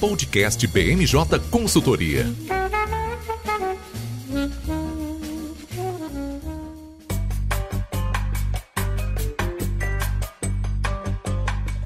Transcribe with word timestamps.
Podcast 0.00 0.66
BMJ 0.66 1.38
Consultoria. 1.50 2.24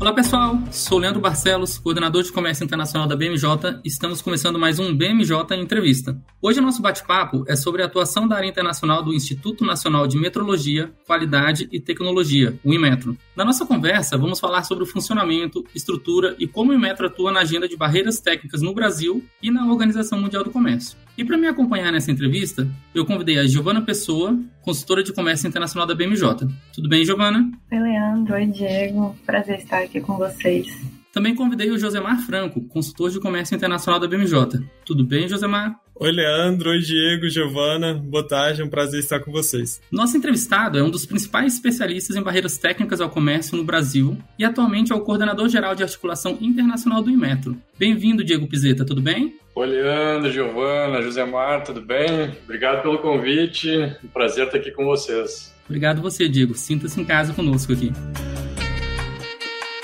Olá 0.04 0.12
pessoal, 0.12 0.59
sou 0.71 0.98
Leandro 0.98 1.19
Barcelos, 1.19 1.79
coordenador 1.79 2.22
de 2.22 2.30
comércio 2.30 2.62
internacional 2.62 3.08
da 3.08 3.17
BMJ. 3.17 3.81
Estamos 3.83 4.21
começando 4.21 4.58
mais 4.58 4.79
um 4.79 4.94
BMJ 4.94 5.56
Entrevista. 5.56 6.15
Hoje 6.42 6.61
o 6.61 6.62
nosso 6.62 6.83
bate-papo 6.83 7.42
é 7.49 7.56
sobre 7.56 7.80
a 7.83 7.87
atuação 7.87 8.29
da 8.29 8.37
área 8.37 8.47
internacional 8.47 9.03
do 9.03 9.15
Instituto 9.15 9.65
Nacional 9.65 10.06
de 10.06 10.19
Metrologia, 10.19 10.93
Qualidade 11.06 11.71
e 11.72 11.80
Tecnologia, 11.80 12.54
o 12.62 12.75
IMETRO. 12.75 13.17
Na 13.35 13.47
nossa 13.47 13.65
conversa, 13.65 14.19
vamos 14.19 14.38
falar 14.38 14.65
sobre 14.65 14.85
o 14.85 14.87
funcionamento, 14.87 15.65
estrutura 15.75 16.37
e 16.39 16.47
como 16.47 16.73
o 16.73 16.75
IMETRO 16.75 17.07
atua 17.07 17.33
na 17.33 17.41
agenda 17.41 17.66
de 17.66 17.75
barreiras 17.75 18.21
técnicas 18.21 18.61
no 18.61 18.75
Brasil 18.75 19.25
e 19.43 19.51
na 19.51 19.66
Organização 19.66 20.21
Mundial 20.21 20.45
do 20.45 20.51
Comércio. 20.51 20.98
E 21.17 21.25
para 21.25 21.39
me 21.39 21.47
acompanhar 21.47 21.93
nessa 21.93 22.11
entrevista, 22.11 22.69
eu 22.93 23.07
convidei 23.07 23.39
a 23.39 23.47
Giovana 23.47 23.81
Pessoa, 23.81 24.37
consultora 24.63 25.03
de 25.03 25.13
comércio 25.13 25.47
internacional 25.47 25.87
da 25.87 25.95
BMJ. 25.95 26.49
Tudo 26.73 26.89
bem, 26.89 27.05
Giovana? 27.05 27.51
Oi, 27.71 27.79
Leandro. 27.79 28.35
Oi, 28.35 28.47
Diego. 28.47 29.17
Prazer 29.25 29.59
estar 29.59 29.83
aqui 29.83 30.01
com 30.01 30.17
vocês. 30.17 30.67
Também 31.13 31.33
convidei 31.33 31.71
o 31.71 31.79
Josemar 31.79 32.19
Franco, 32.27 32.61
consultor 32.63 33.11
de 33.11 33.21
comércio 33.21 33.55
internacional 33.55 34.01
da 34.01 34.09
BMJ. 34.09 34.61
Tudo 34.85 35.05
bem, 35.05 35.29
Josemar? 35.29 35.79
Oi, 35.97 36.11
Leandro. 36.11 36.71
Oi, 36.71 36.80
Diego, 36.80 37.29
Giovana. 37.29 37.95
Boa 37.95 38.27
tarde, 38.27 38.61
é 38.61 38.65
um 38.65 38.69
prazer 38.69 38.98
estar 38.98 39.21
com 39.21 39.30
vocês. 39.30 39.80
Nosso 39.93 40.17
entrevistado 40.17 40.77
é 40.77 40.83
um 40.83 40.91
dos 40.91 41.07
principais 41.07 41.55
especialistas 41.55 42.17
em 42.17 42.23
barreiras 42.23 42.59
técnicas 42.59 43.01
ao 43.01 43.09
comércio 43.09 43.57
no 43.57 43.62
Brasil 43.62 44.19
e 44.37 44.45
atualmente 44.45 44.93
é 44.93 44.95
o 44.95 45.01
coordenador 45.01 45.48
geral 45.48 45.73
de 45.75 45.84
articulação 45.84 46.37
internacional 46.41 47.01
do 47.01 47.11
Inmetro. 47.11 47.57
Bem-vindo, 47.79 48.25
Diego 48.25 48.48
Pizeta, 48.48 48.84
tudo 48.84 49.01
bem? 49.01 49.37
Oi, 49.55 49.67
Leandro, 49.69 50.33
Giovana, 50.33 51.00
Josemar, 51.00 51.62
tudo 51.62 51.81
bem? 51.81 52.37
Obrigado 52.42 52.83
pelo 52.83 52.98
convite. 52.98 53.70
Um 54.03 54.09
prazer 54.09 54.47
estar 54.47 54.59
aqui 54.59 54.72
com 54.72 54.84
vocês. 54.84 55.55
Obrigado 55.67 56.03
você, 56.03 56.28
Diego. 56.28 56.55
Sinta-se 56.55 57.00
em 57.00 57.05
casa 57.05 57.33
conosco 57.33 57.72
aqui. 57.72 57.92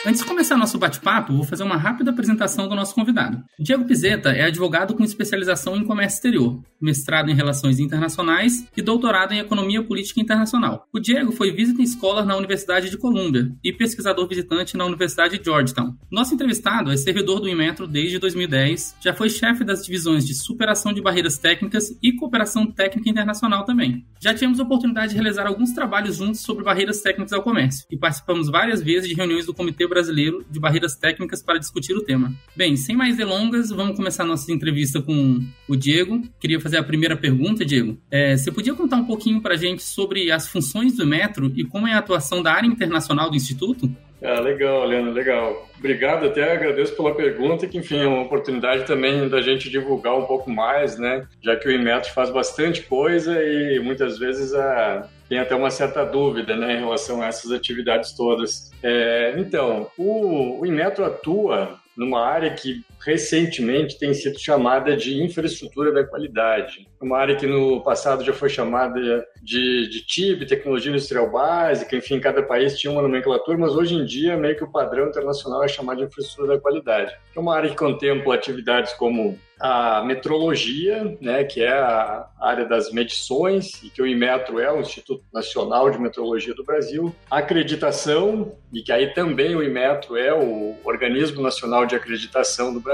Antes 0.07 0.23
de 0.23 0.27
começar 0.27 0.57
nosso 0.57 0.79
bate-papo, 0.79 1.35
vou 1.35 1.45
fazer 1.45 1.63
uma 1.63 1.77
rápida 1.77 2.11
apresentação 2.11 2.67
do 2.67 2.75
nosso 2.75 2.95
convidado. 2.95 3.45
Diego 3.59 3.85
Pizeta 3.85 4.31
é 4.31 4.45
advogado 4.45 4.95
com 4.95 5.05
especialização 5.05 5.77
em 5.77 5.85
comércio 5.85 6.17
exterior, 6.17 6.59
mestrado 6.81 7.31
em 7.31 7.35
relações 7.35 7.79
internacionais 7.79 8.67
e 8.75 8.81
doutorado 8.81 9.33
em 9.33 9.41
economia 9.41 9.85
política 9.85 10.19
internacional. 10.19 10.87
O 10.91 10.99
Diego 10.99 11.33
foi 11.33 11.53
visiting 11.53 11.87
scholar 11.87 12.25
na 12.25 12.35
Universidade 12.35 12.89
de 12.89 12.97
Columbia 12.97 13.53
e 13.63 13.75
pesquisador 13.75 14.27
visitante 14.27 14.75
na 14.75 14.87
Universidade 14.87 15.37
de 15.37 15.45
Georgetown. 15.45 15.95
Nosso 16.11 16.33
entrevistado 16.33 16.91
é 16.91 16.97
servidor 16.97 17.39
do 17.39 17.49
Inmetro 17.49 17.87
desde 17.87 18.19
2010, 18.19 18.97
já 19.03 19.13
foi 19.13 19.29
chefe 19.29 19.65
das 19.65 19.85
divisões 19.85 20.25
de 20.25 20.33
superação 20.33 20.95
de 20.95 21.03
barreiras 21.03 21.37
técnicas 21.37 21.91
e 22.03 22.17
cooperação 22.17 22.67
técnica 22.67 23.11
internacional 23.11 23.67
também. 23.67 24.07
Já 24.19 24.33
tivemos 24.33 24.59
a 24.59 24.63
oportunidade 24.63 25.11
de 25.11 25.17
realizar 25.17 25.47
alguns 25.47 25.73
trabalhos 25.73 26.17
juntos 26.17 26.41
sobre 26.41 26.65
barreiras 26.65 27.03
técnicas 27.03 27.35
ao 27.35 27.43
comércio 27.43 27.85
e 27.91 27.99
participamos 27.99 28.49
várias 28.49 28.83
vezes 28.83 29.07
de 29.07 29.15
reuniões 29.15 29.45
do 29.45 29.53
Comitê 29.53 29.90
Brasileiro 29.91 30.43
de 30.49 30.59
Barreiras 30.59 30.97
Técnicas 30.97 31.43
para 31.43 31.59
discutir 31.59 31.93
o 31.95 32.01
tema. 32.01 32.33
Bem, 32.57 32.77
sem 32.77 32.97
mais 32.97 33.17
delongas, 33.17 33.69
vamos 33.69 33.97
começar 33.97 34.25
nossa 34.25 34.51
entrevista 34.51 35.03
com 35.03 35.41
o 35.69 35.77
Diego. 35.77 36.23
Queria 36.41 36.59
fazer 36.59 36.79
a 36.79 36.83
primeira 36.83 37.17
pergunta, 37.17 37.65
Diego. 37.65 37.99
É, 38.11 38.37
você 38.37 38.51
podia 38.51 38.73
contar 38.73 38.97
um 38.97 39.05
pouquinho 39.05 39.43
para 39.43 39.55
a 39.55 39.59
gente 39.59 39.83
sobre 39.83 40.31
as 40.31 40.49
funções 40.49 40.97
do 40.97 41.07
Metro 41.07 41.53
e 41.55 41.65
como 41.65 41.87
é 41.87 41.93
a 41.93 41.99
atuação 41.99 42.43
da 42.43 42.53
área 42.53 42.67
internacional 42.67 43.29
do 43.29 43.37
Instituto? 43.37 43.91
Ah, 44.23 44.39
legal, 44.39 44.85
Leandro, 44.85 45.13
legal. 45.13 45.67
Obrigado, 45.79 46.27
até 46.27 46.53
agradeço 46.53 46.95
pela 46.95 47.15
pergunta, 47.15 47.67
que 47.67 47.79
enfim 47.79 48.01
é 48.01 48.07
uma 48.07 48.23
oportunidade 48.23 48.87
também 48.87 49.29
da 49.29 49.41
gente 49.41 49.71
divulgar 49.71 50.15
um 50.15 50.27
pouco 50.27 50.51
mais, 50.51 50.99
né? 50.99 51.27
Já 51.43 51.57
que 51.57 51.67
o 51.67 51.73
Inmetro 51.73 52.13
faz 52.13 52.31
bastante 52.31 52.83
coisa 52.83 53.43
e 53.43 53.81
muitas 53.81 54.19
vezes 54.19 54.53
a, 54.53 55.09
tem 55.31 55.39
até 55.39 55.55
uma 55.55 55.71
certa 55.71 56.05
dúvida 56.05 56.57
né, 56.57 56.75
em 56.75 56.81
relação 56.81 57.23
a 57.23 57.27
essas 57.27 57.53
atividades 57.53 58.11
todas. 58.13 58.73
É, 58.83 59.33
então, 59.39 59.89
o, 59.97 60.59
o 60.59 60.67
Inmetro 60.67 61.05
atua 61.05 61.79
numa 61.97 62.21
área 62.27 62.53
que 62.53 62.85
recentemente 63.05 63.99
tem 63.99 64.13
sido 64.13 64.39
chamada 64.39 64.97
de 64.97 65.23
infraestrutura 65.23 65.93
da 65.93 66.05
qualidade. 66.05 66.89
Uma 67.01 67.19
área 67.19 67.37
que 67.37 67.47
no 67.47 67.83
passado 67.83 68.25
já 68.25 68.33
foi 68.33 68.49
chamada 68.49 69.01
de, 69.43 69.89
de 69.89 70.07
TIB, 70.07 70.47
Tecnologia 70.47 70.91
Industrial 70.91 71.31
Básica, 71.31 71.97
enfim, 71.97 72.21
cada 72.21 72.43
país 72.43 72.79
tinha 72.79 72.93
uma 72.93 73.03
nomenclatura, 73.03 73.57
mas 73.57 73.75
hoje 73.75 73.95
em 73.95 74.05
dia 74.05 74.37
meio 74.37 74.57
que 74.57 74.65
o 74.65 74.71
padrão 74.71 75.09
internacional 75.09 75.65
é 75.65 75.69
chamado 75.69 75.99
de 75.99 76.05
infraestrutura 76.05 76.55
da 76.55 76.61
qualidade. 76.61 77.15
É 77.35 77.41
uma 77.41 77.57
área 77.57 77.71
que 77.71 77.77
contempla 77.77 78.35
atividades 78.35 78.93
como 78.95 79.39
a 79.61 80.03
metrologia, 80.03 81.17
né, 81.21 81.45
que 81.45 81.63
é 81.63 81.71
a 81.71 82.27
área 82.41 82.65
das 82.65 82.91
medições, 82.91 83.83
e 83.83 83.91
que 83.91 84.01
o 84.01 84.07
Inmetro 84.07 84.59
é 84.59 84.73
o 84.73 84.81
Instituto 84.81 85.23
Nacional 85.33 85.91
de 85.91 85.99
Metrologia 85.99 86.55
do 86.55 86.65
Brasil, 86.65 87.15
a 87.31 87.39
acreditação, 87.39 88.57
e 88.73 88.83
que 88.83 88.91
aí 88.91 89.13
também 89.13 89.55
o 89.55 89.63
Inmetro 89.63 90.17
é 90.17 90.33
o 90.33 90.77
organismo 90.83 91.43
nacional 91.43 91.85
de 91.85 91.95
acreditação 91.95 92.73
do 92.73 92.81
Brasil, 92.81 92.90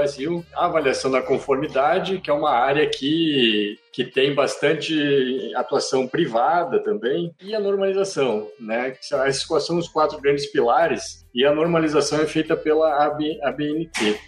a 0.55 0.65
avaliação 0.65 1.11
da 1.11 1.21
conformidade, 1.21 2.19
que 2.19 2.29
é 2.29 2.33
uma 2.33 2.51
área 2.51 2.87
que 2.89 3.77
que 3.91 4.03
tem 4.03 4.35
bastante 4.35 5.51
atuação 5.55 6.07
privada 6.07 6.79
também, 6.83 7.33
e 7.41 7.55
a 7.55 7.59
normalização, 7.59 8.47
né? 8.59 8.95
Esses 9.27 9.47
são 9.65 9.79
os 9.79 9.87
quatro 9.87 10.21
grandes 10.21 10.45
pilares, 10.51 11.25
e 11.33 11.43
a 11.43 11.51
normalização 11.51 12.21
é 12.21 12.27
feita 12.27 12.55
pela 12.55 13.03
ABNT. 13.03 14.19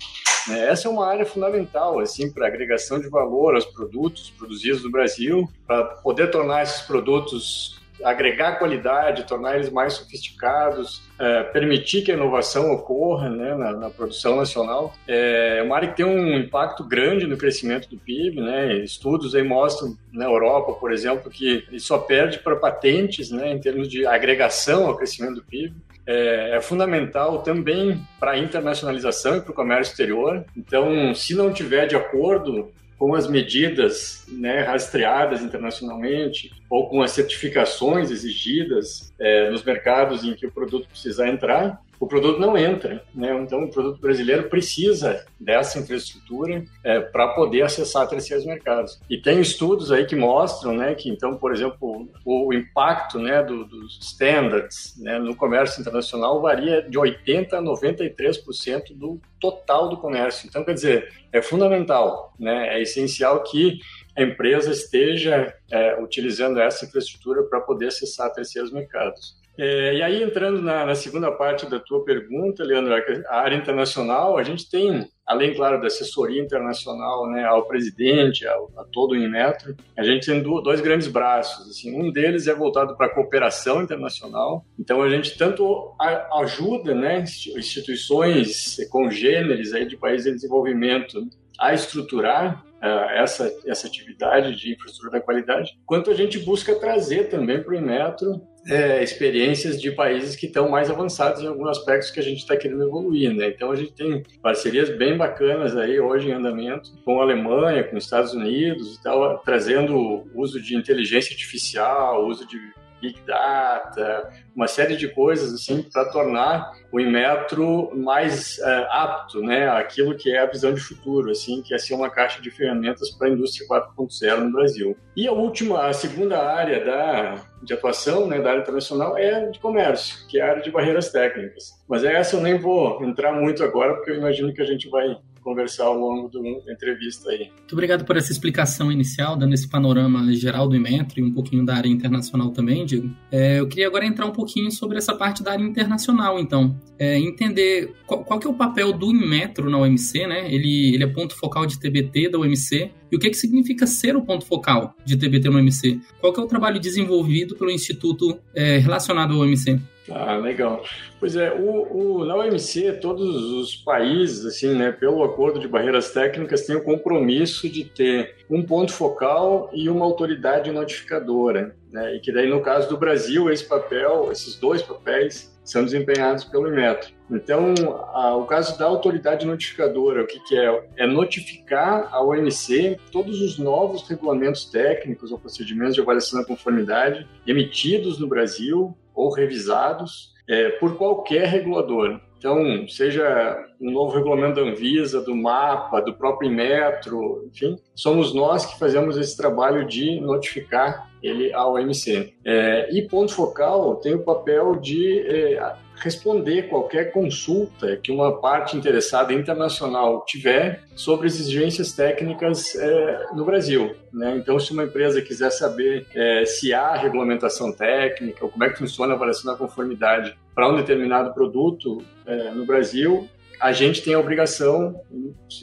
Né? 0.47 0.69
Essa 0.69 0.87
é 0.87 0.91
uma 0.91 1.05
área 1.05 1.23
fundamental 1.23 1.99
assim 1.99 2.33
para 2.33 2.47
agregação 2.47 2.99
de 2.99 3.07
valor 3.09 3.53
aos 3.53 3.65
produtos 3.65 4.31
produzidos 4.31 4.83
no 4.83 4.89
Brasil, 4.89 5.47
para 5.67 5.83
poder 5.85 6.31
tornar 6.31 6.63
esses 6.63 6.81
produtos 6.81 7.78
agregar 8.03 8.57
qualidade, 8.57 9.27
tornar 9.27 9.55
eles 9.55 9.69
mais 9.69 9.93
sofisticados, 9.93 11.01
é, 11.19 11.43
permitir 11.43 12.01
que 12.01 12.11
a 12.11 12.15
inovação 12.15 12.71
ocorra 12.71 13.29
né, 13.29 13.55
na, 13.55 13.71
na, 13.73 13.89
produção 13.89 14.37
nacional. 14.37 14.93
É 15.07 15.61
uma 15.63 15.75
área 15.75 15.89
que 15.89 15.97
tem 15.97 16.05
um 16.05 16.37
impacto 16.37 16.83
grande 16.83 17.27
no 17.27 17.37
crescimento 17.37 17.89
do 17.89 17.97
PIB. 17.97 18.41
Né? 18.41 18.77
Estudos 18.77 19.35
aí 19.35 19.43
mostram 19.43 19.97
na 20.11 20.25
Europa, 20.25 20.73
por 20.73 20.91
exemplo, 20.91 21.29
que 21.29 21.65
ele 21.67 21.79
só 21.79 21.97
perde 21.97 22.39
para 22.39 22.55
patentes 22.55 23.31
né, 23.31 23.51
em 23.51 23.59
termos 23.59 23.89
de 23.89 24.05
agregação 24.05 24.87
ao 24.87 24.95
crescimento 24.95 25.35
do 25.35 25.43
PIB 25.43 25.73
é, 26.09 26.55
é 26.57 26.61
fundamental 26.61 27.43
também 27.43 28.01
para 28.19 28.31
a 28.31 28.37
internacionalização 28.39 29.37
e 29.37 29.41
para 29.41 29.51
o 29.51 29.53
comércio 29.53 29.91
exterior. 29.91 30.43
Então, 30.57 31.13
se 31.13 31.35
não 31.35 31.53
tiver 31.53 31.85
de 31.85 31.95
acordo 31.95 32.71
com 32.97 33.13
as 33.13 33.27
medidas 33.27 34.25
né, 34.27 34.61
rastreadas 34.61 35.43
internacionalmente 35.43 36.51
ou 36.69 36.87
com 36.87 37.01
as 37.01 37.11
certificações 37.11 38.11
exigidas 38.11 39.13
é, 39.19 39.49
nos 39.49 39.63
mercados 39.63 40.23
em 40.23 40.33
que 40.33 40.45
o 40.45 40.51
produto 40.51 40.87
precisar 40.87 41.27
entrar, 41.27 41.81
o 41.99 42.07
produto 42.07 42.39
não 42.39 42.57
entra. 42.57 43.03
Né? 43.13 43.37
Então, 43.41 43.65
o 43.65 43.69
produto 43.69 43.99
brasileiro 43.99 44.43
precisa 44.43 45.25
dessa 45.39 45.79
infraestrutura 45.79 46.63
é, 46.83 46.99
para 47.01 47.29
poder 47.29 47.63
acessar 47.63 48.07
terceiros 48.07 48.45
mercados. 48.45 48.99
E 49.09 49.17
tem 49.17 49.41
estudos 49.41 49.91
aí 49.91 50.05
que 50.05 50.15
mostram 50.15 50.73
né, 50.73 50.95
que, 50.95 51.09
então, 51.09 51.35
por 51.35 51.53
exemplo, 51.53 52.07
o, 52.23 52.47
o 52.47 52.53
impacto 52.53 53.19
né, 53.19 53.43
do, 53.43 53.65
dos 53.65 53.99
standards 54.01 54.95
né, 54.97 55.19
no 55.19 55.35
comércio 55.35 55.81
internacional 55.81 56.41
varia 56.41 56.81
de 56.81 56.97
80% 56.97 57.53
a 57.53 57.61
93% 57.61 58.95
do 58.95 59.19
total 59.39 59.89
do 59.89 59.97
comércio. 59.97 60.47
Então, 60.47 60.63
quer 60.63 60.73
dizer, 60.73 61.13
é 61.31 61.41
fundamental, 61.41 62.33
né, 62.39 62.75
é 62.75 62.81
essencial 62.81 63.43
que 63.43 63.79
a 64.19 64.23
empresa 64.23 64.71
esteja 64.71 65.53
é, 65.71 66.01
utilizando 66.01 66.59
essa 66.59 66.85
infraestrutura 66.85 67.43
para 67.43 67.61
poder 67.61 67.87
acessar 67.87 68.31
terceiros 68.33 68.71
mercados. 68.71 69.39
É, 69.57 69.95
e 69.95 70.01
aí, 70.01 70.23
entrando 70.23 70.61
na, 70.61 70.85
na, 70.85 70.95
segunda 70.95 71.29
parte 71.31 71.69
da 71.69 71.79
tua 71.79 72.03
pergunta, 72.05 72.63
Leandro, 72.63 72.93
a 73.27 73.35
área 73.41 73.57
internacional, 73.57 74.37
a 74.37 74.43
gente 74.43 74.69
tem, 74.69 75.05
além, 75.25 75.53
claro, 75.53 75.81
da 75.81 75.87
assessoria 75.87 76.41
internacional 76.41 77.29
né, 77.29 77.43
ao 77.43 77.67
presidente, 77.67 78.47
ao, 78.47 78.71
a 78.77 78.85
todo 78.85 79.11
o 79.11 79.17
Inmetro, 79.17 79.75
a 79.97 80.03
gente 80.03 80.25
tem 80.25 80.41
dois 80.41 80.79
grandes 80.79 81.09
braços. 81.09 81.69
Assim, 81.69 81.93
um 81.93 82.09
deles 82.09 82.47
é 82.47 82.53
voltado 82.53 82.95
para 82.95 83.07
a 83.07 83.13
cooperação 83.13 83.81
internacional. 83.81 84.65
Então, 84.79 85.01
a 85.01 85.09
gente 85.09 85.37
tanto 85.37 85.93
ajuda 86.39 86.95
né, 86.95 87.25
instituições 87.57 88.77
congêneres 88.89 89.73
aí 89.73 89.85
de 89.85 89.97
países 89.97 90.27
em 90.27 90.35
desenvolvimento 90.35 91.21
a 91.59 91.73
estruturar 91.73 92.63
uh, 92.81 93.09
essa, 93.11 93.53
essa 93.65 93.87
atividade 93.87 94.55
de 94.55 94.73
infraestrutura 94.73 95.19
da 95.19 95.21
qualidade, 95.21 95.77
quanto 95.85 96.09
a 96.09 96.13
gente 96.13 96.39
busca 96.39 96.73
trazer 96.75 97.29
também 97.29 97.61
para 97.61 97.73
o 97.73 97.75
Inmetro 97.75 98.41
é, 98.67 99.01
experiências 99.01 99.81
de 99.81 99.91
países 99.91 100.35
que 100.35 100.45
estão 100.45 100.69
mais 100.69 100.89
avançados 100.89 101.41
em 101.41 101.47
alguns 101.47 101.69
aspectos 101.69 102.11
que 102.11 102.19
a 102.19 102.23
gente 102.23 102.39
está 102.39 102.57
querendo 102.57 102.83
evoluir, 102.83 103.33
né? 103.33 103.47
Então 103.47 103.71
a 103.71 103.75
gente 103.75 103.93
tem 103.93 104.23
parcerias 104.41 104.89
bem 104.97 105.17
bacanas 105.17 105.75
aí 105.77 105.99
hoje 105.99 106.29
em 106.29 106.33
andamento 106.33 106.91
com 107.05 107.19
a 107.19 107.23
Alemanha, 107.23 107.83
com 107.83 107.97
os 107.97 108.03
Estados 108.03 108.33
Unidos 108.33 108.95
e 108.95 109.03
tal, 109.03 109.39
trazendo 109.39 109.95
o 109.95 110.27
uso 110.35 110.61
de 110.61 110.75
inteligência 110.75 111.31
artificial, 111.31 112.27
uso 112.27 112.45
de 112.45 112.59
Big 113.01 113.19
Data, 113.25 114.29
uma 114.55 114.67
série 114.67 114.95
de 114.95 115.07
coisas 115.07 115.53
assim 115.53 115.81
para 115.81 116.05
tornar 116.05 116.71
o 116.91 116.99
Inmetro 116.99 117.95
mais 117.95 118.57
uh, 118.59 118.87
apto, 118.89 119.41
né, 119.41 119.69
aquilo 119.69 120.15
que 120.15 120.31
é 120.31 120.39
a 120.39 120.45
visão 120.45 120.73
de 120.73 120.81
futuro, 120.81 121.31
assim, 121.31 121.61
que 121.61 121.73
é 121.73 121.77
ser 121.77 121.93
uma 121.93 122.09
caixa 122.09 122.41
de 122.41 122.49
ferramentas 122.49 123.11
para 123.11 123.27
a 123.27 123.31
indústria 123.31 123.67
4.0 123.67 124.37
no 124.37 124.51
Brasil. 124.51 124.97
E 125.15 125.27
a 125.27 125.31
última, 125.31 125.87
a 125.87 125.93
segunda 125.93 126.39
área 126.39 126.83
da 126.83 127.49
de 127.61 127.73
atuação, 127.73 128.27
né, 128.27 128.39
da 128.39 128.51
área 128.51 128.61
internacional 128.61 129.17
é 129.17 129.47
de 129.47 129.59
comércio, 129.59 130.25
que 130.27 130.39
é 130.39 130.43
a 130.43 130.51
área 130.51 130.61
de 130.61 130.71
barreiras 130.71 131.11
técnicas. 131.11 131.73
Mas 131.87 132.03
essa 132.03 132.35
eu 132.35 132.41
nem 132.41 132.57
vou 132.57 133.03
entrar 133.03 133.33
muito 133.33 133.63
agora, 133.63 133.95
porque 133.95 134.11
eu 134.11 134.15
imagino 134.15 134.53
que 134.53 134.61
a 134.61 134.65
gente 134.65 134.89
vai 134.89 135.17
conversar 135.49 135.85
ao 135.85 135.97
longo 135.97 136.29
da 136.29 136.71
entrevista 136.71 137.31
aí. 137.31 137.49
Muito 137.57 137.73
obrigado 137.73 138.05
por 138.05 138.15
essa 138.15 138.31
explicação 138.31 138.91
inicial, 138.91 139.35
dando 139.35 139.53
esse 139.53 139.67
panorama 139.67 140.31
geral 140.33 140.67
do 140.67 140.75
Inmetro 140.75 141.19
e 141.19 141.23
um 141.23 141.33
pouquinho 141.33 141.65
da 141.65 141.75
área 141.75 141.89
internacional 141.89 142.51
também, 142.51 142.85
Diego. 142.85 143.09
É, 143.31 143.59
eu 143.59 143.67
queria 143.67 143.87
agora 143.87 144.05
entrar 144.05 144.27
um 144.27 144.31
pouquinho 144.31 144.71
sobre 144.71 144.99
essa 144.99 145.15
parte 145.15 145.41
da 145.41 145.53
área 145.53 145.63
internacional, 145.63 146.39
então. 146.39 146.79
É, 146.99 147.17
entender 147.17 147.93
qual, 148.05 148.23
qual, 148.23 148.39
que 148.39 148.45
é 148.45 148.49
o 148.49 148.53
papel 148.53 148.93
do 148.93 149.09
Inmetro 149.09 149.69
na 149.69 149.79
OMC, 149.79 150.27
né? 150.27 150.53
Ele, 150.53 150.93
ele 150.93 151.03
é 151.03 151.07
ponto 151.07 151.35
focal 151.35 151.65
de 151.65 151.79
TBT 151.79 152.29
da 152.29 152.37
OMC. 152.37 152.91
E 153.11 153.15
o 153.15 153.19
que, 153.19 153.29
que 153.29 153.37
significa 153.37 153.87
ser 153.87 154.15
o 154.15 154.21
ponto 154.21 154.45
focal 154.45 154.93
de 155.03 155.17
TBT 155.17 155.49
no 155.49 155.57
OMC? 155.57 155.99
Qual 156.21 156.31
que 156.31 156.39
é 156.39 156.43
o 156.43 156.47
trabalho 156.47 156.79
desenvolvido 156.79 157.55
pelo 157.55 157.71
Instituto 157.71 158.37
é, 158.53 158.77
relacionado 158.77 159.33
ao 159.33 159.39
OMC? 159.39 159.79
Ah, 160.11 160.35
legal. 160.37 160.83
Pois 161.19 161.35
é, 161.35 161.51
o, 161.51 162.19
o, 162.19 162.25
na 162.25 162.35
OMC, 162.35 162.93
todos 162.93 163.27
os 163.51 163.75
países, 163.75 164.45
assim, 164.45 164.73
né, 164.75 164.91
pelo 164.91 165.23
acordo 165.23 165.59
de 165.59 165.67
barreiras 165.67 166.11
técnicas, 166.11 166.65
têm 166.65 166.75
o 166.75 166.83
compromisso 166.83 167.69
de 167.69 167.83
ter 167.83 168.35
um 168.49 168.63
ponto 168.63 168.91
focal 168.91 169.69
e 169.73 169.89
uma 169.89 170.05
autoridade 170.05 170.71
notificadora. 170.71 171.75
Né, 171.91 172.15
e 172.15 172.19
que 172.19 172.31
daí, 172.31 172.47
no 172.47 172.61
caso 172.61 172.87
do 172.87 172.97
Brasil, 172.97 173.49
esse 173.49 173.65
papel, 173.65 174.31
esses 174.31 174.55
dois 174.55 174.81
papéis, 174.81 175.57
são 175.63 175.83
desempenhados 175.83 176.43
pelo 176.43 176.67
Inmetro. 176.67 177.11
Então, 177.29 177.73
a, 178.13 178.35
o 178.35 178.45
caso 178.45 178.77
da 178.77 178.85
autoridade 178.85 179.45
notificadora, 179.45 180.23
o 180.23 180.27
que, 180.27 180.39
que, 180.41 180.57
é? 180.57 180.83
É 180.97 181.07
notificar 181.07 182.09
a 182.11 182.21
OMC 182.21 182.99
todos 183.11 183.39
os 183.41 183.57
novos 183.57 184.07
regulamentos 184.07 184.65
técnicos 184.65 185.31
ou 185.31 185.39
procedimentos 185.39 185.95
de 185.95 186.01
avaliação 186.01 186.39
da 186.39 186.45
conformidade 186.45 187.27
emitidos 187.45 188.19
no 188.19 188.27
Brasil 188.27 188.95
ou 189.13 189.31
revisados 189.31 190.33
é, 190.47 190.69
por 190.69 190.97
qualquer 190.97 191.47
regulador. 191.47 192.19
Então, 192.39 192.87
seja 192.87 193.67
um 193.81 193.91
novo 193.91 194.15
regulamento 194.15 194.55
da 194.55 194.61
Anvisa, 194.61 195.21
do 195.21 195.35
MAPA, 195.35 196.01
do 196.01 196.13
próprio 196.13 196.49
Metro, 196.49 197.45
enfim, 197.47 197.77
somos 197.93 198.33
nós 198.33 198.65
que 198.65 198.79
fazemos 198.79 199.17
esse 199.17 199.35
trabalho 199.35 199.85
de 199.85 200.21
notificar 200.21 201.08
ele 201.21 201.53
ao 201.53 201.73
OMC. 201.73 202.33
É, 202.45 202.89
e 202.91 203.07
ponto 203.07 203.33
focal 203.33 203.95
tem 203.95 204.13
o 204.13 204.23
papel 204.23 204.75
de 204.75 205.19
é, 205.19 205.75
responder 205.95 206.69
qualquer 206.69 207.11
consulta 207.11 207.97
que 207.97 208.11
uma 208.11 208.39
parte 208.39 208.75
interessada 208.75 209.33
internacional 209.33 210.23
tiver 210.25 210.83
sobre 210.95 211.27
exigências 211.27 211.91
técnicas 211.91 212.75
é, 212.75 213.27
no 213.33 213.45
Brasil. 213.45 213.95
Né? 214.11 214.37
Então, 214.37 214.59
se 214.59 214.71
uma 214.71 214.83
empresa 214.83 215.21
quiser 215.21 215.51
saber 215.51 216.05
é, 216.15 216.45
se 216.45 216.73
há 216.73 216.95
regulamentação 216.95 217.71
técnica 217.71 218.43
ou 218.43 218.49
como 218.49 218.63
é 218.63 218.69
que 218.69 218.77
funciona 218.77 219.13
a 219.13 219.15
avaliação 219.15 219.51
da 219.51 219.57
conformidade 219.57 220.35
para 220.55 220.69
um 220.69 220.75
determinado 220.75 221.33
produto 221.33 222.01
é, 222.25 222.51
no 222.51 222.65
Brasil, 222.65 223.27
a 223.59 223.71
gente 223.71 224.01
tem 224.01 224.13
a 224.13 224.19
obrigação, 224.19 224.95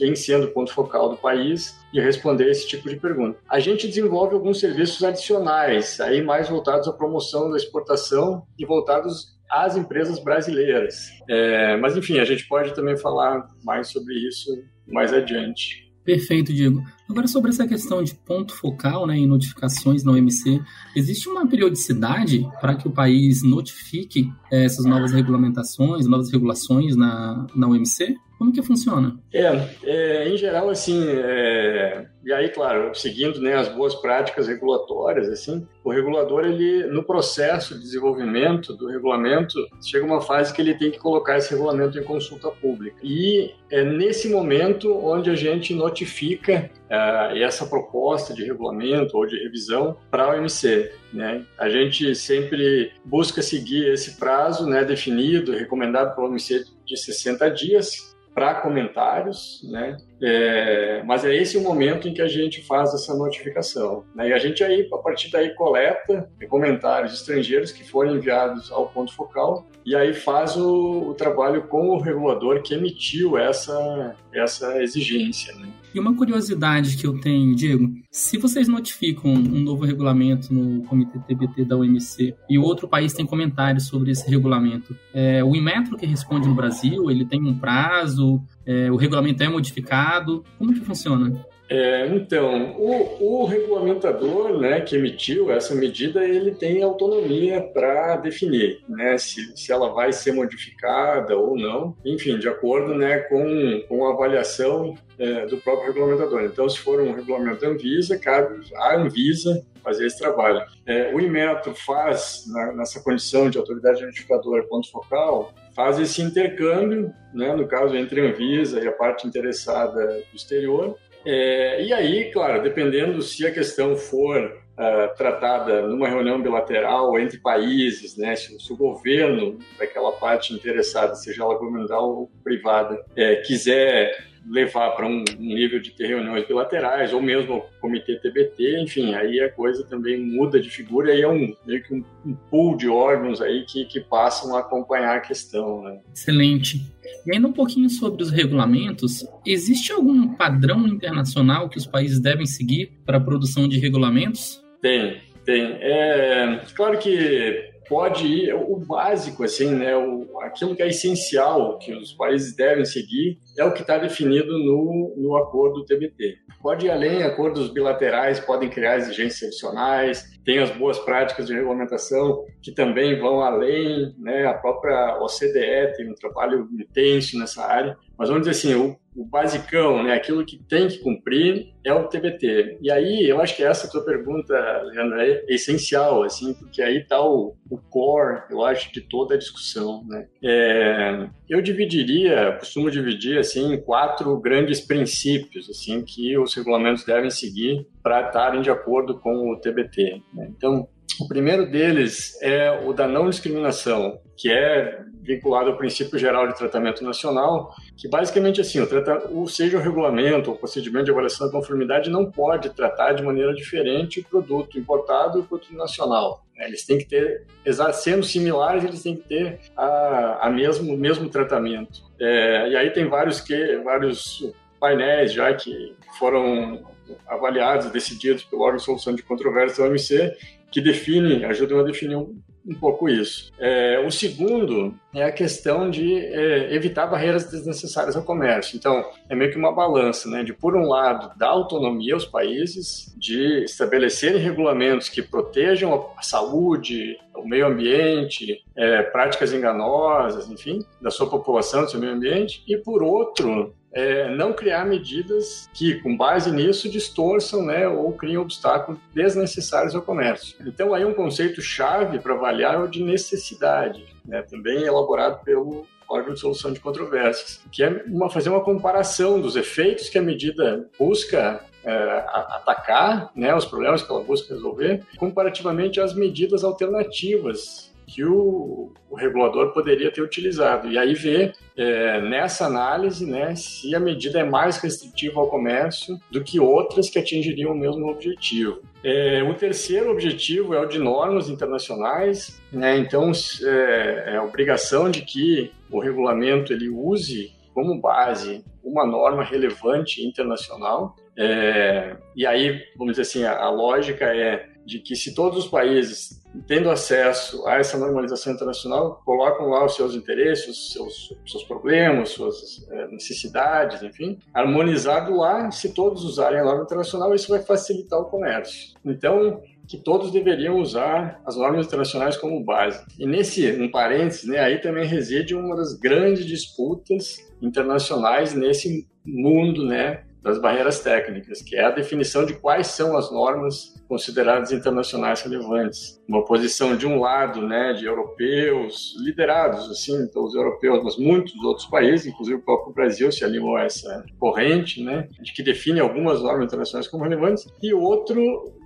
em 0.01 0.15
sendo 0.15 0.47
ponto 0.49 0.71
focal 0.73 1.09
do 1.09 1.17
país, 1.17 1.75
de 1.91 1.99
responder 1.99 2.49
esse 2.49 2.67
tipo 2.67 2.89
de 2.89 2.95
pergunta. 2.97 3.39
A 3.49 3.59
gente 3.59 3.87
desenvolve 3.87 4.35
alguns 4.35 4.59
serviços 4.59 5.03
adicionais, 5.03 5.99
aí 5.99 6.21
mais 6.21 6.49
voltados 6.49 6.87
à 6.87 6.93
promoção 6.93 7.49
da 7.49 7.57
exportação 7.57 8.43
e 8.57 8.65
voltados 8.65 9.37
às 9.49 9.75
empresas 9.75 10.19
brasileiras. 10.19 11.09
É, 11.29 11.77
mas 11.77 11.95
enfim, 11.95 12.19
a 12.19 12.25
gente 12.25 12.47
pode 12.47 12.73
também 12.73 12.97
falar 12.97 13.47
mais 13.63 13.89
sobre 13.89 14.13
isso 14.15 14.51
mais 14.87 15.13
adiante. 15.13 15.86
Perfeito, 16.07 16.53
Diego. 16.53 16.81
Agora, 17.09 17.27
sobre 17.27 17.49
essa 17.49 17.67
questão 17.67 18.01
de 18.01 18.15
ponto 18.15 18.55
focal 18.55 19.05
né, 19.05 19.17
em 19.17 19.27
notificações 19.27 20.05
na 20.05 20.13
OMC, 20.13 20.61
existe 20.95 21.27
uma 21.27 21.45
periodicidade 21.45 22.49
para 22.61 22.75
que 22.75 22.87
o 22.87 22.91
país 22.91 23.43
notifique 23.43 24.31
é, 24.49 24.63
essas 24.63 24.85
novas 24.85 25.11
regulamentações, 25.11 26.07
novas 26.07 26.31
regulações 26.31 26.95
na, 26.95 27.45
na 27.53 27.67
OMC? 27.67 28.15
Como 28.37 28.51
que 28.51 28.61
funciona? 28.61 29.17
É, 29.33 29.47
é 29.83 30.29
em 30.29 30.37
geral, 30.37 30.69
assim, 30.69 31.03
é, 31.07 32.07
e 32.27 32.33
aí, 32.33 32.49
claro, 32.49 32.93
seguindo 32.93 33.39
né, 33.39 33.53
as 33.53 33.69
boas 33.69 33.95
práticas 33.95 34.49
regulatórias, 34.49 35.29
assim, 35.29 35.65
o 35.81 35.91
regulador, 35.91 36.43
ele, 36.43 36.85
no 36.87 37.01
processo 37.01 37.75
de 37.75 37.79
desenvolvimento 37.79 38.73
do 38.73 38.89
regulamento, 38.89 39.55
chega 39.81 40.05
uma 40.05 40.19
fase 40.19 40.53
que 40.53 40.61
ele 40.61 40.73
tem 40.73 40.91
que 40.91 40.99
colocar 40.99 41.37
esse 41.37 41.51
regulamento 41.51 41.97
em 41.97 42.03
consulta 42.03 42.51
pública. 42.51 42.97
E 43.01 43.53
é 43.71 43.81
nesse 43.81 44.27
momento 44.27 44.93
onde 44.93 45.29
a 45.29 45.35
gente 45.35 45.73
notifica 45.73 46.69
uh, 46.91 47.37
essa 47.37 47.65
proposta 47.65 48.33
de 48.33 48.43
regulamento 48.43 49.17
ou 49.17 49.25
de 49.25 49.41
revisão 49.41 49.95
para 50.11 50.25
a 50.25 50.35
OMC. 50.35 50.91
Né? 51.13 51.45
A 51.57 51.69
gente 51.69 52.13
sempre 52.13 52.91
busca 53.05 53.41
seguir 53.41 53.87
esse 53.87 54.17
prazo 54.17 54.67
né, 54.67 54.83
definido, 54.83 55.53
recomendado 55.53 56.13
pela 56.13 56.27
OMC 56.27 56.65
de 56.85 56.97
60 56.97 57.49
dias, 57.51 58.16
para 58.37 58.53
comentários, 58.53 59.61
né? 59.63 59.97
É, 60.21 61.01
mas 61.03 61.25
é 61.25 61.35
esse 61.35 61.57
o 61.57 61.61
momento 61.61 62.07
em 62.07 62.13
que 62.13 62.21
a 62.21 62.27
gente 62.27 62.61
faz 62.61 62.93
essa 62.93 63.15
notificação. 63.15 64.03
Né? 64.13 64.29
E 64.29 64.33
a 64.33 64.37
gente 64.37 64.63
aí, 64.63 64.87
a 64.93 64.97
partir 64.99 65.31
daí, 65.31 65.55
coleta 65.55 66.29
comentários 66.47 67.13
estrangeiros 67.13 67.71
que 67.71 67.83
forem 67.83 68.13
enviados 68.13 68.71
ao 68.71 68.89
ponto 68.89 69.11
focal 69.11 69.65
e 69.83 69.95
aí 69.95 70.13
faz 70.13 70.55
o, 70.55 71.09
o 71.09 71.15
trabalho 71.15 71.63
com 71.63 71.89
o 71.89 71.99
regulador 71.99 72.61
que 72.61 72.75
emitiu 72.75 73.39
essa, 73.39 74.15
essa 74.31 74.83
exigência. 74.83 75.55
Né? 75.55 75.69
E 75.97 75.99
uma 75.99 76.13
curiosidade 76.13 76.95
que 76.95 77.07
eu 77.07 77.19
tenho, 77.19 77.55
Diego, 77.55 77.91
se 78.11 78.37
vocês 78.37 78.67
notificam 78.67 79.33
um 79.33 79.59
novo 79.59 79.83
regulamento 79.83 80.53
no 80.53 80.83
Comitê 80.83 81.17
TBT 81.17 81.65
da 81.65 81.75
OMC 81.75 82.35
e 82.47 82.59
outro 82.59 82.87
país 82.87 83.13
tem 83.13 83.25
comentários 83.25 83.87
sobre 83.87 84.11
esse 84.11 84.29
regulamento, 84.29 84.95
é, 85.11 85.43
o 85.43 85.55
Inmetro 85.55 85.97
que 85.97 86.05
responde 86.05 86.47
no 86.47 86.53
Brasil, 86.53 87.09
ele 87.09 87.25
tem 87.25 87.41
um 87.43 87.57
prazo, 87.57 88.39
é, 88.63 88.91
o 88.91 88.95
regulamento 88.95 89.41
é 89.41 89.49
modificado, 89.49 90.45
como 90.59 90.71
que 90.71 90.81
funciona? 90.81 91.33
É, 91.69 92.07
então, 92.07 92.71
o, 92.77 93.41
o, 93.41 93.45
regulamentador 93.45 94.57
né, 94.57 94.79
que 94.79 94.95
emitiu 94.95 95.51
essa 95.51 95.75
medida, 95.75 96.23
ele 96.23 96.51
tem 96.51 96.81
autonomia 96.81 97.61
para 97.61 98.15
definir 98.15 98.79
né, 98.87 99.17
se, 99.17 99.55
se 99.57 99.71
ela 99.71 99.89
vai 99.89 100.13
ser 100.13 100.31
modificada 100.31 101.35
ou 101.35 101.57
não, 101.57 101.95
enfim, 102.05 102.39
de 102.39 102.47
acordo 102.47 102.95
né, 102.95 103.19
com, 103.19 103.83
com 103.89 104.07
a 104.07 104.13
avaliação 104.13 104.95
é, 105.19 105.45
do 105.45 105.57
próprio 105.57 105.87
regulamentador. 105.87 106.43
Então, 106.43 106.69
se 106.69 106.79
for 106.79 107.01
um 107.01 107.13
regulamento 107.13 107.65
Anvisa, 107.65 108.17
cabe 108.17 108.61
à 108.75 108.95
Anvisa 108.95 109.65
fazer 109.83 110.05
esse 110.05 110.19
trabalho. 110.19 110.61
É, 110.85 111.13
o 111.13 111.19
Inmetro 111.19 111.73
faz, 111.73 112.43
na, 112.47 112.73
nessa 112.73 113.01
condição 113.01 113.49
de 113.49 113.57
autoridade 113.57 114.01
identificadora 114.03 114.63
ponto 114.63 114.91
focal, 114.91 115.53
faz 115.73 115.99
esse 115.99 116.21
intercâmbio, 116.21 117.13
né, 117.33 117.55
no 117.55 117.67
caso 117.67 117.95
entre 117.95 118.19
a 118.21 118.29
Anvisa 118.29 118.79
e 118.81 118.87
a 118.87 118.91
parte 118.91 119.25
interessada 119.25 120.05
do 120.07 120.35
exterior, 120.35 120.97
é, 121.25 121.83
e 121.83 121.93
aí, 121.93 122.31
claro, 122.31 122.61
dependendo 122.61 123.21
se 123.21 123.45
a 123.45 123.51
questão 123.51 123.95
for 123.95 124.61
uh, 124.77 125.17
tratada 125.17 125.81
numa 125.81 126.07
reunião 126.07 126.41
bilateral 126.41 127.19
entre 127.19 127.39
países, 127.39 128.15
né, 128.15 128.35
se, 128.35 128.57
se 128.59 128.73
o 128.73 128.77
governo 128.77 129.59
daquela 129.77 130.11
parte 130.13 130.53
interessada, 130.53 131.15
seja 131.15 131.43
ela 131.43 131.55
governamental 131.55 132.09
ou 132.09 132.31
privada, 132.43 133.03
é, 133.15 133.37
quiser 133.37 134.15
levar 134.49 134.91
para 134.91 135.05
um 135.05 135.23
nível 135.37 135.79
de 135.79 135.91
ter 135.91 136.07
reuniões 136.07 136.47
bilaterais 136.47 137.13
ou 137.13 137.21
mesmo 137.21 137.65
comitê 137.81 138.15
TBT, 138.15 138.81
enfim, 138.81 139.13
aí 139.13 139.39
a 139.41 139.51
coisa 139.51 139.83
também 139.83 140.17
muda 140.17 140.59
de 140.59 140.69
figura 140.69 141.13
e 141.13 141.21
é 141.21 141.27
um 141.27 141.53
meio 141.65 141.83
que 141.83 141.93
um, 141.93 142.03
um 142.25 142.33
pool 142.49 142.77
de 142.77 142.87
órgãos 142.87 143.41
aí 143.41 143.65
que, 143.65 143.85
que 143.85 143.99
passam 143.99 144.55
a 144.55 144.59
acompanhar 144.59 145.17
a 145.17 145.19
questão. 145.19 145.83
Né? 145.83 145.99
Excelente. 146.13 146.81
E 147.25 147.33
ainda 147.33 147.47
um 147.47 147.53
pouquinho 147.53 147.89
sobre 147.89 148.23
os 148.23 148.31
regulamentos, 148.31 149.25
existe 149.45 149.91
algum 149.91 150.35
padrão 150.35 150.87
internacional 150.87 151.69
que 151.69 151.77
os 151.77 151.85
países 151.85 152.19
devem 152.19 152.45
seguir 152.45 152.91
para 153.05 153.17
a 153.17 153.21
produção 153.21 153.67
de 153.67 153.79
regulamentos? 153.79 154.63
Tem, 154.81 155.21
tem. 155.43 155.77
É, 155.81 156.61
claro 156.73 156.97
que 156.99 157.76
pode 157.87 158.25
ir, 158.25 158.53
o 158.53 158.77
básico, 158.77 159.43
assim, 159.43 159.73
né, 159.73 159.95
o, 159.95 160.39
aquilo 160.41 160.75
que 160.75 160.83
é 160.83 160.87
essencial 160.87 161.77
que 161.77 161.93
os 161.93 162.13
países 162.13 162.55
devem 162.55 162.85
seguir 162.85 163.39
é 163.57 163.63
o 163.63 163.73
que 163.73 163.81
está 163.81 163.97
definido 163.97 164.57
no, 164.59 165.13
no 165.17 165.37
acordo 165.37 165.85
TBT. 165.85 166.37
Pode 166.61 166.85
ir 166.85 166.91
além, 166.91 167.23
acordos 167.23 167.69
bilaterais 167.69 168.39
podem 168.39 168.69
criar 168.69 168.97
exigências 168.97 169.49
adicionais, 169.49 170.36
tem 170.47 170.59
as 170.59 170.71
boas 170.71 170.97
práticas 170.97 171.45
de 171.45 171.53
regulamentação 171.53 172.45
que 172.61 172.71
também 172.71 173.19
vão 173.19 173.41
além, 173.41 174.15
né, 174.17 174.45
a 174.45 174.53
própria 174.53 175.17
OCDE 175.21 175.93
tem 175.97 176.09
um 176.09 176.15
trabalho 176.15 176.69
intenso 176.71 177.37
nessa 177.37 177.65
área, 177.65 177.97
mas 178.17 178.29
vamos 178.29 178.47
dizer 178.47 178.51
assim, 178.51 178.73
o, 178.73 178.97
o 179.13 179.25
basicão, 179.25 180.01
né, 180.01 180.13
aquilo 180.13 180.45
que 180.45 180.57
tem 180.63 180.87
que 180.87 180.99
cumprir 180.99 181.73
é 181.83 181.93
o 181.93 182.07
TBT. 182.07 182.77
E 182.81 182.89
aí, 182.89 183.29
eu 183.29 183.41
acho 183.41 183.57
que 183.57 183.63
essa 183.63 183.91
tua 183.91 184.05
pergunta, 184.05 184.53
Leandro, 184.83 185.19
é 185.19 185.43
essencial, 185.49 186.23
assim, 186.23 186.53
porque 186.53 186.81
aí 186.81 186.99
está 186.99 187.21
o, 187.21 187.53
o 187.69 187.77
core, 187.77 188.43
eu 188.49 188.63
acho, 188.63 188.93
de 188.93 189.01
toda 189.01 189.35
a 189.35 189.37
discussão, 189.37 190.05
né. 190.07 190.29
É, 190.41 191.27
eu 191.49 191.61
dividiria, 191.61 192.57
costumo 192.59 192.91
dividir, 192.91 193.37
assim, 193.37 193.73
em 193.73 193.81
quatro 193.81 194.37
grandes 194.37 194.81
princípios, 194.81 195.69
assim, 195.69 196.03
que 196.03 196.37
os 196.37 196.53
regulamentos 196.53 197.05
devem 197.05 197.29
seguir 197.29 197.87
para 198.03 198.27
estarem 198.27 198.61
de 198.61 198.69
acordo 198.69 199.17
com 199.19 199.51
o 199.51 199.59
TBT. 199.59 200.21
Né? 200.33 200.47
Então, 200.49 200.87
o 201.19 201.27
primeiro 201.27 201.69
deles 201.69 202.37
é 202.41 202.71
o 202.85 202.93
da 202.93 203.07
não 203.07 203.29
discriminação, 203.29 204.19
que 204.35 204.51
é 204.51 204.99
vinculado 205.27 205.69
ao 205.69 205.77
princípio 205.77 206.17
geral 206.17 206.47
de 206.47 206.55
tratamento 206.55 207.03
nacional, 207.03 207.73
que 207.97 208.07
basicamente 208.07 208.61
assim, 208.61 208.79
o, 208.79 208.87
trata, 208.87 209.27
o 209.29 209.47
seja 209.47 209.77
o 209.77 209.81
regulamento 209.81 210.49
ou 210.49 210.55
o 210.55 210.59
procedimento 210.59 211.05
de 211.05 211.11
avaliação 211.11 211.47
da 211.47 211.51
conformidade 211.51 212.09
não 212.09 212.31
pode 212.31 212.69
tratar 212.69 213.11
de 213.11 213.23
maneira 213.23 213.53
diferente 213.53 214.21
o 214.21 214.23
produto 214.23 214.79
importado 214.79 215.37
e 215.37 215.41
o 215.41 215.43
produto 215.43 215.75
nacional. 215.75 216.45
Né? 216.55 216.67
Eles 216.67 216.85
têm 216.85 216.97
que 216.97 217.05
ter, 217.05 217.45
sendo 217.93 218.23
similares, 218.23 218.85
eles 218.85 219.03
têm 219.03 219.17
que 219.17 219.27
ter 219.27 219.59
a, 219.75 220.47
a 220.47 220.49
mesmo 220.49 220.95
mesmo 220.95 221.29
tratamento. 221.29 222.03
É, 222.19 222.69
e 222.69 222.75
aí 222.77 222.89
tem 222.91 223.05
vários 223.05 223.41
que 223.41 223.77
vários 223.83 224.49
painéis 224.79 225.33
já 225.33 225.53
que 225.53 225.95
foram 226.17 226.85
avaliados, 227.27 227.91
decididos 227.91 228.43
pelo 228.43 228.61
órgão 228.61 228.77
de 228.77 228.83
solução 228.83 229.15
de 229.15 229.23
controvérsias 229.23 229.77
da 229.77 229.85
OMC, 229.85 230.35
que 230.77 230.81
definem, 230.81 231.43
ajudam 231.43 231.79
a 231.79 231.83
definir 231.83 232.15
um, 232.15 232.39
um 232.63 232.75
pouco 232.75 233.09
isso. 233.09 233.51
É, 233.57 233.99
o 234.05 234.11
segundo 234.11 234.93
é 235.11 235.23
a 235.23 235.31
questão 235.31 235.89
de 235.89 236.19
é, 236.19 236.71
evitar 236.71 237.07
barreiras 237.07 237.49
desnecessárias 237.49 238.15
ao 238.15 238.21
comércio. 238.21 238.77
Então, 238.77 239.03
é 239.27 239.33
meio 239.33 239.49
que 239.49 239.57
uma 239.57 239.73
balança, 239.73 240.29
né? 240.29 240.43
De, 240.43 240.53
por 240.53 240.75
um 240.75 240.87
lado, 240.87 241.35
dar 241.35 241.47
autonomia 241.47 242.13
aos 242.13 242.25
países, 242.25 243.11
de 243.17 243.63
estabelecerem 243.63 244.39
regulamentos 244.39 245.09
que 245.09 245.23
protejam 245.23 246.11
a 246.15 246.21
saúde, 246.21 247.17
o 247.35 247.47
meio 247.47 247.65
ambiente, 247.65 248.63
é, 248.75 249.01
práticas 249.01 249.51
enganosas, 249.51 250.47
enfim, 250.47 250.85
da 251.01 251.09
sua 251.09 251.27
população, 251.27 251.85
do 251.85 251.89
seu 251.89 251.99
meio 251.99 252.13
ambiente, 252.13 252.63
e, 252.67 252.77
por 252.77 253.01
outro, 253.01 253.73
é, 253.91 254.29
não 254.35 254.53
criar 254.53 254.85
medidas 254.85 255.69
que, 255.73 255.95
com 255.95 256.15
base 256.15 256.51
nisso, 256.51 256.89
distorçam 256.89 257.65
né, 257.65 257.87
ou 257.87 258.13
criem 258.13 258.37
obstáculos 258.37 258.99
desnecessários 259.13 259.95
ao 259.95 260.01
comércio. 260.01 260.55
Então, 260.65 260.93
aí 260.93 261.05
um 261.05 261.13
conceito 261.13 261.61
chave 261.61 262.19
para 262.19 262.33
avaliar 262.33 262.75
é 262.75 262.77
o 262.77 262.87
de 262.87 263.03
necessidade, 263.03 264.05
né, 264.25 264.41
também 264.41 264.83
elaborado 264.83 265.43
pelo 265.43 265.85
órgão 266.09 266.33
de 266.33 266.39
solução 266.39 266.71
de 266.71 266.79
controvérsias, 266.79 267.61
que 267.71 267.83
é 267.83 268.03
uma, 268.07 268.29
fazer 268.29 268.49
uma 268.49 268.63
comparação 268.63 269.41
dos 269.41 269.55
efeitos 269.55 270.09
que 270.09 270.17
a 270.17 270.21
medida 270.21 270.87
busca 270.97 271.61
é, 271.83 272.25
atacar, 272.27 273.31
né, 273.35 273.53
os 273.55 273.65
problemas 273.65 274.01
que 274.01 274.11
ela 274.11 274.23
busca 274.23 274.53
resolver, 274.53 275.03
comparativamente 275.17 275.99
às 275.99 276.13
medidas 276.13 276.63
alternativas 276.63 277.86
que 278.07 278.23
o, 278.23 278.93
o, 279.09 279.15
regulador 279.15 279.73
poderia 279.73 280.09
ter 280.09 280.21
utilizado. 280.21 280.89
E 280.89 280.97
aí 280.97 281.13
ver 281.13 281.53
é, 281.75 282.21
nessa 282.21 282.65
análise 282.65 283.29
né, 283.29 283.53
se 283.53 283.93
a 283.93 283.99
medida 283.99 284.39
é 284.39 284.43
mais 284.45 284.77
restritiva 284.77 285.41
ao 285.41 285.49
comércio 285.49 286.17
do 286.31 286.41
que 286.41 286.57
outras 286.57 287.09
que 287.09 287.19
atingiriam 287.19 287.73
o 287.73 287.77
mesmo 287.77 288.07
objetivo. 288.07 288.81
É, 289.03 289.43
o 289.43 289.53
terceiro 289.53 290.09
objetivo 290.09 290.73
é 290.73 290.79
o 290.79 290.85
de 290.85 290.97
normas 290.97 291.49
internacionais, 291.49 292.61
né, 292.71 292.97
então 292.97 293.31
é, 293.63 294.35
é 294.35 294.41
obrigação 294.41 295.11
de 295.11 295.21
que 295.21 295.69
o 295.91 295.99
regulamento 295.99 296.71
ele 296.71 296.89
use 296.89 297.51
como 297.73 297.99
base 297.99 298.63
uma 298.81 299.05
norma 299.05 299.43
relevante 299.43 300.25
internacional. 300.25 301.15
É, 301.37 302.15
e 302.35 302.45
aí, 302.45 302.81
vamos 302.95 303.17
dizer 303.17 303.23
assim, 303.23 303.43
a, 303.43 303.65
a 303.65 303.69
lógica 303.69 304.25
é 304.25 304.69
de 304.85 304.99
que 304.99 305.15
se 305.17 305.35
todos 305.35 305.65
os 305.65 305.67
países 305.69 306.41
tendo 306.65 306.89
acesso 306.89 307.65
a 307.67 307.75
essa 307.75 307.97
normalização 307.97 308.53
internacional, 308.53 309.21
colocam 309.25 309.67
lá 309.67 309.85
os 309.85 309.95
seus 309.95 310.15
interesses, 310.15 310.67
os 310.67 310.93
seus, 310.93 311.37
seus 311.45 311.63
problemas, 311.63 312.29
suas 312.29 312.87
é, 312.89 313.07
necessidades, 313.07 314.01
enfim, 314.01 314.39
harmonizado 314.53 315.35
lá, 315.35 315.69
se 315.71 315.93
todos 315.93 316.23
usarem 316.23 316.59
a 316.59 316.63
norma 316.63 316.83
internacional, 316.83 317.33
isso 317.35 317.49
vai 317.49 317.61
facilitar 317.61 318.19
o 318.19 318.25
comércio. 318.25 318.95
Então, 319.05 319.61
que 319.87 319.97
todos 319.97 320.31
deveriam 320.31 320.79
usar 320.79 321.41
as 321.45 321.55
normas 321.55 321.87
internacionais 321.87 322.35
como 322.35 322.63
base. 322.63 323.03
E 323.17 323.25
nesse, 323.25 323.71
um 323.71 323.89
parênteses, 323.89 324.43
né, 324.43 324.59
aí 324.59 324.79
também 324.79 325.05
reside 325.05 325.55
uma 325.55 325.75
das 325.75 325.93
grandes 325.93 326.45
disputas 326.45 327.37
internacionais 327.61 328.53
nesse 328.53 329.07
mundo, 329.25 329.85
né, 329.85 330.23
das 330.47 330.59
barreiras 330.59 331.01
técnicas, 331.01 331.61
que 331.61 331.75
é 331.75 331.83
a 331.83 331.91
definição 331.91 332.45
de 332.45 332.53
quais 332.53 332.87
são 332.87 333.17
as 333.17 333.29
normas 333.31 333.93
consideradas 334.07 334.71
internacionais 334.71 335.41
relevantes. 335.41 336.21
Uma 336.27 336.45
posição 336.45 336.95
de 336.95 337.05
um 337.05 337.19
lado, 337.19 337.61
né, 337.61 337.93
de 337.93 338.05
europeus 338.05 339.15
liderados, 339.19 339.91
assim, 339.91 340.27
pelos 340.27 340.55
europeus, 340.55 341.03
mas 341.03 341.17
muitos 341.17 341.53
outros 341.63 341.85
países, 341.87 342.25
inclusive 342.25 342.57
o 342.57 342.63
próprio 342.63 342.93
Brasil 342.93 343.31
se 343.31 343.43
alimou 343.43 343.75
a 343.75 343.83
essa 343.83 344.25
corrente, 344.39 345.03
né, 345.03 345.27
de 345.41 345.51
que 345.51 345.61
define 345.61 345.99
algumas 345.99 346.41
normas 346.41 346.65
internacionais 346.65 347.07
como 347.07 347.23
relevantes, 347.23 347.67
e 347.83 347.93
outro 347.93 348.41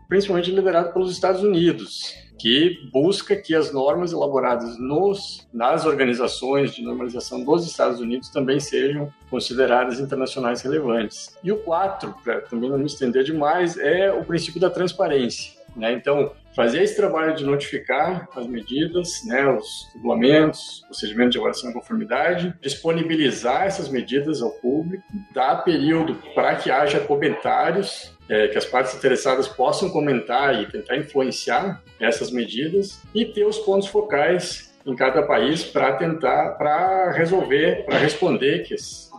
principalmente 0.10 0.51
liderado 0.51 0.91
pelos 0.91 1.10
Estados 1.10 1.41
Unidos, 1.41 2.13
que 2.41 2.89
busca 2.91 3.36
que 3.36 3.53
as 3.53 3.71
normas 3.71 4.12
elaboradas 4.12 4.79
nos, 4.79 5.48
nas 5.53 5.86
organizações 5.86 6.74
de 6.74 6.81
normalização 6.81 7.43
dos 7.43 7.67
Estados 7.67 8.00
Unidos 8.00 8.29
também 8.29 8.60
sejam 8.60 9.13
consideradas 9.29 10.00
internacionais 10.00 10.63
relevantes. 10.63 11.38
E 11.43 11.51
o 11.51 11.57
4, 11.57 12.15
para 12.24 12.41
também 12.41 12.67
não 12.67 12.79
me 12.79 12.88
estender 12.88 13.24
demais, 13.24 13.77
é 13.77 14.12
o 14.12 14.25
princípio 14.25 14.60
da 14.60 14.71
transparência. 14.71 15.62
Né? 15.75 15.93
Então, 15.93 16.31
fazer 16.55 16.81
esse 16.81 16.95
trabalho 16.95 17.36
de 17.36 17.45
notificar 17.45 18.27
as 18.36 18.48
medidas, 18.48 19.24
né, 19.25 19.48
os 19.48 19.89
regulamentos, 19.93 20.83
procedimentos 20.86 21.31
de 21.31 21.38
avaliação 21.38 21.69
de 21.69 21.75
conformidade, 21.75 22.53
disponibilizar 22.60 23.67
essas 23.67 23.88
medidas 23.88 24.41
ao 24.41 24.50
público, 24.50 25.03
dar 25.33 25.63
período 25.63 26.15
para 26.33 26.55
que 26.55 26.69
haja 26.69 27.00
comentários 27.00 28.12
é, 28.31 28.47
que 28.47 28.57
as 28.57 28.63
partes 28.63 28.95
interessadas 28.95 29.50
possam 29.50 29.89
comentar 29.89 30.55
e 30.61 30.65
tentar 30.65 30.95
influenciar 30.95 31.83
essas 32.00 32.31
medidas 32.31 33.01
e 33.13 33.25
ter 33.25 33.45
os 33.45 33.57
pontos 33.59 33.89
focais 33.89 34.73
em 34.85 34.95
cada 34.95 35.21
país 35.21 35.65
para 35.65 35.93
tentar, 35.97 36.51
para 36.51 37.11
resolver, 37.11 37.83
para 37.85 37.97
responder 37.97 38.63
que 38.63 38.73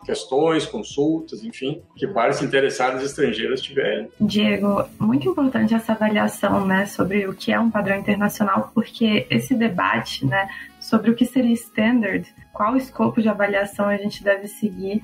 questões, 0.05 0.67
consultas, 0.67 1.45
enfim, 1.45 1.81
que 1.95 2.09
partes 2.09 2.43
interessadas 2.43 3.05
estrangeiras 3.05 3.61
tiverem. 3.61 4.09
Diego, 4.21 4.85
muito 4.99 5.29
importante 5.29 5.75
essa 5.75 5.93
avaliação, 5.93 6.67
né, 6.67 6.87
sobre 6.87 7.29
o 7.29 7.35
que 7.35 7.53
é 7.53 7.61
um 7.61 7.71
padrão 7.71 7.97
internacional, 7.97 8.73
porque 8.75 9.27
esse 9.31 9.55
debate, 9.55 10.27
né, 10.27 10.49
sobre 10.81 11.11
o 11.11 11.15
que 11.15 11.25
seria 11.25 11.53
standard, 11.53 12.27
qual 12.53 12.77
escopo 12.77 13.23
de 13.23 13.29
avaliação 13.29 13.87
a 13.87 13.97
gente 13.97 14.25
deve 14.25 14.49
seguir, 14.49 15.01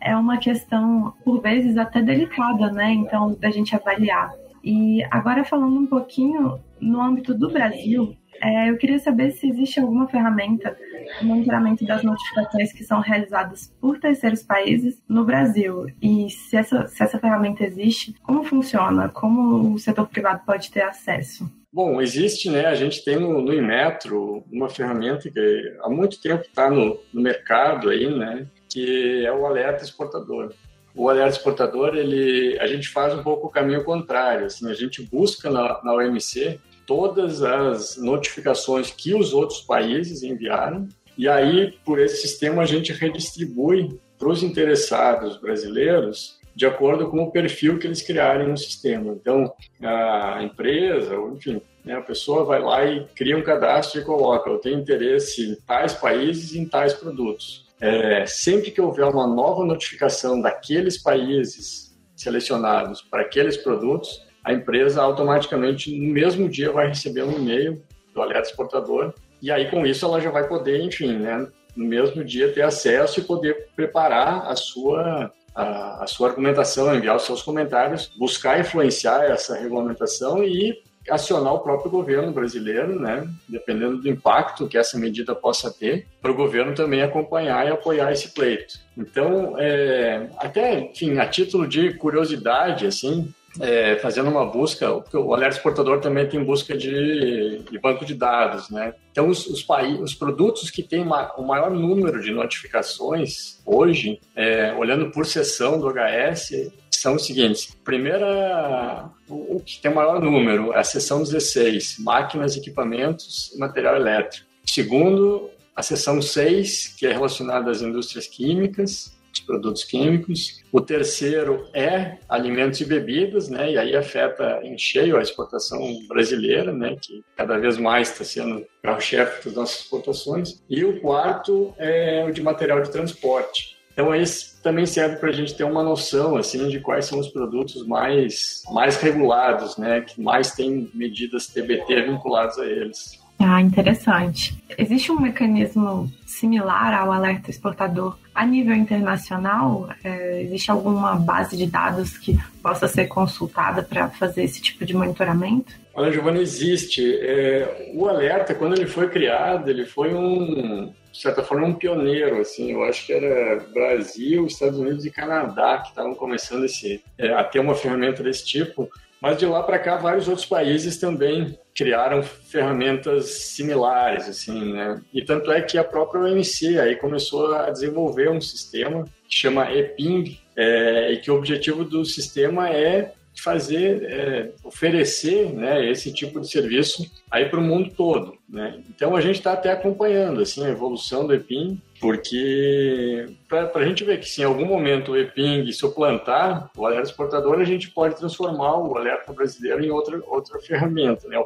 é 0.00 0.16
uma 0.16 0.38
questão, 0.38 1.14
por 1.24 1.40
vezes, 1.40 1.76
até 1.76 2.00
delicada, 2.02 2.70
né? 2.70 2.92
Então, 2.92 3.34
da 3.38 3.50
gente 3.50 3.74
avaliar. 3.74 4.32
E 4.62 5.02
agora, 5.10 5.44
falando 5.44 5.78
um 5.78 5.86
pouquinho 5.86 6.58
no 6.80 7.00
âmbito 7.00 7.34
do 7.34 7.50
Brasil, 7.50 8.16
é, 8.42 8.70
eu 8.70 8.78
queria 8.78 8.98
saber 8.98 9.30
se 9.32 9.48
existe 9.48 9.80
alguma 9.80 10.08
ferramenta 10.08 10.76
de 11.18 11.26
monitoramento 11.26 11.84
das 11.84 12.02
notificações 12.02 12.72
que 12.72 12.84
são 12.84 13.00
realizadas 13.00 13.74
por 13.80 13.98
terceiros 13.98 14.42
países 14.42 15.02
no 15.08 15.24
Brasil. 15.24 15.86
E 16.00 16.30
se 16.30 16.56
essa, 16.56 16.86
se 16.86 17.02
essa 17.02 17.18
ferramenta 17.18 17.64
existe, 17.64 18.14
como 18.22 18.44
funciona? 18.44 19.08
Como 19.08 19.74
o 19.74 19.78
setor 19.78 20.08
privado 20.08 20.42
pode 20.46 20.70
ter 20.70 20.82
acesso? 20.82 21.50
Bom, 21.72 22.00
existe, 22.00 22.50
né? 22.50 22.66
A 22.66 22.74
gente 22.74 23.04
tem 23.04 23.16
no, 23.16 23.40
no 23.40 23.54
Inmetro 23.54 24.42
uma 24.50 24.68
ferramenta 24.68 25.30
que 25.30 25.76
há 25.82 25.88
muito 25.88 26.20
tempo 26.20 26.42
está 26.42 26.68
no, 26.70 26.98
no 27.12 27.20
mercado 27.20 27.90
aí, 27.90 28.12
né? 28.12 28.46
Que 28.70 29.24
é 29.24 29.32
o 29.32 29.44
alerta 29.44 29.84
exportador. 29.84 30.52
O 30.94 31.08
alerta 31.08 31.36
exportador, 31.36 31.94
ele, 31.94 32.58
a 32.60 32.66
gente 32.66 32.88
faz 32.88 33.14
um 33.14 33.22
pouco 33.22 33.46
o 33.46 33.50
caminho 33.50 33.84
contrário. 33.84 34.46
Assim, 34.46 34.68
a 34.70 34.74
gente 34.74 35.02
busca 35.02 35.50
na, 35.50 35.80
na 35.82 35.94
OMC 35.94 36.60
todas 36.86 37.42
as 37.42 37.96
notificações 37.96 38.90
que 38.90 39.14
os 39.14 39.32
outros 39.32 39.60
países 39.60 40.22
enviaram 40.22 40.88
e 41.20 41.28
aí, 41.28 41.72
por 41.84 42.00
esse 42.00 42.22
sistema, 42.22 42.62
a 42.62 42.64
gente 42.64 42.94
redistribui 42.94 44.00
para 44.18 44.30
os 44.30 44.42
interessados 44.42 45.36
brasileiros 45.36 46.40
de 46.56 46.64
acordo 46.64 47.10
com 47.10 47.22
o 47.22 47.30
perfil 47.30 47.78
que 47.78 47.86
eles 47.86 48.00
criarem 48.00 48.48
no 48.48 48.56
sistema. 48.56 49.12
Então, 49.12 49.52
a 49.82 50.42
empresa, 50.42 51.14
enfim, 51.34 51.60
né, 51.84 51.94
a 51.94 52.00
pessoa 52.00 52.46
vai 52.46 52.62
lá 52.62 52.86
e 52.86 53.06
cria 53.14 53.36
um 53.36 53.42
cadastro 53.42 54.00
e 54.00 54.04
coloca: 54.04 54.48
eu 54.48 54.60
tenho 54.60 54.80
interesse 54.80 55.46
em 55.46 55.54
tais 55.56 55.92
países 55.92 56.52
e 56.54 56.58
em 56.58 56.66
tais 56.66 56.94
produtos 56.94 57.68
é, 57.80 58.26
sempre 58.26 58.70
que 58.70 58.80
houver 58.80 59.06
uma 59.06 59.26
nova 59.26 59.64
notificação 59.64 60.40
daqueles 60.40 61.02
países 61.02 61.98
selecionados 62.14 63.00
para 63.00 63.22
aqueles 63.22 63.56
produtos, 63.56 64.22
a 64.44 64.52
empresa 64.52 65.02
automaticamente, 65.02 65.96
no 65.98 66.12
mesmo 66.12 66.48
dia, 66.48 66.72
vai 66.72 66.88
receber 66.88 67.22
um 67.22 67.32
e-mail 67.32 67.82
do 68.14 68.20
alerta 68.20 68.48
exportador. 68.48 69.14
E 69.40 69.50
aí, 69.50 69.70
com 69.70 69.86
isso, 69.86 70.04
ela 70.04 70.20
já 70.20 70.30
vai 70.30 70.46
poder, 70.46 70.82
enfim, 70.82 71.18
né, 71.18 71.46
no 71.74 71.86
mesmo 71.86 72.24
dia 72.24 72.52
ter 72.52 72.62
acesso 72.62 73.20
e 73.20 73.24
poder 73.24 73.68
preparar 73.74 74.46
a 74.46 74.56
sua 74.56 75.32
a, 75.54 76.04
a, 76.04 76.06
sua 76.06 76.28
argumentação, 76.28 76.94
enviar 76.94 77.16
os 77.16 77.24
seus 77.24 77.42
comentários, 77.42 78.06
buscar 78.16 78.60
influenciar 78.60 79.24
essa 79.24 79.56
regulamentação 79.56 80.44
e 80.44 80.80
acionar 81.08 81.54
o 81.54 81.60
próprio 81.60 81.90
governo 81.90 82.32
brasileiro, 82.32 82.98
né, 83.00 83.26
dependendo 83.48 83.98
do 83.98 84.08
impacto 84.08 84.68
que 84.68 84.76
essa 84.76 84.98
medida 84.98 85.34
possa 85.34 85.70
ter, 85.70 86.06
para 86.20 86.30
o 86.30 86.34
governo 86.34 86.74
também 86.74 87.02
acompanhar 87.02 87.66
e 87.66 87.70
apoiar 87.70 88.12
esse 88.12 88.34
pleito. 88.34 88.78
Então, 88.96 89.56
é, 89.58 90.28
até, 90.38 90.80
enfim, 90.80 91.18
a 91.18 91.26
título 91.26 91.66
de 91.66 91.94
curiosidade, 91.94 92.86
assim, 92.86 93.32
é, 93.58 93.96
fazendo 93.96 94.30
uma 94.30 94.44
busca, 94.44 94.88
porque 94.92 95.16
o 95.16 95.34
alerta 95.34 95.56
exportador 95.56 96.00
também 96.00 96.28
tem 96.28 96.44
busca 96.44 96.76
de, 96.76 97.62
de 97.70 97.78
banco 97.78 98.04
de 98.04 98.14
dados, 98.14 98.70
né? 98.70 98.94
Então, 99.10 99.28
os, 99.28 99.46
os, 99.46 99.66
os 100.00 100.14
produtos 100.14 100.70
que 100.70 100.82
têm 100.82 101.02
o 101.02 101.42
maior 101.42 101.70
número 101.70 102.22
de 102.22 102.30
notificações 102.30 103.60
hoje, 103.66 104.20
é, 104.36 104.72
olhando 104.74 105.10
por 105.10 105.26
seção 105.26 105.80
do 105.80 105.88
HS, 105.88 106.70
são 107.00 107.14
os 107.14 107.26
seguintes. 107.26 107.74
Primeira, 107.84 109.10
o 109.28 109.60
que 109.60 109.80
tem 109.80 109.90
o 109.90 109.94
maior 109.94 110.20
número 110.20 110.72
é 110.72 110.78
a 110.78 110.84
seção 110.84 111.22
16, 111.22 111.96
máquinas, 111.98 112.56
equipamentos 112.56 113.52
e 113.54 113.58
material 113.58 113.96
elétrico. 113.96 114.46
Segundo, 114.64 115.50
a 115.74 115.82
seção 115.82 116.20
6, 116.20 116.94
que 116.98 117.06
é 117.06 117.12
relacionada 117.12 117.70
às 117.70 117.80
indústrias 117.80 118.26
químicas, 118.26 119.12
os 119.32 119.40
produtos 119.40 119.84
químicos. 119.84 120.62
O 120.72 120.80
terceiro 120.80 121.68
é 121.72 122.18
alimentos 122.28 122.80
e 122.80 122.84
bebidas, 122.84 123.48
né? 123.48 123.72
E 123.72 123.78
aí 123.78 123.96
afeta 123.96 124.60
em 124.62 124.76
cheio 124.76 125.16
a 125.16 125.22
exportação 125.22 125.80
brasileira, 126.08 126.72
né? 126.72 126.96
Que 127.00 127.22
cada 127.36 127.58
vez 127.58 127.78
mais 127.78 128.10
está 128.10 128.24
sendo 128.24 128.66
carro-chefe 128.82 129.46
das 129.46 129.54
nossas 129.54 129.80
exportações. 129.80 130.60
E 130.68 130.84
o 130.84 131.00
quarto 131.00 131.74
é 131.78 132.24
o 132.28 132.32
de 132.32 132.42
material 132.42 132.82
de 132.82 132.90
transporte. 132.90 133.79
Então, 133.92 134.14
esse 134.14 134.60
também 134.62 134.86
serve 134.86 135.16
para 135.16 135.30
a 135.30 135.32
gente 135.32 135.54
ter 135.54 135.64
uma 135.64 135.82
noção 135.82 136.36
assim 136.36 136.68
de 136.68 136.80
quais 136.80 137.06
são 137.06 137.18
os 137.18 137.28
produtos 137.28 137.86
mais, 137.86 138.62
mais 138.70 138.96
regulados, 138.96 139.76
né, 139.76 140.00
que 140.02 140.20
mais 140.20 140.52
têm 140.52 140.90
medidas 140.94 141.46
TBT 141.46 142.02
vinculadas 142.02 142.58
a 142.58 142.66
eles. 142.66 143.20
Ah, 143.42 143.58
interessante. 143.58 144.54
Existe 144.76 145.10
um 145.10 145.18
mecanismo 145.18 146.12
similar 146.26 146.92
ao 146.92 147.10
alerta 147.10 147.50
exportador 147.50 148.18
a 148.34 148.44
nível 148.44 148.74
internacional? 148.74 149.88
É, 150.04 150.42
existe 150.42 150.70
alguma 150.70 151.16
base 151.16 151.56
de 151.56 151.66
dados 151.66 152.18
que 152.18 152.38
possa 152.62 152.86
ser 152.86 153.06
consultada 153.06 153.82
para 153.82 154.10
fazer 154.10 154.44
esse 154.44 154.60
tipo 154.60 154.84
de 154.84 154.94
monitoramento? 154.94 155.72
Olha, 155.94 156.12
Giovanni, 156.12 156.40
existe. 156.40 157.02
É, 157.18 157.90
o 157.94 158.06
alerta, 158.06 158.54
quando 158.54 158.76
ele 158.76 158.86
foi 158.86 159.08
criado, 159.08 159.70
ele 159.70 159.86
foi 159.86 160.14
um, 160.14 160.92
de 161.12 161.18
certa 161.18 161.42
forma, 161.42 161.66
um 161.66 161.74
pioneiro. 161.74 162.40
Assim, 162.40 162.72
eu 162.72 162.82
acho 162.84 163.06
que 163.06 163.12
era 163.12 163.60
Brasil, 163.72 164.46
Estados 164.46 164.78
Unidos 164.78 165.04
e 165.04 165.10
Canadá 165.10 165.78
que 165.78 165.88
estavam 165.88 166.14
começando 166.14 166.64
esse, 166.64 167.02
é, 167.18 167.32
a 167.32 167.44
ter 167.44 167.60
uma 167.60 167.74
ferramenta 167.74 168.22
desse 168.22 168.46
tipo. 168.46 168.88
Mas 169.20 169.36
de 169.36 169.44
lá 169.44 169.62
para 169.62 169.78
cá, 169.78 169.96
vários 169.96 170.28
outros 170.28 170.46
países 170.46 170.96
também 170.96 171.58
criaram 171.74 172.22
ferramentas 172.22 173.28
similares, 173.28 174.26
assim, 174.26 174.72
né? 174.72 175.00
E 175.12 175.22
tanto 175.22 175.52
é 175.52 175.60
que 175.60 175.76
a 175.76 175.84
própria 175.84 176.22
OMC 176.22 176.78
aí 176.78 176.96
começou 176.96 177.54
a 177.54 177.70
desenvolver 177.70 178.30
um 178.30 178.40
sistema 178.40 179.04
que 179.28 179.36
chama 179.36 179.70
EPING, 179.72 180.40
é, 180.56 181.12
e 181.12 181.16
que 181.18 181.30
o 181.30 181.36
objetivo 181.36 181.84
do 181.84 182.04
sistema 182.04 182.68
é 182.68 183.12
fazer, 183.42 184.02
é, 184.04 184.50
oferecer 184.64 185.52
né, 185.52 185.88
esse 185.90 186.12
tipo 186.12 186.40
de 186.40 186.50
serviço 186.50 187.10
aí 187.30 187.48
para 187.48 187.58
o 187.58 187.62
mundo 187.62 187.90
todo. 187.96 188.36
Né? 188.50 188.82
Então 188.88 189.14
a 189.14 189.20
gente 189.20 189.36
está 189.36 189.52
até 189.52 189.70
acompanhando 189.70 190.40
assim, 190.40 190.66
a 190.66 190.70
evolução 190.70 191.24
do 191.24 191.32
EPIM, 191.32 191.80
porque 192.00 193.26
para 193.48 193.70
a 193.72 193.84
gente 193.84 194.02
ver 194.02 194.18
que 194.18 194.28
se 194.28 194.40
em 194.40 194.44
algum 194.44 194.64
momento 194.64 195.12
o 195.12 195.16
EPING 195.16 195.72
suplantar 195.72 196.68
o 196.76 196.84
alerta 196.84 197.10
exportador, 197.10 197.60
a 197.60 197.64
gente 197.64 197.90
pode 197.90 198.16
transformar 198.16 198.76
o 198.78 198.96
alerta 198.96 199.32
brasileiro 199.32 199.84
em 199.84 199.90
outra, 199.90 200.20
outra 200.26 200.58
ferramenta, 200.58 201.28
né? 201.28 201.40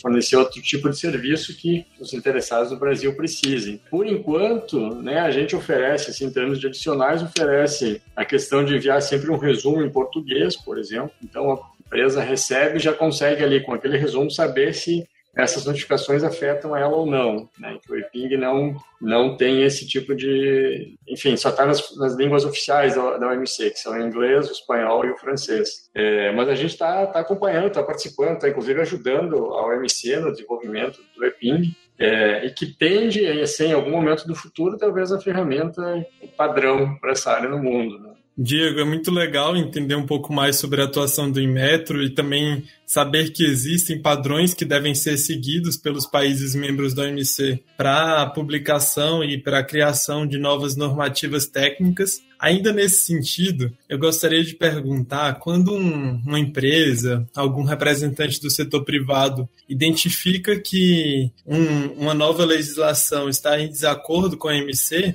fornecer 0.00 0.36
outro 0.36 0.62
tipo 0.62 0.88
de 0.88 0.98
serviço 0.98 1.54
que 1.58 1.84
os 2.00 2.14
interessados 2.14 2.70
do 2.70 2.78
Brasil 2.78 3.14
precisem. 3.14 3.78
Por 3.90 4.06
enquanto, 4.06 4.94
né, 5.02 5.20
a 5.20 5.30
gente 5.30 5.54
oferece, 5.54 6.10
assim, 6.10 6.24
em 6.24 6.32
termos 6.32 6.58
de 6.58 6.68
adicionais, 6.68 7.22
oferece 7.22 8.00
a 8.14 8.24
questão 8.24 8.64
de 8.64 8.74
enviar 8.74 9.02
sempre 9.02 9.30
um 9.30 9.36
resumo 9.36 9.82
em 9.82 9.90
português, 9.90 10.56
por 10.56 10.78
exemplo. 10.78 11.10
Então 11.22 11.52
a 11.52 11.58
empresa 11.84 12.22
recebe 12.22 12.78
e 12.78 12.82
já 12.82 12.94
consegue 12.94 13.44
ali 13.44 13.60
com 13.60 13.74
aquele 13.74 13.98
resumo 13.98 14.30
saber 14.30 14.72
se 14.72 15.06
essas 15.36 15.66
notificações 15.66 16.24
afetam 16.24 16.74
ela 16.74 16.96
ou 16.96 17.04
não. 17.04 17.48
Né? 17.58 17.78
Que 17.84 17.92
o 17.92 17.96
EPING 17.96 18.38
não, 18.38 18.74
não 18.98 19.36
tem 19.36 19.62
esse 19.62 19.86
tipo 19.86 20.14
de. 20.14 20.96
Enfim, 21.06 21.36
só 21.36 21.50
está 21.50 21.66
nas, 21.66 21.94
nas, 21.96 22.16
línguas 22.16 22.44
oficiais 22.46 22.94
da, 22.94 23.18
da, 23.18 23.28
OMC, 23.28 23.70
que 23.70 23.78
são 23.78 23.92
o 23.92 24.00
inglês, 24.00 24.48
o 24.48 24.52
espanhol 24.52 25.04
e 25.04 25.10
o 25.10 25.16
francês. 25.18 25.90
É, 25.94 26.32
mas 26.32 26.48
a 26.48 26.54
gente 26.54 26.70
está 26.70 27.06
tá 27.06 27.20
acompanhando, 27.20 27.66
está 27.66 27.82
participando, 27.82 28.36
está 28.36 28.48
inclusive 28.48 28.80
ajudando 28.80 29.36
a 29.36 29.66
OMC 29.66 30.16
no 30.16 30.32
desenvolvimento 30.32 31.00
do 31.14 31.24
EPING. 31.24 31.76
É, 31.98 32.44
e 32.46 32.50
que 32.50 32.66
tende 32.66 33.26
a 33.26 33.46
ser, 33.46 33.66
em 33.68 33.72
algum 33.72 33.90
momento 33.90 34.26
do 34.26 34.34
futuro, 34.34 34.76
talvez 34.76 35.12
a 35.12 35.20
ferramenta 35.20 36.06
padrão 36.36 36.94
para 36.98 37.12
essa 37.12 37.32
área 37.32 37.48
no 37.48 37.58
mundo. 37.58 37.98
Né? 37.98 38.15
Diego, 38.38 38.80
é 38.80 38.84
muito 38.84 39.10
legal 39.10 39.56
entender 39.56 39.94
um 39.94 40.04
pouco 40.04 40.30
mais 40.30 40.56
sobre 40.56 40.82
a 40.82 40.84
atuação 40.84 41.30
do 41.30 41.40
Inmetro 41.40 42.02
e 42.02 42.10
também 42.10 42.64
saber 42.84 43.30
que 43.30 43.42
existem 43.42 44.00
padrões 44.00 44.52
que 44.52 44.64
devem 44.64 44.94
ser 44.94 45.16
seguidos 45.16 45.76
pelos 45.76 46.06
países 46.06 46.54
membros 46.54 46.92
da 46.92 47.04
OMC 47.04 47.62
para 47.78 48.20
a 48.20 48.26
publicação 48.26 49.24
e 49.24 49.38
para 49.38 49.60
a 49.60 49.64
criação 49.64 50.26
de 50.26 50.38
novas 50.38 50.76
normativas 50.76 51.46
técnicas. 51.46 52.22
Ainda 52.38 52.72
nesse 52.72 53.04
sentido, 53.06 53.72
eu 53.88 53.98
gostaria 53.98 54.44
de 54.44 54.54
perguntar: 54.54 55.38
quando 55.38 55.74
um, 55.74 56.20
uma 56.24 56.38
empresa, 56.38 57.26
algum 57.34 57.64
representante 57.64 58.40
do 58.40 58.50
setor 58.50 58.84
privado 58.84 59.48
identifica 59.66 60.60
que 60.60 61.30
um, 61.46 62.02
uma 62.02 62.12
nova 62.12 62.44
legislação 62.44 63.30
está 63.30 63.58
em 63.58 63.68
desacordo 63.68 64.36
com 64.36 64.48
a 64.48 64.52
OMC, 64.52 65.14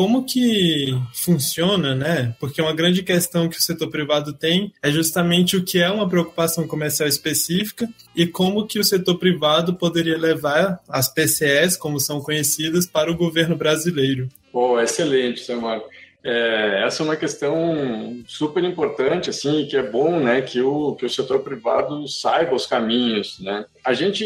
como 0.00 0.24
que 0.24 0.98
funciona, 1.12 1.94
né? 1.94 2.34
Porque 2.40 2.62
uma 2.62 2.72
grande 2.72 3.02
questão 3.02 3.50
que 3.50 3.58
o 3.58 3.60
setor 3.60 3.90
privado 3.90 4.32
tem 4.32 4.72
é 4.82 4.90
justamente 4.90 5.58
o 5.58 5.62
que 5.62 5.78
é 5.78 5.90
uma 5.90 6.08
preocupação 6.08 6.66
comercial 6.66 7.06
específica 7.06 7.86
e 8.16 8.26
como 8.26 8.66
que 8.66 8.78
o 8.78 8.84
setor 8.84 9.18
privado 9.18 9.74
poderia 9.74 10.16
levar 10.16 10.80
as 10.88 11.12
PCS, 11.12 11.76
como 11.76 12.00
são 12.00 12.18
conhecidas, 12.22 12.86
para 12.86 13.12
o 13.12 13.14
governo 13.14 13.54
brasileiro. 13.54 14.26
Oh, 14.54 14.80
excelente, 14.80 15.44
Samuel. 15.44 15.86
É, 16.22 16.82
essa 16.84 17.02
é 17.02 17.04
uma 17.04 17.16
questão 17.16 18.22
super 18.26 18.62
importante, 18.62 19.30
assim, 19.30 19.66
que 19.66 19.76
é 19.76 19.82
bom, 19.82 20.20
né, 20.20 20.42
que 20.42 20.60
o, 20.60 20.94
que 20.94 21.06
o 21.06 21.10
setor 21.10 21.40
privado 21.40 22.06
saiba 22.06 22.54
os 22.54 22.66
caminhos, 22.66 23.40
né. 23.40 23.64
A 23.84 23.92
gente, 23.94 24.24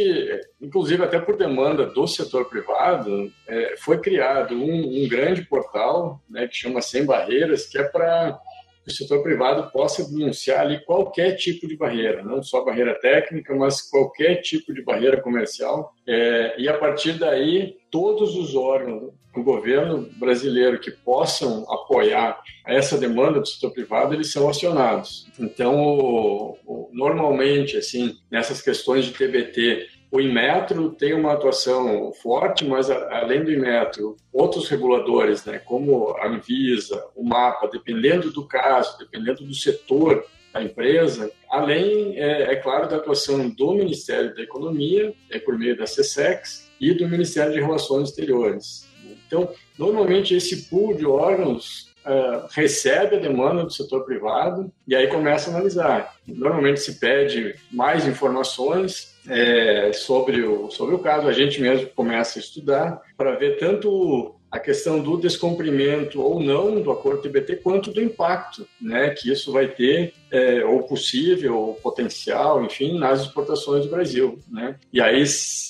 inclusive 0.61 1.03
até 1.05 1.21
por 1.21 1.37
demanda 1.37 1.87
do 1.87 2.07
setor 2.07 2.47
privado, 2.47 3.31
é, 3.47 3.77
foi 3.79 3.99
criado 3.99 4.55
um, 4.55 5.05
um, 5.05 5.09
grande 5.09 5.43
portal, 5.43 6.21
né, 6.29 6.49
que 6.49 6.57
chama 6.57 6.83
Sem 6.83 7.05
Barreiras, 7.05 7.67
que 7.67 7.79
é 7.79 7.85
para 7.85 8.39
que 8.85 8.91
o 8.91 8.95
setor 8.95 9.23
privado 9.23 9.71
possa 9.71 10.05
denunciar 10.05 10.61
ali 10.61 10.85
qualquer 10.85 11.37
tipo 11.37 11.67
de 11.67 11.75
barreira, 11.75 12.23
não 12.23 12.43
só 12.43 12.63
barreira 12.63 12.95
técnica, 13.01 13.55
mas 13.55 13.81
qualquer 13.81 14.43
tipo 14.43 14.75
de 14.75 14.83
barreira 14.83 15.23
comercial. 15.23 15.95
É, 16.07 16.55
e 16.59 16.69
a 16.69 16.77
partir 16.77 17.15
daí, 17.15 17.77
todos 17.91 18.37
os 18.37 18.55
órgãos 18.55 19.15
do 19.35 19.43
governo 19.43 20.09
brasileiro 20.17 20.79
que 20.79 20.91
possam 20.91 21.65
apoiar 21.71 22.41
essa 22.67 22.97
demanda 22.97 23.41
do 23.41 23.47
setor 23.47 23.73
privado, 23.73 24.15
eles 24.15 24.31
são 24.31 24.49
acionados. 24.49 25.27
Então, 25.39 25.77
o, 25.77 26.59
o, 26.65 26.91
normalmente, 26.93 27.77
assim, 27.77 28.17
nessas 28.31 28.63
questões 28.63 29.05
de 29.05 29.13
TBT, 29.13 29.89
o 30.11 30.21
Inmetro 30.21 30.91
tem 30.91 31.13
uma 31.13 31.33
atuação 31.33 32.13
forte, 32.23 32.65
mas 32.65 32.89
além 32.89 33.43
do 33.43 33.53
Inmetro, 33.53 34.17
outros 34.33 34.69
reguladores, 34.69 35.45
né, 35.45 35.59
como 35.59 36.11
a 36.19 36.29
Anvisa, 36.29 37.05
o 37.17 37.25
MAPA, 37.25 37.69
dependendo 37.69 38.31
do 38.31 38.47
caso, 38.47 38.97
dependendo 38.99 39.45
do 39.45 39.55
setor 39.55 40.25
da 40.53 40.63
empresa, 40.63 41.33
além, 41.51 42.17
é, 42.17 42.53
é 42.53 42.57
claro, 42.57 42.89
da 42.89 42.97
atuação 42.97 43.49
do 43.49 43.75
Ministério 43.75 44.33
da 44.33 44.43
Economia, 44.43 45.13
é 45.29 45.41
por 45.41 45.59
meio 45.59 45.77
da 45.77 45.85
CSEX, 45.85 46.65
e 46.81 46.93
do 46.93 47.09
Ministério 47.09 47.53
de 47.53 47.61
Relações 47.61 48.11
Exteriores. 48.11 48.87
Então, 49.35 49.49
normalmente 49.77 50.35
esse 50.35 50.71
pool 50.71 50.95
de 50.95 51.05
órgãos 51.05 51.93
uh, 52.07 52.47
recebe 52.51 53.17
a 53.17 53.19
demanda 53.19 53.65
do 53.65 53.73
setor 53.73 54.05
privado 54.05 54.73
e 54.87 54.95
aí 54.95 55.09
começa 55.09 55.51
a 55.51 55.55
analisar. 55.55 56.15
Normalmente 56.27 56.81
se 56.81 57.01
pede 57.01 57.57
mais 57.73 58.07
informações 58.07 59.13
é, 59.29 59.91
sobre, 59.93 60.43
o, 60.43 60.71
sobre 60.71 60.95
o 60.95 60.99
caso, 60.99 61.27
a 61.27 61.33
gente 61.33 61.61
mesmo 61.61 61.89
começa 61.89 62.39
a 62.39 62.43
estudar 62.43 63.03
para 63.17 63.35
ver 63.35 63.59
tanto 63.59 64.37
a 64.55 64.61
questão 64.61 65.03
do 65.03 65.17
descumprimento 65.17 66.23
ou 66.23 66.41
não 66.41 66.81
do 66.81 66.93
acordo 66.93 67.23
TBT, 67.23 67.57
quanto 67.57 67.91
do 67.91 68.01
impacto 68.01 68.65
né, 68.81 69.11
que 69.11 69.29
isso 69.29 69.51
vai 69.51 69.67
ter, 69.67 70.15
é, 70.31 70.65
ou 70.65 70.85
possível, 70.85 71.59
ou 71.59 71.75
potencial, 71.75 72.65
enfim, 72.65 72.97
nas 72.97 73.23
exportações 73.23 73.85
do 73.85 73.91
Brasil. 73.91 74.39
Né? 74.49 74.77
E, 74.93 75.01
aí, 75.01 75.25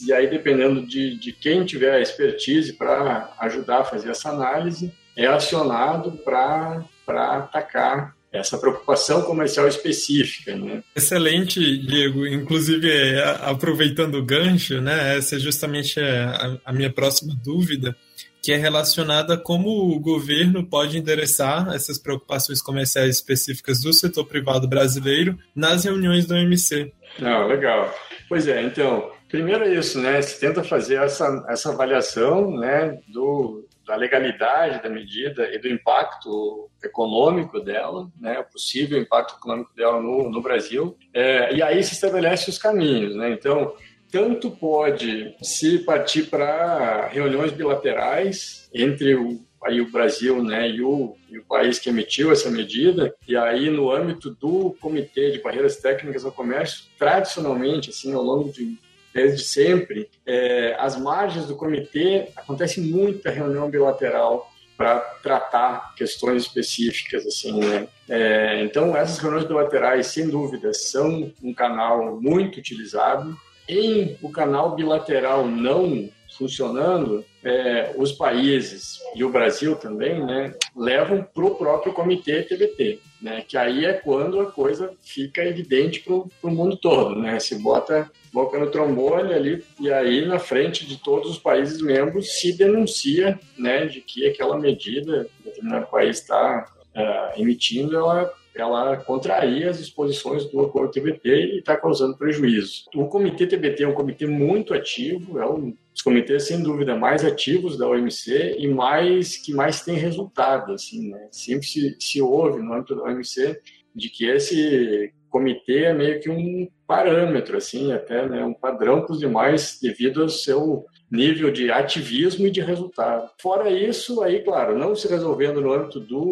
e 0.06 0.12
aí, 0.12 0.26
dependendo 0.26 0.86
de, 0.86 1.18
de 1.18 1.32
quem 1.32 1.64
tiver 1.64 1.94
a 1.94 2.00
expertise 2.02 2.74
para 2.74 3.32
ajudar 3.38 3.78
a 3.78 3.84
fazer 3.84 4.10
essa 4.10 4.28
análise, 4.28 4.92
é 5.16 5.26
acionado 5.26 6.12
para 6.22 6.84
atacar 7.06 8.14
essa 8.30 8.58
preocupação 8.58 9.22
comercial 9.22 9.66
específica. 9.66 10.54
Né? 10.56 10.82
Excelente, 10.94 11.78
Diego. 11.78 12.26
Inclusive, 12.26 12.90
é, 12.90 13.22
aproveitando 13.42 14.16
o 14.16 14.24
gancho, 14.24 14.78
né, 14.82 15.16
essa 15.16 15.36
é 15.36 15.38
justamente 15.38 15.98
a, 16.00 16.58
a 16.66 16.72
minha 16.72 16.92
próxima 16.92 17.34
dúvida, 17.42 17.96
que 18.44 18.52
é 18.52 18.56
relacionada 18.56 19.34
a 19.34 19.38
como 19.38 19.70
o 19.70 19.98
governo 19.98 20.68
pode 20.68 20.98
endereçar 20.98 21.74
essas 21.74 21.98
preocupações 21.98 22.60
comerciais 22.60 23.16
específicas 23.16 23.80
do 23.80 23.90
setor 23.90 24.26
privado 24.26 24.68
brasileiro 24.68 25.38
nas 25.56 25.86
reuniões 25.86 26.26
do 26.26 26.34
OMC. 26.34 26.92
Não, 27.18 27.46
legal. 27.46 27.90
Pois 28.28 28.46
é, 28.46 28.60
então, 28.60 29.10
primeiro 29.30 29.64
é 29.64 29.72
isso, 29.72 29.98
né? 29.98 30.20
Se 30.20 30.38
tenta 30.38 30.62
fazer 30.62 30.96
essa, 30.96 31.42
essa 31.48 31.72
avaliação 31.72 32.54
né, 32.58 32.98
do, 33.08 33.66
da 33.86 33.96
legalidade 33.96 34.82
da 34.82 34.90
medida 34.90 35.48
e 35.50 35.58
do 35.58 35.66
impacto 35.66 36.68
econômico 36.84 37.58
dela, 37.60 38.10
né, 38.20 38.40
o 38.40 38.52
possível 38.52 38.98
impacto 38.98 39.36
econômico 39.38 39.74
dela 39.74 40.02
no, 40.02 40.28
no 40.30 40.42
Brasil, 40.42 40.94
é, 41.14 41.54
e 41.54 41.62
aí 41.62 41.82
se 41.82 41.94
estabelece 41.94 42.50
os 42.50 42.58
caminhos, 42.58 43.16
né, 43.16 43.30
então 43.30 43.74
tanto 44.14 44.48
pode 44.48 45.34
se 45.42 45.80
partir 45.80 46.30
para 46.30 47.08
reuniões 47.08 47.50
bilaterais 47.50 48.70
entre 48.72 49.16
o, 49.16 49.40
aí 49.60 49.80
o 49.80 49.90
Brasil 49.90 50.40
né, 50.40 50.70
e, 50.70 50.80
o, 50.80 51.16
e 51.28 51.36
o 51.36 51.44
país 51.44 51.80
que 51.80 51.88
emitiu 51.88 52.30
essa 52.30 52.48
medida, 52.48 53.12
e 53.26 53.36
aí 53.36 53.68
no 53.68 53.90
âmbito 53.90 54.30
do 54.30 54.70
Comitê 54.80 55.32
de 55.32 55.40
Barreiras 55.40 55.78
Técnicas 55.78 56.24
ao 56.24 56.30
Comércio, 56.30 56.84
tradicionalmente, 56.96 57.90
assim, 57.90 58.14
ao 58.14 58.22
longo 58.22 58.52
de 58.52 58.78
desde 59.12 59.42
sempre, 59.42 60.08
é, 60.24 60.76
as 60.78 60.96
margens 60.96 61.46
do 61.46 61.54
comitê 61.56 62.28
acontece 62.34 62.80
muita 62.80 63.30
reunião 63.30 63.70
bilateral 63.70 64.50
para 64.76 64.98
tratar 65.22 65.94
questões 65.94 66.42
específicas 66.42 67.24
assim 67.24 67.60
né. 67.60 67.86
É, 68.08 68.60
então 68.64 68.96
essas 68.96 69.18
reuniões 69.18 69.46
bilaterais 69.46 70.08
sem 70.08 70.28
dúvida 70.28 70.74
são 70.74 71.32
um 71.40 71.54
canal 71.54 72.20
muito 72.20 72.58
utilizado 72.58 73.38
em 73.68 74.16
o 74.22 74.30
canal 74.30 74.74
bilateral 74.74 75.46
não 75.46 76.08
funcionando, 76.36 77.24
é, 77.42 77.94
os 77.96 78.12
países 78.12 78.98
e 79.14 79.22
o 79.22 79.30
Brasil 79.30 79.76
também, 79.76 80.24
né, 80.24 80.54
levam 80.76 81.22
para 81.22 81.44
o 81.44 81.54
próprio 81.54 81.92
comitê 81.92 82.42
TBT, 82.42 82.98
né, 83.22 83.44
que 83.46 83.56
aí 83.56 83.84
é 83.84 83.92
quando 83.92 84.40
a 84.40 84.50
coisa 84.50 84.92
fica 85.02 85.44
evidente 85.44 86.00
para 86.00 86.14
o 86.14 86.54
mundo 86.54 86.76
todo, 86.76 87.14
né, 87.14 87.38
se 87.38 87.56
bota 87.56 88.10
boca 88.32 88.58
no 88.58 88.70
trombone 88.70 89.32
ali 89.32 89.64
e 89.78 89.92
aí 89.92 90.26
na 90.26 90.38
frente 90.38 90.84
de 90.86 90.96
todos 90.96 91.30
os 91.30 91.38
países 91.38 91.80
membros 91.80 92.40
se 92.40 92.52
denuncia, 92.52 93.38
né, 93.56 93.86
de 93.86 94.00
que 94.00 94.26
aquela 94.26 94.58
medida 94.58 95.28
que 95.36 95.44
determinado 95.44 95.86
país 95.86 96.18
está 96.18 96.68
uh, 96.96 97.40
emitindo, 97.40 97.96
ela 97.96 98.32
ela 98.54 98.96
contraria 98.96 99.68
as 99.68 99.78
disposições 99.78 100.44
do 100.46 100.60
acordo 100.60 100.92
TBT 100.92 101.28
e 101.28 101.58
está 101.58 101.76
causando 101.76 102.16
prejuízo. 102.16 102.84
O 102.94 103.06
comitê 103.06 103.46
TBT 103.46 103.82
é 103.82 103.88
um 103.88 103.94
comitê 103.94 104.26
muito 104.26 104.72
ativo, 104.72 105.38
é 105.38 105.46
um 105.46 105.76
dos 105.92 106.02
comitês 106.02 106.46
sem 106.46 106.62
dúvida 106.62 106.96
mais 106.96 107.24
ativos 107.24 107.76
da 107.76 107.88
OMC 107.88 108.56
e 108.58 108.68
mais 108.68 109.36
que 109.36 109.52
mais 109.52 109.82
tem 109.82 109.96
resultado, 109.96 110.72
assim, 110.72 111.10
né? 111.10 111.28
Sempre 111.30 111.66
se, 111.66 111.96
se 111.98 112.22
ouve 112.22 112.62
no 112.62 112.72
âmbito 112.72 112.94
da 112.94 113.02
OMC 113.04 113.60
de 113.94 114.08
que 114.08 114.26
esse 114.26 115.12
comitê 115.34 115.86
é 115.86 115.92
meio 115.92 116.20
que 116.20 116.30
um 116.30 116.68
parâmetro, 116.86 117.56
assim, 117.56 117.92
até 117.92 118.24
né, 118.28 118.44
um 118.44 118.54
padrão 118.54 119.02
para 119.02 119.14
os 119.14 119.18
demais 119.18 119.80
devido 119.82 120.22
ao 120.22 120.28
seu 120.28 120.86
nível 121.10 121.50
de 121.50 121.72
ativismo 121.72 122.46
e 122.46 122.52
de 122.52 122.60
resultado. 122.60 123.28
Fora 123.42 123.68
isso, 123.68 124.22
aí, 124.22 124.44
claro, 124.44 124.78
não 124.78 124.94
se 124.94 125.08
resolvendo 125.08 125.60
no 125.60 125.72
âmbito 125.72 125.98
do, 125.98 126.30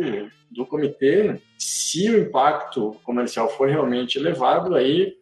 do 0.49 0.65
comitê, 0.65 1.35
se 1.59 2.09
o 2.11 2.21
impacto 2.21 2.97
comercial 3.03 3.49
for 3.49 3.69
realmente 3.69 4.19
elevado, 4.19 4.77
aí 4.77 5.17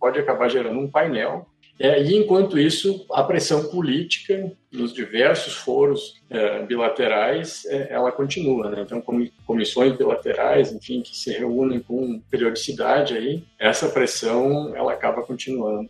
pode 0.00 0.18
acabar 0.18 0.48
gerando 0.48 0.80
um 0.80 0.90
painel. 0.90 1.46
É, 1.82 2.02
e 2.02 2.14
enquanto 2.14 2.58
isso, 2.58 3.06
a 3.10 3.24
pressão 3.24 3.70
política 3.70 4.52
nos 4.70 4.92
diversos 4.92 5.54
foros 5.54 6.20
é, 6.28 6.62
bilaterais, 6.66 7.64
é, 7.64 7.88
ela 7.90 8.12
continua. 8.12 8.68
Né? 8.68 8.82
Então, 8.82 9.02
comissões 9.46 9.96
bilaterais, 9.96 10.70
enfim, 10.70 11.00
que 11.00 11.16
se 11.16 11.32
reúnem 11.32 11.80
com 11.80 12.20
periodicidade, 12.30 13.16
aí, 13.16 13.42
essa 13.58 13.88
pressão 13.88 14.76
ela 14.76 14.92
acaba 14.92 15.22
continuando. 15.22 15.88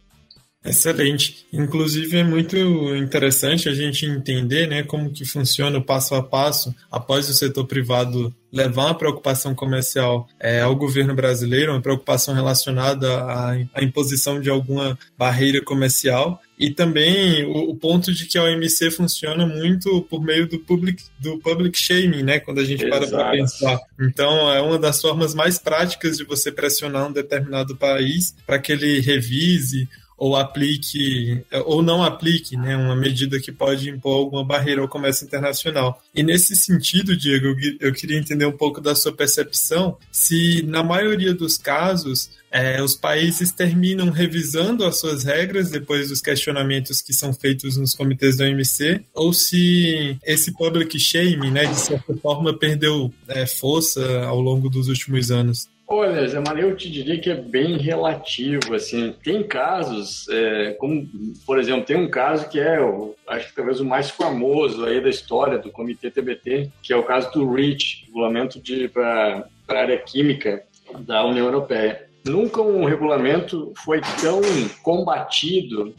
Excelente. 0.64 1.46
Inclusive 1.52 2.18
é 2.18 2.24
muito 2.24 2.56
interessante 2.94 3.68
a 3.68 3.74
gente 3.74 4.04
entender 4.04 4.66
né, 4.66 4.82
como 4.82 5.10
que 5.10 5.24
funciona 5.24 5.78
o 5.78 5.82
passo 5.82 6.14
a 6.14 6.22
passo 6.22 6.74
após 6.90 7.28
o 7.30 7.34
setor 7.34 7.66
privado 7.66 8.34
levar 8.52 8.86
uma 8.86 8.98
preocupação 8.98 9.54
comercial 9.54 10.28
é, 10.38 10.60
ao 10.60 10.74
governo 10.74 11.14
brasileiro, 11.14 11.72
uma 11.72 11.80
preocupação 11.80 12.34
relacionada 12.34 13.08
à, 13.22 13.52
à, 13.74 13.82
imposição 13.82 14.40
de 14.40 14.50
alguma 14.50 14.98
barreira 15.16 15.62
comercial. 15.62 16.40
E 16.58 16.70
também 16.70 17.44
o, 17.44 17.70
o, 17.70 17.76
ponto 17.76 18.12
de 18.12 18.26
que 18.26 18.36
a 18.36 18.42
OMC 18.42 18.90
funciona 18.90 19.46
muito 19.46 20.02
por 20.10 20.22
meio 20.22 20.46
do 20.46 20.58
public, 20.58 21.02
do 21.18 21.38
public 21.38 21.78
shaming, 21.78 22.22
né? 22.22 22.38
Quando 22.38 22.60
a 22.60 22.64
gente 22.64 22.84
Exato. 22.84 23.08
para 23.08 23.18
para 23.18 23.30
pensar. 23.30 23.80
Então, 23.98 24.52
é 24.52 24.60
uma 24.60 24.78
das 24.78 25.00
formas 25.00 25.34
mais 25.34 25.58
práticas 25.58 26.18
de 26.18 26.24
você 26.24 26.52
pressionar 26.52 27.06
um 27.06 27.12
determinado 27.12 27.74
país 27.76 28.34
para 28.46 28.58
que 28.58 28.72
ele 28.72 29.00
revise 29.00 29.88
ou 30.20 30.36
aplique 30.36 31.42
ou 31.64 31.82
não 31.82 32.04
aplique 32.04 32.54
né, 32.54 32.76
uma 32.76 32.94
medida 32.94 33.40
que 33.40 33.50
pode 33.50 33.88
impor 33.88 34.18
alguma 34.18 34.44
barreira 34.44 34.82
ao 34.82 34.88
comércio 34.88 35.24
internacional. 35.24 36.00
E 36.14 36.22
nesse 36.22 36.54
sentido, 36.54 37.16
Diego, 37.16 37.56
eu 37.80 37.90
queria 37.94 38.18
entender 38.18 38.44
um 38.44 38.52
pouco 38.52 38.82
da 38.82 38.94
sua 38.94 39.12
percepção 39.12 39.96
se, 40.12 40.62
na 40.68 40.82
maioria 40.82 41.32
dos 41.32 41.56
casos, 41.56 42.28
é, 42.50 42.82
os 42.82 42.94
países 42.94 43.50
terminam 43.50 44.10
revisando 44.10 44.84
as 44.84 44.98
suas 44.98 45.24
regras 45.24 45.70
depois 45.70 46.10
dos 46.10 46.20
questionamentos 46.20 47.00
que 47.00 47.14
são 47.14 47.32
feitos 47.32 47.78
nos 47.78 47.94
comitês 47.94 48.36
da 48.36 48.44
OMC, 48.44 49.02
ou 49.14 49.32
se 49.32 50.18
esse 50.22 50.52
public 50.52 50.98
shaming, 50.98 51.50
né, 51.50 51.64
de 51.64 51.76
certa 51.76 52.14
forma, 52.18 52.52
perdeu 52.52 53.10
é, 53.26 53.46
força 53.46 54.24
ao 54.24 54.38
longo 54.38 54.68
dos 54.68 54.88
últimos 54.88 55.30
anos. 55.30 55.66
Olha, 55.92 56.24
Zé 56.28 56.38
Maria, 56.38 56.62
eu 56.62 56.76
te 56.76 56.88
diria 56.88 57.18
que 57.18 57.28
é 57.28 57.34
bem 57.34 57.76
relativo, 57.76 58.76
assim, 58.76 59.12
tem 59.24 59.42
casos, 59.42 60.28
é, 60.28 60.70
como, 60.74 61.04
por 61.44 61.58
exemplo, 61.58 61.84
tem 61.84 61.96
um 61.96 62.08
caso 62.08 62.48
que 62.48 62.60
é, 62.60 62.80
o, 62.80 63.16
acho 63.26 63.48
que 63.48 63.56
talvez 63.56 63.80
o 63.80 63.84
mais 63.84 64.08
famoso 64.08 64.84
aí 64.84 65.00
da 65.00 65.08
história 65.08 65.58
do 65.58 65.72
Comitê 65.72 66.08
TBT, 66.08 66.70
que 66.80 66.92
é 66.92 66.96
o 66.96 67.02
caso 67.02 67.32
do 67.32 67.52
REACH, 67.52 68.04
Regulamento 68.06 68.60
para 68.94 69.48
a 69.66 69.80
Área 69.80 69.98
Química 69.98 70.62
da 71.00 71.26
União 71.26 71.46
Europeia. 71.46 72.08
Nunca 72.24 72.62
um 72.62 72.84
regulamento 72.84 73.72
foi 73.84 74.00
tão 74.20 74.40
combatido, 74.84 75.92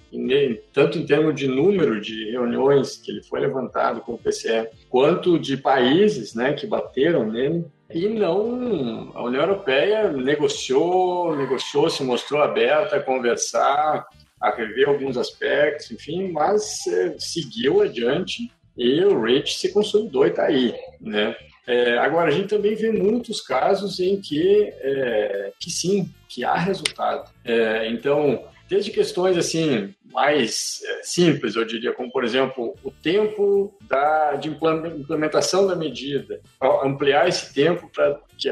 tanto 0.71 0.99
em 0.99 1.05
termos 1.05 1.35
de 1.35 1.47
número 1.47 1.99
de 1.99 2.31
reuniões 2.31 2.95
que 2.95 3.11
ele 3.11 3.23
foi 3.23 3.41
levantado 3.41 3.99
com 3.99 4.13
o 4.13 4.17
PCE, 4.17 4.69
quanto 4.87 5.37
de 5.37 5.57
países 5.57 6.33
né, 6.33 6.53
que 6.53 6.65
bateram 6.65 7.29
nele, 7.29 7.65
e 7.93 8.07
não, 8.09 9.11
a 9.13 9.23
União 9.23 9.41
Europeia 9.41 10.11
negociou, 10.11 11.35
negociou, 11.35 11.89
se 11.89 12.03
mostrou 12.03 12.41
aberta 12.41 12.97
a 12.97 13.01
conversar, 13.01 14.05
a 14.39 14.49
rever 14.49 14.89
alguns 14.89 15.17
aspectos, 15.17 15.91
enfim, 15.91 16.31
mas 16.31 16.85
é, 16.87 17.15
seguiu 17.19 17.81
adiante 17.81 18.51
e 18.77 19.03
o 19.03 19.21
REACH 19.21 19.53
se 19.53 19.71
consolidou 19.71 20.25
e 20.25 20.29
está 20.29 20.45
aí, 20.45 20.73
né? 20.99 21.35
É, 21.67 21.97
agora, 21.99 22.29
a 22.29 22.31
gente 22.31 22.49
também 22.49 22.75
vê 22.75 22.91
muitos 22.91 23.39
casos 23.39 23.99
em 23.99 24.19
que, 24.19 24.73
é, 24.81 25.53
que 25.59 25.69
sim, 25.69 26.09
que 26.27 26.43
há 26.43 26.55
resultado. 26.55 27.31
É, 27.45 27.87
então, 27.89 28.43
desde 28.71 28.89
questões 28.89 29.35
assim 29.35 29.93
mais 30.13 30.81
é, 30.85 31.03
simples, 31.03 31.57
eu 31.57 31.65
diria, 31.65 31.91
como 31.91 32.09
por 32.09 32.23
exemplo 32.23 32.73
o 32.81 32.89
tempo 32.89 33.77
da, 33.81 34.35
de 34.35 34.47
implementação 34.47 35.67
da 35.67 35.75
medida, 35.75 36.39
ampliar 36.81 37.27
esse 37.27 37.53
tempo 37.53 37.89
para 37.93 38.17
que 38.37 38.49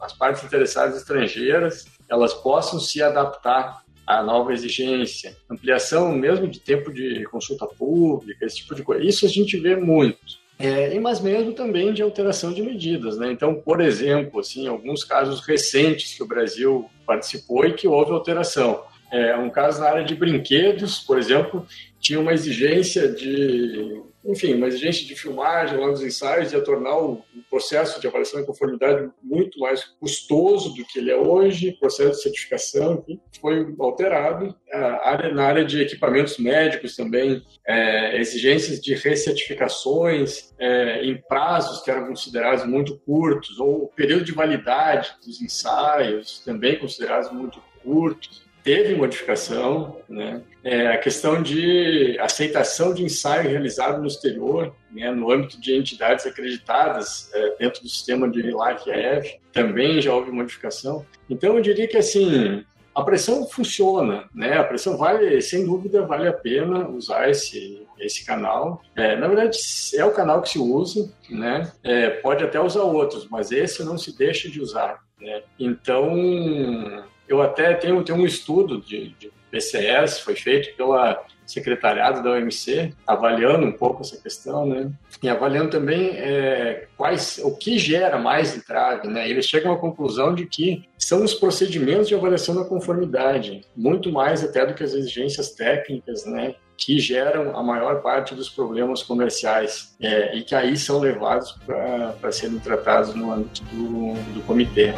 as 0.00 0.12
partes 0.12 0.44
interessadas 0.44 0.98
estrangeiras 0.98 1.86
elas 2.10 2.34
possam 2.34 2.78
se 2.78 3.02
adaptar 3.02 3.82
à 4.06 4.22
nova 4.22 4.52
exigência, 4.52 5.34
ampliação 5.50 6.12
mesmo 6.12 6.46
de 6.46 6.60
tempo 6.60 6.92
de 6.92 7.24
consulta 7.24 7.66
pública, 7.66 8.44
esse 8.44 8.56
tipo 8.56 8.74
de 8.74 8.82
coisa. 8.82 9.02
Isso 9.02 9.24
a 9.24 9.30
gente 9.30 9.58
vê 9.58 9.76
muito. 9.76 10.44
É, 10.58 10.98
mas 11.00 11.20
mesmo 11.20 11.52
também 11.52 11.92
de 11.92 12.02
alteração 12.02 12.52
de 12.52 12.62
medidas, 12.62 13.16
né? 13.16 13.32
Então, 13.32 13.54
por 13.54 13.80
exemplo, 13.80 14.40
assim, 14.40 14.68
alguns 14.68 15.02
casos 15.02 15.40
recentes 15.40 16.14
que 16.14 16.22
o 16.22 16.28
Brasil 16.28 16.88
participou 17.06 17.64
e 17.64 17.72
que 17.72 17.88
houve 17.88 18.12
alteração 18.12 18.84
é, 19.12 19.36
um 19.36 19.50
caso 19.50 19.80
na 19.80 19.88
área 19.88 20.04
de 20.04 20.14
brinquedos, 20.14 20.98
por 20.98 21.18
exemplo, 21.18 21.66
tinha 22.00 22.20
uma 22.20 22.32
exigência 22.32 23.08
de 23.08 24.02
enfim, 24.26 24.54
uma 24.54 24.68
exigência 24.68 25.06
de 25.06 25.14
filmagem 25.14 25.78
lá 25.78 25.88
nos 25.88 26.02
ensaios 26.02 26.52
ia 26.52 26.62
tornar 26.62 26.96
o, 26.96 27.22
processo 27.50 28.00
de 28.00 28.06
avaliação 28.08 28.40
de 28.40 28.46
conformidade 28.46 29.08
muito 29.22 29.60
mais 29.60 29.84
custoso 29.84 30.74
do 30.74 30.84
que 30.84 30.98
ele 30.98 31.10
é 31.10 31.16
hoje, 31.16 31.76
processo 31.78 32.12
de 32.12 32.22
certificação 32.22 33.04
enfim, 33.06 33.20
foi 33.40 33.74
alterado. 33.78 34.56
A 34.72 35.10
área, 35.10 35.32
na 35.32 35.44
área 35.44 35.64
de 35.64 35.80
equipamentos 35.80 36.38
médicos 36.38 36.96
também, 36.96 37.42
é, 37.66 38.18
exigências 38.18 38.80
de 38.80 38.94
recertificações 38.94 40.52
é, 40.58 41.04
em 41.04 41.16
prazos 41.28 41.82
que 41.82 41.90
eram 41.90 42.08
considerados 42.08 42.66
muito 42.66 42.98
curtos, 43.00 43.60
ou 43.60 43.84
o 43.84 43.88
período 43.88 44.24
de 44.24 44.32
validade 44.32 45.14
dos 45.24 45.40
ensaios 45.40 46.40
também 46.40 46.78
considerados 46.78 47.30
muito 47.30 47.62
curtos 47.84 48.43
teve 48.64 48.94
modificação, 48.94 50.00
né? 50.08 50.42
É, 50.64 50.88
a 50.88 50.96
questão 50.96 51.42
de 51.42 52.18
aceitação 52.18 52.94
de 52.94 53.04
ensaio 53.04 53.50
realizado 53.50 54.00
no 54.00 54.06
exterior, 54.06 54.74
né, 54.90 55.10
no 55.10 55.30
âmbito 55.30 55.60
de 55.60 55.76
entidades 55.76 56.24
acreditadas 56.24 57.30
é, 57.34 57.56
dentro 57.58 57.82
do 57.82 57.88
sistema 57.88 58.28
de 58.28 58.40
LIFE-AF, 58.40 59.38
também 59.52 60.00
já 60.00 60.14
houve 60.14 60.30
modificação. 60.30 61.04
Então, 61.28 61.54
eu 61.56 61.60
diria 61.60 61.86
que, 61.86 61.98
assim, 61.98 62.64
a 62.94 63.02
pressão 63.02 63.46
funciona, 63.46 64.24
né? 64.34 64.56
A 64.56 64.64
pressão 64.64 64.96
vale, 64.96 65.42
sem 65.42 65.66
dúvida, 65.66 66.06
vale 66.06 66.26
a 66.26 66.32
pena 66.32 66.88
usar 66.88 67.28
esse, 67.28 67.86
esse 67.98 68.24
canal. 68.24 68.82
É, 68.96 69.16
na 69.16 69.28
verdade, 69.28 69.58
é 69.94 70.04
o 70.04 70.12
canal 70.12 70.40
que 70.40 70.48
se 70.50 70.58
usa, 70.58 71.12
né? 71.28 71.70
É, 71.82 72.08
pode 72.08 72.42
até 72.42 72.58
usar 72.58 72.84
outros, 72.84 73.28
mas 73.28 73.52
esse 73.52 73.84
não 73.84 73.98
se 73.98 74.16
deixa 74.16 74.48
de 74.48 74.60
usar. 74.60 75.02
Né? 75.20 75.42
Então, 75.58 77.04
eu 77.28 77.42
até 77.42 77.74
tenho, 77.74 78.02
tenho 78.02 78.18
um 78.18 78.26
estudo 78.26 78.80
de, 78.80 79.08
de 79.18 79.32
PCS, 79.50 80.20
foi 80.20 80.34
feito 80.34 80.76
pela 80.76 81.24
secretariado 81.46 82.22
da 82.22 82.30
OMC, 82.30 82.92
avaliando 83.06 83.66
um 83.66 83.72
pouco 83.72 84.02
essa 84.02 84.16
questão, 84.16 84.66
né? 84.66 84.90
E 85.22 85.28
avaliando 85.28 85.70
também 85.70 86.10
é, 86.16 86.86
quais, 86.96 87.38
o 87.42 87.54
que 87.56 87.78
gera 87.78 88.18
mais 88.18 88.56
entrave, 88.56 89.08
né? 89.08 89.28
Eles 89.28 89.46
chegam 89.46 89.72
à 89.72 89.78
conclusão 89.78 90.34
de 90.34 90.46
que 90.46 90.84
são 90.98 91.22
os 91.22 91.34
procedimentos 91.34 92.08
de 92.08 92.14
avaliação 92.14 92.54
da 92.54 92.64
conformidade, 92.64 93.60
muito 93.76 94.10
mais 94.10 94.42
até 94.42 94.64
do 94.64 94.74
que 94.74 94.82
as 94.82 94.94
exigências 94.94 95.50
técnicas, 95.50 96.24
né? 96.24 96.54
Que 96.76 96.98
geram 96.98 97.56
a 97.56 97.62
maior 97.62 98.00
parte 98.00 98.34
dos 98.34 98.48
problemas 98.48 99.02
comerciais 99.02 99.94
é, 100.00 100.36
e 100.36 100.42
que 100.42 100.54
aí 100.54 100.76
são 100.76 100.98
levados 100.98 101.52
para 101.66 102.32
serem 102.32 102.58
tratados 102.58 103.14
no 103.14 103.32
âmbito 103.32 103.62
do, 103.64 104.14
do 104.32 104.42
comitê. 104.46 104.92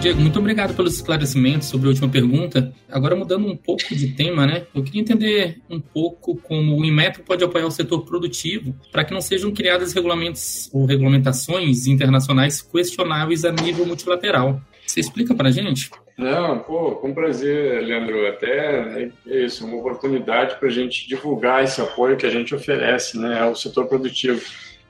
Diego, 0.00 0.20
muito 0.20 0.38
obrigado 0.38 0.76
pelos 0.76 0.94
esclarecimentos 0.94 1.66
sobre 1.66 1.88
a 1.88 1.90
última 1.90 2.08
pergunta. 2.08 2.72
Agora, 2.88 3.16
mudando 3.16 3.48
um 3.48 3.56
pouco 3.56 3.82
de 3.92 4.12
tema, 4.14 4.46
né? 4.46 4.64
Eu 4.72 4.84
queria 4.84 5.00
entender 5.00 5.60
um 5.68 5.80
pouco 5.80 6.36
como 6.36 6.78
o 6.78 6.84
Inmetro 6.84 7.24
pode 7.24 7.42
apoiar 7.42 7.66
o 7.66 7.70
setor 7.70 8.04
produtivo 8.04 8.76
para 8.92 9.04
que 9.04 9.12
não 9.12 9.20
sejam 9.20 9.52
criadas 9.52 9.92
regulamentos 9.92 10.70
ou 10.72 10.86
regulamentações 10.86 11.88
internacionais 11.88 12.62
questionáveis 12.62 13.44
a 13.44 13.50
nível 13.50 13.84
multilateral. 13.84 14.60
Você 14.86 15.00
explica 15.00 15.34
para 15.34 15.48
a 15.48 15.50
gente? 15.50 15.90
Não, 16.16 16.60
pô, 16.60 16.92
com 16.92 17.12
prazer, 17.12 17.82
Leandro. 17.82 18.24
Até 18.28 19.10
é 19.26 19.44
isso, 19.44 19.66
uma 19.66 19.78
oportunidade 19.78 20.60
para 20.60 20.68
a 20.68 20.72
gente 20.72 21.08
divulgar 21.08 21.64
esse 21.64 21.80
apoio 21.80 22.16
que 22.16 22.24
a 22.24 22.30
gente 22.30 22.54
oferece 22.54 23.18
né, 23.18 23.40
ao 23.40 23.56
setor 23.56 23.86
produtivo. 23.86 24.40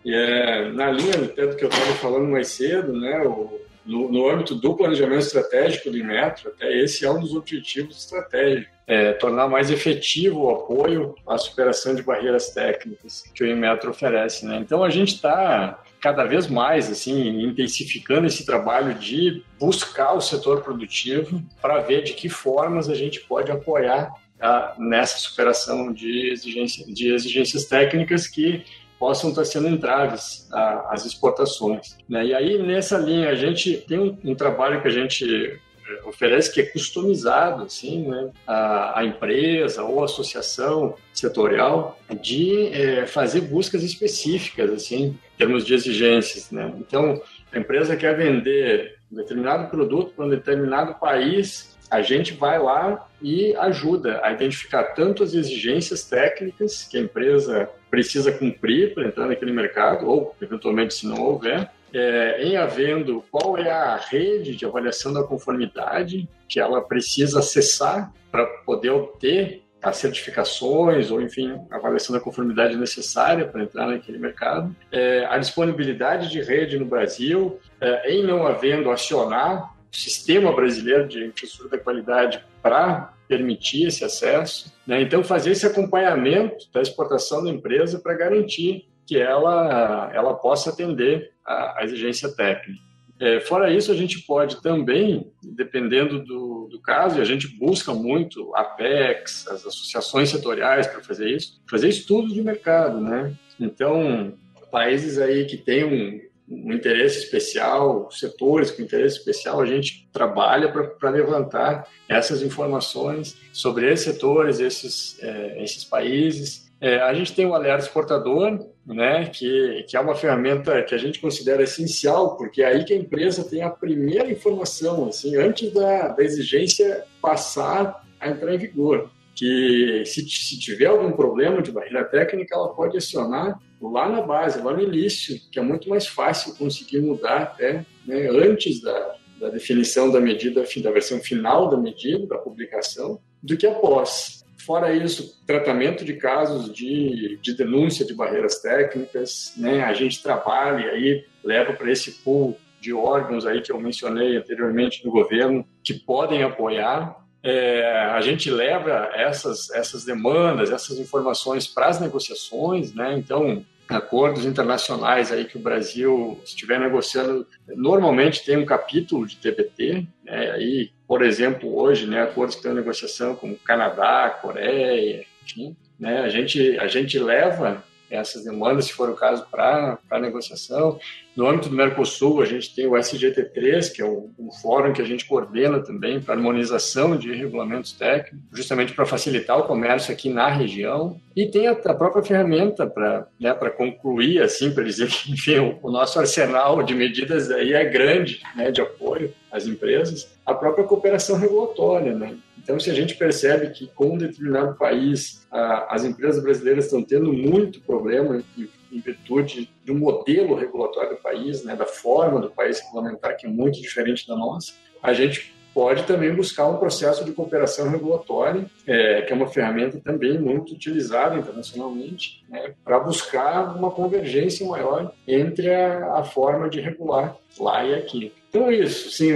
E 0.04 0.14
é 0.14 0.70
na 0.70 0.90
linha 0.90 1.12
do 1.12 1.28
que 1.56 1.64
eu 1.64 1.68
estava 1.68 1.92
falando 1.94 2.28
mais 2.28 2.48
cedo, 2.48 2.92
né? 2.92 3.22
O, 3.26 3.67
no, 3.88 4.12
no 4.12 4.28
âmbito 4.28 4.54
do 4.54 4.74
planejamento 4.74 5.22
estratégico 5.22 5.90
do 5.90 5.96
Inmetro, 5.96 6.50
até 6.50 6.70
esse 6.78 7.06
é 7.06 7.10
um 7.10 7.18
dos 7.18 7.34
objetivos 7.34 7.96
estratégicos. 7.96 8.76
É, 8.86 9.12
tornar 9.12 9.48
mais 9.48 9.70
efetivo 9.70 10.44
o 10.44 10.50
apoio 10.50 11.14
à 11.26 11.36
superação 11.36 11.94
de 11.94 12.02
barreiras 12.02 12.50
técnicas 12.50 13.22
que 13.34 13.44
o 13.44 13.46
Inmetro 13.46 13.90
oferece. 13.90 14.46
Né? 14.46 14.58
Então, 14.58 14.84
a 14.84 14.88
gente 14.88 15.14
está 15.14 15.82
cada 16.00 16.24
vez 16.24 16.46
mais 16.46 16.90
assim 16.90 17.42
intensificando 17.42 18.26
esse 18.26 18.46
trabalho 18.46 18.94
de 18.94 19.42
buscar 19.58 20.12
o 20.12 20.20
setor 20.20 20.62
produtivo 20.62 21.42
para 21.60 21.80
ver 21.80 22.02
de 22.02 22.12
que 22.12 22.28
formas 22.28 22.88
a 22.88 22.94
gente 22.94 23.20
pode 23.20 23.50
apoiar 23.50 24.10
a, 24.40 24.74
nessa 24.78 25.18
superação 25.18 25.92
de, 25.92 26.30
exigência, 26.30 26.86
de 26.86 27.12
exigências 27.12 27.64
técnicas 27.64 28.26
que 28.26 28.64
possam 28.98 29.30
estar 29.30 29.44
sendo 29.44 29.68
entraves 29.68 30.48
às 30.88 31.04
exportações. 31.04 31.96
Né? 32.08 32.26
E 32.26 32.34
aí, 32.34 32.62
nessa 32.62 32.98
linha, 32.98 33.30
a 33.30 33.34
gente 33.34 33.76
tem 33.76 33.98
um, 33.98 34.18
um 34.24 34.34
trabalho 34.34 34.82
que 34.82 34.88
a 34.88 34.90
gente 34.90 35.24
eh, 35.24 36.00
oferece 36.04 36.52
que 36.52 36.60
é 36.60 36.64
customizado 36.64 37.64
assim, 37.64 38.08
né, 38.08 38.30
a, 38.46 39.00
a, 39.00 39.04
empresa 39.04 39.84
ou 39.84 40.02
associação 40.02 40.96
setorial 41.12 41.98
de 42.20 42.68
é, 42.68 43.06
fazer 43.06 43.42
buscas 43.42 43.82
específicas 43.82 44.70
assim, 44.70 45.18
em 45.34 45.38
termos 45.38 45.64
de 45.64 45.74
exigências. 45.74 46.50
Né? 46.50 46.72
Então, 46.78 47.20
a 47.52 47.58
empresa 47.58 47.96
quer 47.96 48.16
vender 48.16 48.98
um 49.10 49.16
determinado 49.16 49.70
produto 49.70 50.12
para 50.14 50.26
um 50.26 50.28
determinado 50.28 50.94
país 50.94 51.78
a 51.90 52.02
gente 52.02 52.34
vai 52.34 52.58
lá 52.58 53.08
e 53.20 53.54
ajuda 53.56 54.20
a 54.22 54.32
identificar 54.32 54.84
tanto 54.94 55.22
as 55.22 55.34
exigências 55.34 56.04
técnicas 56.04 56.84
que 56.84 56.96
a 56.96 57.00
empresa 57.00 57.68
precisa 57.90 58.32
cumprir 58.32 58.94
para 58.94 59.06
entrar 59.06 59.26
naquele 59.26 59.52
mercado, 59.52 60.08
ou 60.08 60.34
eventualmente 60.40 60.94
se 60.94 61.06
não 61.06 61.20
houver, 61.20 61.70
é, 61.92 62.42
em 62.42 62.56
havendo 62.56 63.24
qual 63.30 63.56
é 63.56 63.70
a 63.70 63.96
rede 63.96 64.54
de 64.54 64.66
avaliação 64.66 65.12
da 65.12 65.22
conformidade 65.22 66.28
que 66.48 66.60
ela 66.60 66.82
precisa 66.82 67.38
acessar 67.38 68.12
para 68.30 68.44
poder 68.44 68.90
obter 68.90 69.62
as 69.80 69.96
certificações 69.96 71.10
ou, 71.10 71.22
enfim, 71.22 71.56
a 71.70 71.76
avaliação 71.76 72.14
da 72.14 72.20
conformidade 72.20 72.76
necessária 72.76 73.46
para 73.46 73.62
entrar 73.62 73.86
naquele 73.86 74.18
mercado, 74.18 74.74
é, 74.90 75.24
a 75.26 75.38
disponibilidade 75.38 76.28
de 76.28 76.42
rede 76.42 76.78
no 76.78 76.84
Brasil, 76.84 77.58
é, 77.80 78.12
em 78.12 78.24
não 78.24 78.46
havendo 78.46 78.90
acionar 78.90 79.72
sistema 79.90 80.52
brasileiro 80.52 81.08
de 81.08 81.24
infraestrutura 81.24 81.76
da 81.76 81.82
qualidade 81.82 82.44
para 82.62 83.12
permitir 83.28 83.86
esse 83.86 84.02
acesso. 84.04 84.72
Né? 84.86 85.02
Então, 85.02 85.22
fazer 85.22 85.52
esse 85.52 85.66
acompanhamento 85.66 86.66
da 86.72 86.80
exportação 86.80 87.44
da 87.44 87.50
empresa 87.50 88.00
para 88.00 88.14
garantir 88.14 88.88
que 89.06 89.16
ela, 89.18 90.10
ela 90.12 90.34
possa 90.34 90.70
atender 90.70 91.30
a, 91.44 91.80
a 91.80 91.84
exigência 91.84 92.34
técnica. 92.34 92.88
É, 93.20 93.40
fora 93.40 93.72
isso, 93.72 93.90
a 93.90 93.96
gente 93.96 94.20
pode 94.20 94.62
também, 94.62 95.32
dependendo 95.42 96.22
do, 96.24 96.68
do 96.70 96.80
caso, 96.80 97.18
e 97.18 97.20
a 97.20 97.24
gente 97.24 97.48
busca 97.48 97.92
muito 97.92 98.54
a 98.54 98.60
APEX, 98.60 99.46
as 99.48 99.66
associações 99.66 100.30
setoriais 100.30 100.86
para 100.86 101.02
fazer 101.02 101.28
isso, 101.28 101.60
fazer 101.68 101.88
estudos 101.88 102.32
de 102.32 102.40
mercado, 102.42 103.00
né? 103.00 103.34
Então, 103.58 104.34
países 104.70 105.18
aí 105.18 105.46
que 105.46 105.56
têm 105.56 105.84
um, 105.84 106.20
um 106.50 106.72
interesse 106.72 107.18
especial, 107.18 108.10
setores 108.10 108.70
com 108.70 108.82
interesse 108.82 109.18
especial, 109.18 109.60
a 109.60 109.66
gente 109.66 110.08
trabalha 110.12 110.70
para 110.70 111.10
levantar 111.10 111.86
essas 112.08 112.42
informações 112.42 113.36
sobre 113.52 113.92
esses 113.92 114.06
setores, 114.06 114.58
esses, 114.58 115.22
é, 115.22 115.62
esses 115.62 115.84
países. 115.84 116.68
É, 116.80 117.00
a 117.00 117.12
gente 117.12 117.34
tem 117.34 117.44
o 117.44 117.54
alerta 117.54 117.84
exportador, 117.84 118.66
né, 118.86 119.26
que, 119.26 119.84
que 119.88 119.96
é 119.96 120.00
uma 120.00 120.14
ferramenta 120.14 120.82
que 120.82 120.94
a 120.94 120.98
gente 120.98 121.20
considera 121.20 121.62
essencial, 121.62 122.36
porque 122.36 122.62
é 122.62 122.66
aí 122.66 122.84
que 122.84 122.94
a 122.94 122.96
empresa 122.96 123.44
tem 123.44 123.62
a 123.62 123.70
primeira 123.70 124.30
informação, 124.30 125.06
assim, 125.06 125.36
antes 125.36 125.72
da, 125.72 126.08
da 126.08 126.22
exigência 126.22 127.04
passar 127.20 128.06
a 128.20 128.30
entrar 128.30 128.54
em 128.54 128.58
vigor 128.58 129.10
que 129.38 130.02
se, 130.04 130.28
se, 130.28 130.58
tiver 130.58 130.86
algum 130.86 131.12
problema 131.12 131.62
de 131.62 131.70
barreira 131.70 132.04
técnica, 132.04 132.56
ela 132.56 132.74
pode 132.74 132.96
acionar 132.96 133.56
lá 133.80 134.08
na 134.08 134.20
base, 134.20 134.60
lá 134.60 134.72
no 134.72 134.82
início, 134.82 135.40
que 135.52 135.60
é 135.60 135.62
muito 135.62 135.88
mais 135.88 136.08
fácil 136.08 136.56
conseguir 136.56 137.00
mudar 137.00 137.42
até 137.42 137.86
né, 138.04 138.28
antes 138.30 138.82
da, 138.82 139.14
da 139.38 139.48
definição 139.48 140.10
da 140.10 140.20
medida, 140.20 140.64
da 140.82 140.90
versão 140.90 141.20
final 141.20 141.70
da 141.70 141.76
medida, 141.76 142.26
da 142.26 142.36
publicação, 142.36 143.20
do 143.40 143.56
que 143.56 143.64
após. 143.64 144.44
Fora 144.66 144.92
isso, 144.92 145.40
tratamento 145.46 146.04
de 146.04 146.14
casos 146.14 146.74
de, 146.74 147.38
de 147.40 147.56
denúncia 147.56 148.04
de 148.04 148.14
barreiras 148.14 148.60
técnicas, 148.60 149.54
né, 149.56 149.84
a 149.84 149.92
gente 149.92 150.20
trabalha 150.20 150.84
e 150.84 150.90
aí 150.90 151.24
leva 151.44 151.74
para 151.74 151.92
esse 151.92 152.10
pool 152.24 152.58
de 152.80 152.92
órgãos 152.92 153.46
aí 153.46 153.62
que 153.62 153.70
eu 153.70 153.80
mencionei 153.80 154.36
anteriormente 154.36 155.04
no 155.06 155.12
governo 155.12 155.64
que 155.84 155.94
podem 155.94 156.42
apoiar 156.42 157.27
é, 157.42 158.10
a 158.10 158.20
gente 158.20 158.50
leva 158.50 159.10
essas, 159.14 159.70
essas 159.70 160.04
demandas, 160.04 160.70
essas 160.70 160.98
informações 160.98 161.66
para 161.66 161.86
as 161.86 162.00
negociações, 162.00 162.92
né? 162.92 163.14
Então, 163.16 163.64
acordos 163.88 164.44
internacionais 164.44 165.32
aí 165.32 165.44
que 165.44 165.56
o 165.56 165.60
Brasil 165.60 166.38
estiver 166.44 166.78
negociando, 166.78 167.46
normalmente 167.68 168.44
tem 168.44 168.56
um 168.56 168.66
capítulo 168.66 169.26
de 169.26 169.36
TBT, 169.36 170.06
né? 170.24 170.50
Aí, 170.52 170.90
por 171.06 171.22
exemplo, 171.22 171.74
hoje, 171.74 172.06
né, 172.06 172.22
acordos 172.22 172.54
que 172.54 172.60
estão 172.60 172.72
em 172.72 172.76
negociação 172.76 173.34
com 173.34 173.56
Canadá, 173.56 174.38
Coreia, 174.42 175.24
enfim, 175.42 175.76
né? 175.98 176.20
A 176.20 176.28
gente 176.28 176.78
a 176.78 176.86
gente 176.86 177.18
leva 177.18 177.82
essas 178.10 178.44
demandas, 178.44 178.86
se 178.86 178.92
for 178.92 179.08
o 179.10 179.14
caso, 179.14 179.46
para 179.50 179.98
a 180.10 180.18
negociação. 180.18 180.98
No 181.36 181.46
âmbito 181.46 181.68
do 181.68 181.76
Mercosul, 181.76 182.42
a 182.42 182.44
gente 182.44 182.74
tem 182.74 182.86
o 182.86 182.92
SGT3, 182.92 183.92
que 183.92 184.02
é 184.02 184.04
um, 184.04 184.30
um 184.38 184.50
fórum 184.50 184.92
que 184.92 185.00
a 185.00 185.04
gente 185.04 185.24
coordena 185.24 185.78
também 185.80 186.20
para 186.20 186.34
harmonização 186.34 187.16
de 187.16 187.32
regulamentos 187.32 187.92
técnicos, 187.92 188.40
justamente 188.52 188.92
para 188.92 189.06
facilitar 189.06 189.56
o 189.58 189.62
comércio 189.62 190.12
aqui 190.12 190.28
na 190.28 190.48
região. 190.48 191.20
E 191.36 191.46
tem 191.46 191.68
a, 191.68 191.72
a 191.72 191.94
própria 191.94 192.24
ferramenta 192.24 192.86
para 192.86 193.28
né, 193.38 193.54
concluir, 193.54 194.42
assim, 194.42 194.72
para 194.72 194.82
dizer 194.82 195.08
que, 195.08 195.30
enfim, 195.32 195.58
o, 195.58 195.78
o, 195.82 195.90
nosso 195.92 196.18
arsenal 196.18 196.82
de 196.82 196.94
medidas 196.94 197.50
aí 197.50 197.72
é 197.72 197.84
grande, 197.84 198.40
né, 198.56 198.72
de 198.72 198.80
apoio 198.80 199.32
às 199.52 199.66
empresas, 199.66 200.28
a 200.44 200.52
própria 200.52 200.84
cooperação 200.84 201.38
regulatória, 201.38 202.14
né? 202.14 202.36
Então, 202.68 202.78
se 202.78 202.90
a 202.90 202.94
gente 202.94 203.16
percebe 203.16 203.70
que 203.70 203.86
com 203.94 204.10
um 204.12 204.18
determinado 204.18 204.76
país 204.76 205.46
a, 205.50 205.94
as 205.94 206.04
empresas 206.04 206.42
brasileiras 206.42 206.84
estão 206.84 207.02
tendo 207.02 207.32
muito 207.32 207.80
problema 207.80 208.44
em, 208.58 208.68
em, 208.92 209.00
virtude 209.00 209.70
do 209.86 209.94
modelo 209.94 210.54
regulatório 210.54 211.16
do 211.16 211.16
país, 211.16 211.64
né, 211.64 211.74
da 211.74 211.86
forma 211.86 212.42
do 212.42 212.50
país 212.50 212.78
regulamentar, 212.80 213.38
que 213.38 213.46
é 213.46 213.48
muito 213.48 213.80
diferente 213.80 214.28
da 214.28 214.36
nossa, 214.36 214.74
a 215.02 215.14
gente 215.14 215.54
pode 215.72 216.02
também 216.02 216.34
buscar 216.34 216.66
um 216.66 216.76
processo 216.76 217.24
de 217.24 217.32
cooperação 217.32 217.88
regulatória, 217.88 218.66
é, 218.86 219.22
que 219.22 219.32
é 219.32 219.36
uma 219.36 219.46
ferramenta 219.46 219.98
também 219.98 220.38
muito 220.38 220.74
utilizada 220.74 221.36
internacionalmente, 221.38 222.44
né, 222.50 222.74
para 222.84 223.00
buscar 223.00 223.74
uma 223.78 223.90
convergência 223.90 224.66
maior 224.66 225.10
entre 225.26 225.74
a, 225.74 226.18
a 226.18 226.22
forma 226.22 226.68
de 226.68 226.82
regular 226.82 227.34
lá 227.58 227.82
e 227.82 227.94
aqui. 227.94 228.30
Então 228.50 228.68
é 228.68 228.74
isso, 228.74 229.10
sim. 229.10 229.32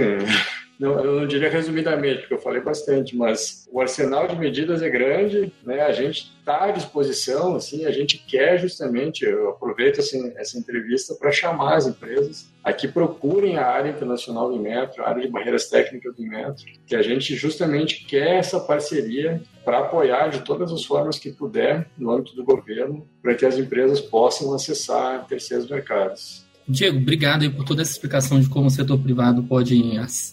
Não, 0.83 0.99
eu 0.99 1.21
não 1.21 1.25
diria 1.25 1.49
resumidamente, 1.49 2.19
porque 2.19 2.33
eu 2.33 2.41
falei 2.41 2.59
bastante, 2.59 3.15
mas 3.15 3.65
o 3.71 3.79
arsenal 3.79 4.27
de 4.27 4.35
medidas 4.35 4.81
é 4.81 4.89
grande, 4.89 5.49
né? 5.63 5.79
A 5.79 5.93
gente 5.93 6.33
está 6.37 6.65
à 6.65 6.71
disposição, 6.71 7.55
assim, 7.55 7.85
a 7.85 7.91
gente 7.91 8.17
quer 8.17 8.59
justamente, 8.59 9.23
eu 9.23 9.51
aproveito 9.51 10.01
assim, 10.01 10.33
essa 10.35 10.59
entrevista 10.59 11.15
para 11.15 11.31
chamar 11.31 11.77
as 11.77 11.87
empresas 11.87 12.51
a 12.61 12.73
que 12.73 12.85
procurem 12.89 13.57
a 13.57 13.65
área 13.65 13.91
internacional 13.91 14.51
do 14.51 14.59
metro, 14.59 15.01
a 15.01 15.07
área 15.07 15.21
de 15.21 15.29
barreiras 15.29 15.69
técnicas 15.69 16.13
do 16.17 16.23
metro, 16.23 16.65
que 16.85 16.97
a 16.97 17.01
gente 17.01 17.33
justamente 17.33 18.03
quer 18.03 18.35
essa 18.35 18.59
parceria 18.59 19.41
para 19.63 19.79
apoiar 19.79 20.27
de 20.27 20.41
todas 20.41 20.69
as 20.69 20.83
formas 20.83 21.17
que 21.17 21.31
puder 21.31 21.87
no 21.97 22.11
âmbito 22.11 22.35
do 22.35 22.43
governo, 22.43 23.07
para 23.21 23.35
que 23.35 23.45
as 23.45 23.57
empresas 23.57 24.01
possam 24.01 24.53
acessar 24.53 25.25
terceiros 25.27 25.69
mercados. 25.69 26.42
Diego, 26.67 26.97
obrigado 26.97 27.49
por 27.51 27.65
toda 27.65 27.81
essa 27.81 27.91
explicação 27.91 28.39
de 28.39 28.47
como 28.47 28.67
o 28.67 28.71
setor 28.71 28.97
privado 28.99 29.43
pode 29.43 29.81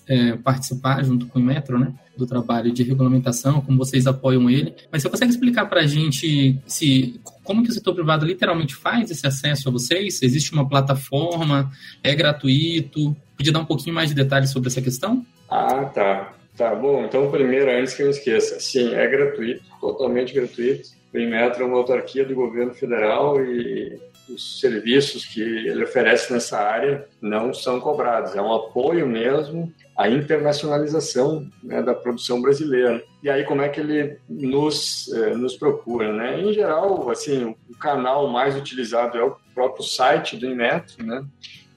é, 0.08 0.36
participar 0.36 1.02
junto 1.04 1.26
com 1.26 1.38
o 1.38 1.42
Metro, 1.42 1.78
né, 1.78 1.92
do 2.16 2.26
trabalho 2.26 2.72
de 2.72 2.82
regulamentação, 2.82 3.60
como 3.60 3.78
vocês 3.78 4.06
apoiam 4.06 4.48
ele. 4.48 4.74
Mas 4.92 5.02
você 5.02 5.08
consegue 5.08 5.32
explicar 5.32 5.66
para 5.66 5.80
a 5.80 5.86
gente 5.86 6.58
se 6.66 7.20
como 7.42 7.64
que 7.64 7.70
o 7.70 7.72
setor 7.72 7.94
privado 7.94 8.24
literalmente 8.24 8.74
faz 8.76 9.10
esse 9.10 9.26
acesso 9.26 9.68
a 9.68 9.72
vocês? 9.72 10.22
Existe 10.22 10.52
uma 10.52 10.68
plataforma? 10.68 11.70
É 12.02 12.14
gratuito? 12.14 13.16
Podia 13.36 13.52
dar 13.52 13.60
um 13.60 13.64
pouquinho 13.64 13.94
mais 13.94 14.08
de 14.08 14.14
detalhes 14.14 14.50
sobre 14.50 14.68
essa 14.68 14.80
questão? 14.80 15.26
Ah, 15.48 15.84
tá. 15.86 16.34
Tá 16.56 16.74
bom. 16.74 17.04
Então, 17.04 17.30
primeiro, 17.30 17.70
antes 17.70 17.94
que 17.94 18.02
eu 18.02 18.10
esqueça, 18.10 18.60
sim, 18.60 18.92
é 18.92 19.08
gratuito, 19.08 19.62
totalmente 19.80 20.34
gratuito. 20.34 20.90
O 21.12 21.18
Inmetro 21.18 21.62
é 21.62 21.66
uma 21.66 21.78
autarquia 21.78 22.24
do 22.24 22.34
governo 22.34 22.74
federal 22.74 23.42
e 23.42 23.98
os 24.34 24.60
serviços 24.60 25.24
que 25.24 25.40
ele 25.40 25.84
oferece 25.84 26.32
nessa 26.32 26.58
área 26.58 27.06
não 27.20 27.52
são 27.52 27.80
cobrados. 27.80 28.34
É 28.34 28.42
um 28.42 28.52
apoio 28.52 29.06
mesmo 29.06 29.72
à 29.96 30.08
internacionalização 30.08 31.46
né, 31.62 31.82
da 31.82 31.94
produção 31.94 32.40
brasileira. 32.40 33.02
E 33.22 33.28
aí 33.28 33.44
como 33.44 33.62
é 33.62 33.68
que 33.68 33.80
ele 33.80 34.18
nos, 34.28 35.12
eh, 35.12 35.34
nos 35.34 35.56
procura? 35.56 36.12
Né? 36.12 36.40
Em 36.40 36.52
geral, 36.52 37.10
assim, 37.10 37.54
o 37.68 37.76
canal 37.76 38.28
mais 38.28 38.56
utilizado 38.56 39.18
é 39.18 39.24
o 39.24 39.36
próprio 39.54 39.84
site 39.84 40.36
do 40.36 40.46
Inmetro, 40.46 41.04
né? 41.04 41.24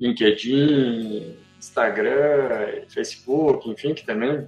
LinkedIn, 0.00 1.36
Instagram, 1.58 2.84
Facebook, 2.88 3.68
enfim, 3.68 3.92
que 3.92 4.06
também 4.06 4.46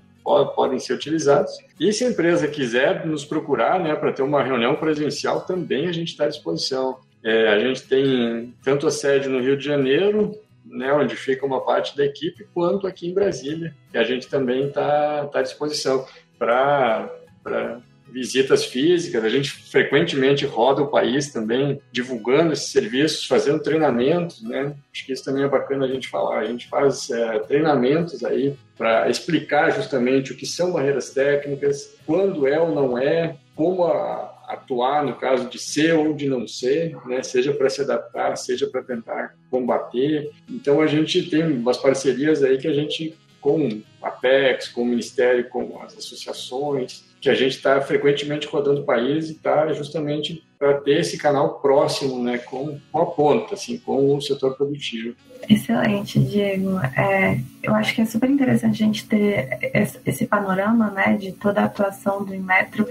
podem 0.54 0.78
ser 0.78 0.94
utilizados. 0.94 1.52
E 1.78 1.92
se 1.92 2.04
a 2.04 2.08
empresa 2.08 2.48
quiser 2.48 3.06
nos 3.06 3.24
procurar 3.24 3.80
né, 3.80 3.94
para 3.94 4.12
ter 4.12 4.22
uma 4.22 4.42
reunião 4.42 4.74
presencial, 4.76 5.42
também 5.42 5.88
a 5.88 5.92
gente 5.92 6.08
está 6.08 6.24
à 6.24 6.28
disposição. 6.28 6.98
É, 7.22 7.48
a 7.48 7.58
gente 7.58 7.82
tem 7.82 8.54
tanto 8.62 8.86
a 8.86 8.90
sede 8.90 9.28
no 9.28 9.40
Rio 9.40 9.56
de 9.56 9.64
Janeiro, 9.64 10.34
né, 10.64 10.92
onde 10.92 11.16
fica 11.16 11.44
uma 11.44 11.60
parte 11.60 11.96
da 11.96 12.04
equipe, 12.04 12.46
quanto 12.54 12.86
aqui 12.86 13.08
em 13.08 13.14
Brasília, 13.14 13.74
que 13.90 13.98
a 13.98 14.04
gente 14.04 14.28
também 14.28 14.68
está 14.68 15.26
tá 15.26 15.40
à 15.40 15.42
disposição 15.42 16.06
para 16.38 17.10
visitas 18.12 18.64
físicas. 18.64 19.24
A 19.24 19.28
gente 19.28 19.50
frequentemente 19.50 20.44
roda 20.44 20.82
o 20.82 20.90
país 20.90 21.32
também, 21.32 21.80
divulgando 21.92 22.52
esses 22.52 22.70
serviços, 22.70 23.26
fazendo 23.26 23.62
treinamentos. 23.62 24.42
Né? 24.42 24.74
Acho 24.92 25.06
que 25.06 25.12
isso 25.12 25.24
também 25.24 25.44
é 25.44 25.48
bacana 25.48 25.84
a 25.84 25.88
gente 25.88 26.08
falar. 26.08 26.40
A 26.40 26.46
gente 26.46 26.68
faz 26.68 27.10
é, 27.10 27.38
treinamentos 27.40 28.24
aí 28.24 28.54
para 28.76 29.08
explicar 29.08 29.70
justamente 29.70 30.32
o 30.32 30.36
que 30.36 30.46
são 30.46 30.72
barreiras 30.72 31.10
técnicas, 31.10 31.96
quando 32.06 32.46
é 32.46 32.58
ou 32.58 32.74
não 32.74 32.96
é, 32.96 33.36
como 33.54 33.84
a, 33.84 34.38
atuar 34.48 35.04
no 35.04 35.14
caso 35.14 35.48
de 35.48 35.58
ser 35.58 35.94
ou 35.94 36.12
de 36.12 36.28
não 36.28 36.46
ser, 36.46 36.96
né? 37.06 37.22
seja 37.22 37.52
para 37.52 37.70
se 37.70 37.82
adaptar, 37.82 38.36
seja 38.36 38.66
para 38.66 38.82
tentar 38.82 39.34
combater. 39.50 40.30
Então 40.48 40.80
a 40.80 40.86
gente 40.86 41.28
tem 41.30 41.44
umas 41.44 41.76
parcerias 41.76 42.42
aí 42.42 42.58
que 42.58 42.66
a 42.66 42.72
gente 42.72 43.16
com 43.40 43.80
a 44.02 44.08
Apex, 44.08 44.68
com 44.68 44.82
o 44.82 44.86
Ministério, 44.86 45.48
com 45.48 45.80
as 45.82 45.96
associações, 45.96 47.04
que 47.20 47.28
a 47.28 47.34
gente 47.34 47.56
está 47.56 47.80
frequentemente 47.80 48.46
rodando 48.46 48.80
o 48.80 48.84
país 48.84 49.28
e 49.28 49.32
está 49.32 49.72
justamente 49.72 50.42
para 50.58 50.74
ter 50.74 51.00
esse 51.00 51.18
canal 51.18 51.60
próximo, 51.60 52.22
né, 52.22 52.38
com, 52.38 52.78
com 52.90 52.98
a 52.98 53.06
ponta, 53.06 53.54
assim, 53.54 53.78
com 53.78 54.16
o 54.16 54.20
setor 54.20 54.56
produtivo. 54.56 55.14
Excelente, 55.48 56.18
Diego. 56.18 56.78
É, 56.96 57.40
eu 57.62 57.74
acho 57.74 57.94
que 57.94 58.02
é 58.02 58.04
super 58.04 58.28
interessante 58.28 58.82
a 58.82 58.86
gente 58.86 59.06
ter 59.06 59.58
esse 60.04 60.26
panorama, 60.26 60.90
né, 60.90 61.16
de 61.16 61.32
toda 61.32 61.62
a 61.62 61.64
atuação 61.64 62.24
do 62.24 62.34
Inmetro 62.34 62.86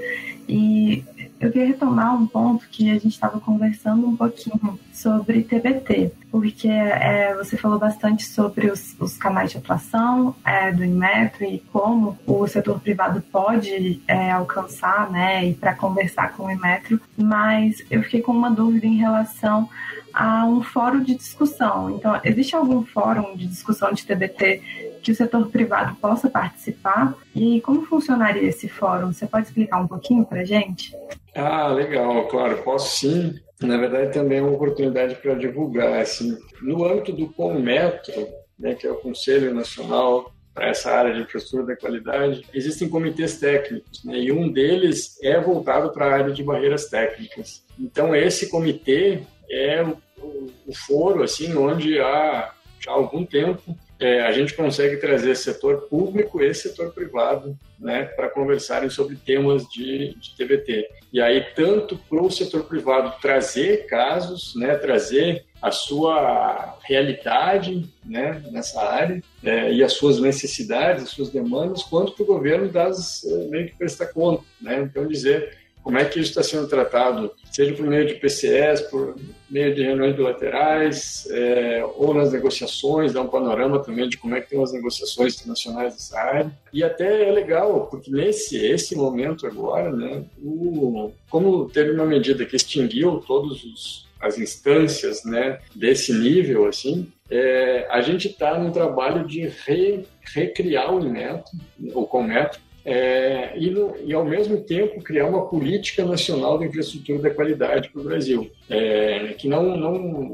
e 0.47 1.03
eu 1.39 1.51
queria 1.51 1.67
retomar 1.67 2.15
um 2.15 2.27
ponto 2.27 2.67
que 2.69 2.89
a 2.89 2.95
gente 2.95 3.09
estava 3.09 3.39
conversando 3.39 4.05
um 4.07 4.15
pouquinho 4.15 4.77
sobre 4.91 5.43
TBT, 5.43 6.11
porque 6.29 6.67
é, 6.67 7.33
você 7.35 7.55
falou 7.55 7.79
bastante 7.79 8.25
sobre 8.25 8.69
os, 8.69 8.95
os 8.99 9.17
canais 9.17 9.51
de 9.51 9.57
atuação 9.57 10.35
é, 10.45 10.71
do 10.71 10.83
Inmetro 10.83 11.45
e 11.45 11.59
como 11.71 12.17
o 12.27 12.45
setor 12.45 12.79
privado 12.81 13.21
pode 13.31 14.01
é, 14.07 14.31
alcançar, 14.31 15.09
né, 15.09 15.47
e 15.47 15.53
para 15.53 15.73
conversar 15.73 16.33
com 16.33 16.45
o 16.45 16.51
Inmetro, 16.51 16.99
mas 17.15 17.83
eu 17.89 18.03
fiquei 18.03 18.21
com 18.21 18.33
uma 18.33 18.51
dúvida 18.51 18.85
em 18.85 18.97
relação 18.97 19.69
a 20.13 20.45
um 20.45 20.61
fórum 20.61 21.01
de 21.01 21.15
discussão. 21.15 21.91
Então, 21.91 22.19
existe 22.23 22.55
algum 22.55 22.83
fórum 22.83 23.35
de 23.37 23.47
discussão 23.47 23.93
de 23.93 24.05
TBT 24.05 24.88
que 25.01 25.11
o 25.11 25.15
setor 25.15 25.49
privado 25.49 25.95
possa 25.95 26.29
participar? 26.29 27.15
E 27.35 27.61
como 27.61 27.85
funcionaria 27.85 28.43
esse 28.43 28.67
fórum? 28.67 29.11
Você 29.11 29.25
pode 29.25 29.47
explicar 29.47 29.79
um 29.79 29.87
pouquinho 29.87 30.25
para 30.25 30.43
gente? 30.43 30.95
Ah, 31.35 31.67
legal, 31.67 32.27
claro, 32.27 32.61
posso 32.63 32.97
sim. 32.97 33.39
Na 33.61 33.77
verdade, 33.77 34.13
também 34.13 34.39
é 34.39 34.41
uma 34.41 34.51
oportunidade 34.51 35.15
para 35.15 35.35
divulgar. 35.35 35.99
Assim, 35.99 36.37
no 36.61 36.85
âmbito 36.85 37.11
do 37.11 37.27
CONMETRO, 37.27 38.27
né, 38.57 38.75
que 38.75 38.87
é 38.87 38.91
o 38.91 38.95
Conselho 38.95 39.53
Nacional 39.53 40.33
para 40.53 40.67
essa 40.67 40.91
área 40.91 41.13
de 41.13 41.21
infraestrutura 41.21 41.65
da 41.65 41.75
qualidade, 41.75 42.45
existem 42.53 42.89
comitês 42.89 43.37
técnicos, 43.37 44.03
né, 44.03 44.19
e 44.19 44.31
um 44.31 44.51
deles 44.51 45.17
é 45.23 45.39
voltado 45.39 45.91
para 45.91 46.05
a 46.05 46.13
área 46.13 46.33
de 46.33 46.43
barreiras 46.43 46.89
técnicas. 46.89 47.63
Então, 47.79 48.15
esse 48.15 48.49
comitê 48.49 49.21
é 49.49 49.81
o, 49.83 49.97
o, 50.21 50.51
o 50.67 50.75
foro 50.75 51.23
assim, 51.23 51.55
onde 51.55 51.99
há 51.99 52.53
já 52.79 52.91
algum 52.91 53.25
tempo 53.25 53.77
é, 53.99 54.21
a 54.21 54.31
gente 54.31 54.53
consegue 54.53 54.97
trazer 54.97 55.35
setor 55.35 55.81
público 55.89 56.41
e 56.41 56.53
setor 56.53 56.93
privado 56.93 57.57
né, 57.77 58.05
para 58.05 58.29
conversarem 58.29 58.89
sobre 58.89 59.15
temas 59.17 59.67
de, 59.69 60.15
de 60.15 60.35
TBT. 60.37 60.89
E 61.11 61.21
aí, 61.21 61.41
tanto 61.55 61.97
para 62.09 62.21
o 62.21 62.31
setor 62.31 62.63
privado 62.63 63.19
trazer 63.21 63.87
casos, 63.87 64.53
né, 64.55 64.75
trazer 64.75 65.45
a 65.61 65.71
sua 65.71 66.77
realidade 66.83 67.89
né, 68.05 68.41
nessa 68.51 68.81
área 68.81 69.21
é, 69.43 69.73
e 69.73 69.83
as 69.83 69.93
suas 69.93 70.19
necessidades, 70.19 71.03
as 71.03 71.09
suas 71.09 71.29
demandas, 71.29 71.83
quanto 71.83 72.13
para 72.13 72.23
o 72.23 72.27
governo 72.27 72.69
das, 72.69 73.25
é, 73.25 73.47
meio 73.47 73.67
que 73.67 73.75
prestar 73.75 74.07
conta. 74.07 74.43
Né? 74.61 74.81
Então, 74.81 75.05
dizer 75.05 75.57
como 75.83 75.97
é 75.97 76.05
que 76.05 76.19
isso 76.19 76.29
está 76.29 76.43
sendo 76.43 76.67
tratado, 76.67 77.31
seja 77.51 77.73
por 77.73 77.85
meio 77.85 78.05
de 78.05 78.15
PCS, 78.15 78.81
por 78.81 79.15
meio 79.49 79.73
de 79.73 79.81
reuniões 79.83 80.15
bilaterais, 80.15 81.27
é, 81.31 81.83
ou 81.95 82.13
nas 82.13 82.31
negociações, 82.31 83.13
dá 83.13 83.21
um 83.21 83.27
panorama 83.27 83.79
também 83.79 84.07
de 84.07 84.17
como 84.17 84.35
é 84.35 84.41
que 84.41 84.49
tem 84.49 84.61
as 84.61 84.71
negociações 84.71 85.35
internacionais 85.35 85.93
dessa 85.93 86.19
área. 86.19 86.51
E 86.71 86.83
até 86.83 87.27
é 87.27 87.31
legal, 87.31 87.87
porque 87.89 88.11
nesse 88.11 88.57
esse 88.57 88.95
momento 88.95 89.47
agora, 89.47 89.91
né, 89.91 90.23
o, 90.43 91.11
como 91.29 91.69
teve 91.69 91.91
uma 91.91 92.05
medida 92.05 92.45
que 92.45 92.55
extinguiu 92.55 93.23
todos 93.25 93.63
os 93.63 94.09
as 94.19 94.37
instâncias 94.37 95.23
né, 95.23 95.59
desse 95.73 96.11
nível, 96.13 96.67
assim, 96.67 97.09
é, 97.31 97.87
a 97.89 98.01
gente 98.01 98.27
está 98.27 98.59
no 98.59 98.71
trabalho 98.71 99.25
de 99.25 99.47
re, 99.47 100.05
recriar 100.33 100.93
o 100.93 100.99
Inmetro, 100.99 101.51
o 101.93 102.05
Cometro, 102.05 102.59
é, 102.91 103.53
e, 103.55 103.69
no, 103.69 103.95
e, 104.03 104.11
ao 104.15 104.25
mesmo 104.25 104.59
tempo, 104.61 105.03
criar 105.03 105.27
uma 105.27 105.45
política 105.45 106.03
nacional 106.03 106.57
de 106.57 106.65
infraestrutura 106.65 107.19
da 107.19 107.29
qualidade 107.29 107.89
para 107.89 108.01
o 108.01 108.03
Brasil. 108.03 108.49
É, 108.67 109.35
que 109.37 109.47
não, 109.47 109.77
não, 109.77 109.93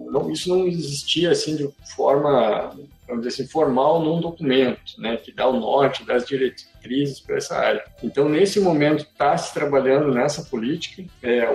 não, 0.09 0.31
isso 0.31 0.47
não 0.47 0.65
existia 0.65 1.31
assim 1.31 1.57
de 1.57 1.69
forma, 1.93 2.73
vamos 3.05 3.25
dizer 3.25 3.41
assim, 3.41 3.51
formal 3.51 4.01
num 4.01 4.21
documento, 4.21 4.93
né, 4.97 5.17
que 5.17 5.33
dá 5.33 5.45
o 5.49 5.59
norte, 5.59 6.05
dá 6.05 6.15
as 6.15 6.25
diretrizes 6.25 7.19
para 7.19 7.35
essa 7.35 7.57
área. 7.57 7.83
Então, 8.01 8.29
nesse 8.29 8.61
momento, 8.61 9.03
está 9.03 9.37
se 9.37 9.53
trabalhando 9.53 10.13
nessa 10.13 10.41
política. 10.43 11.03
É, 11.21 11.45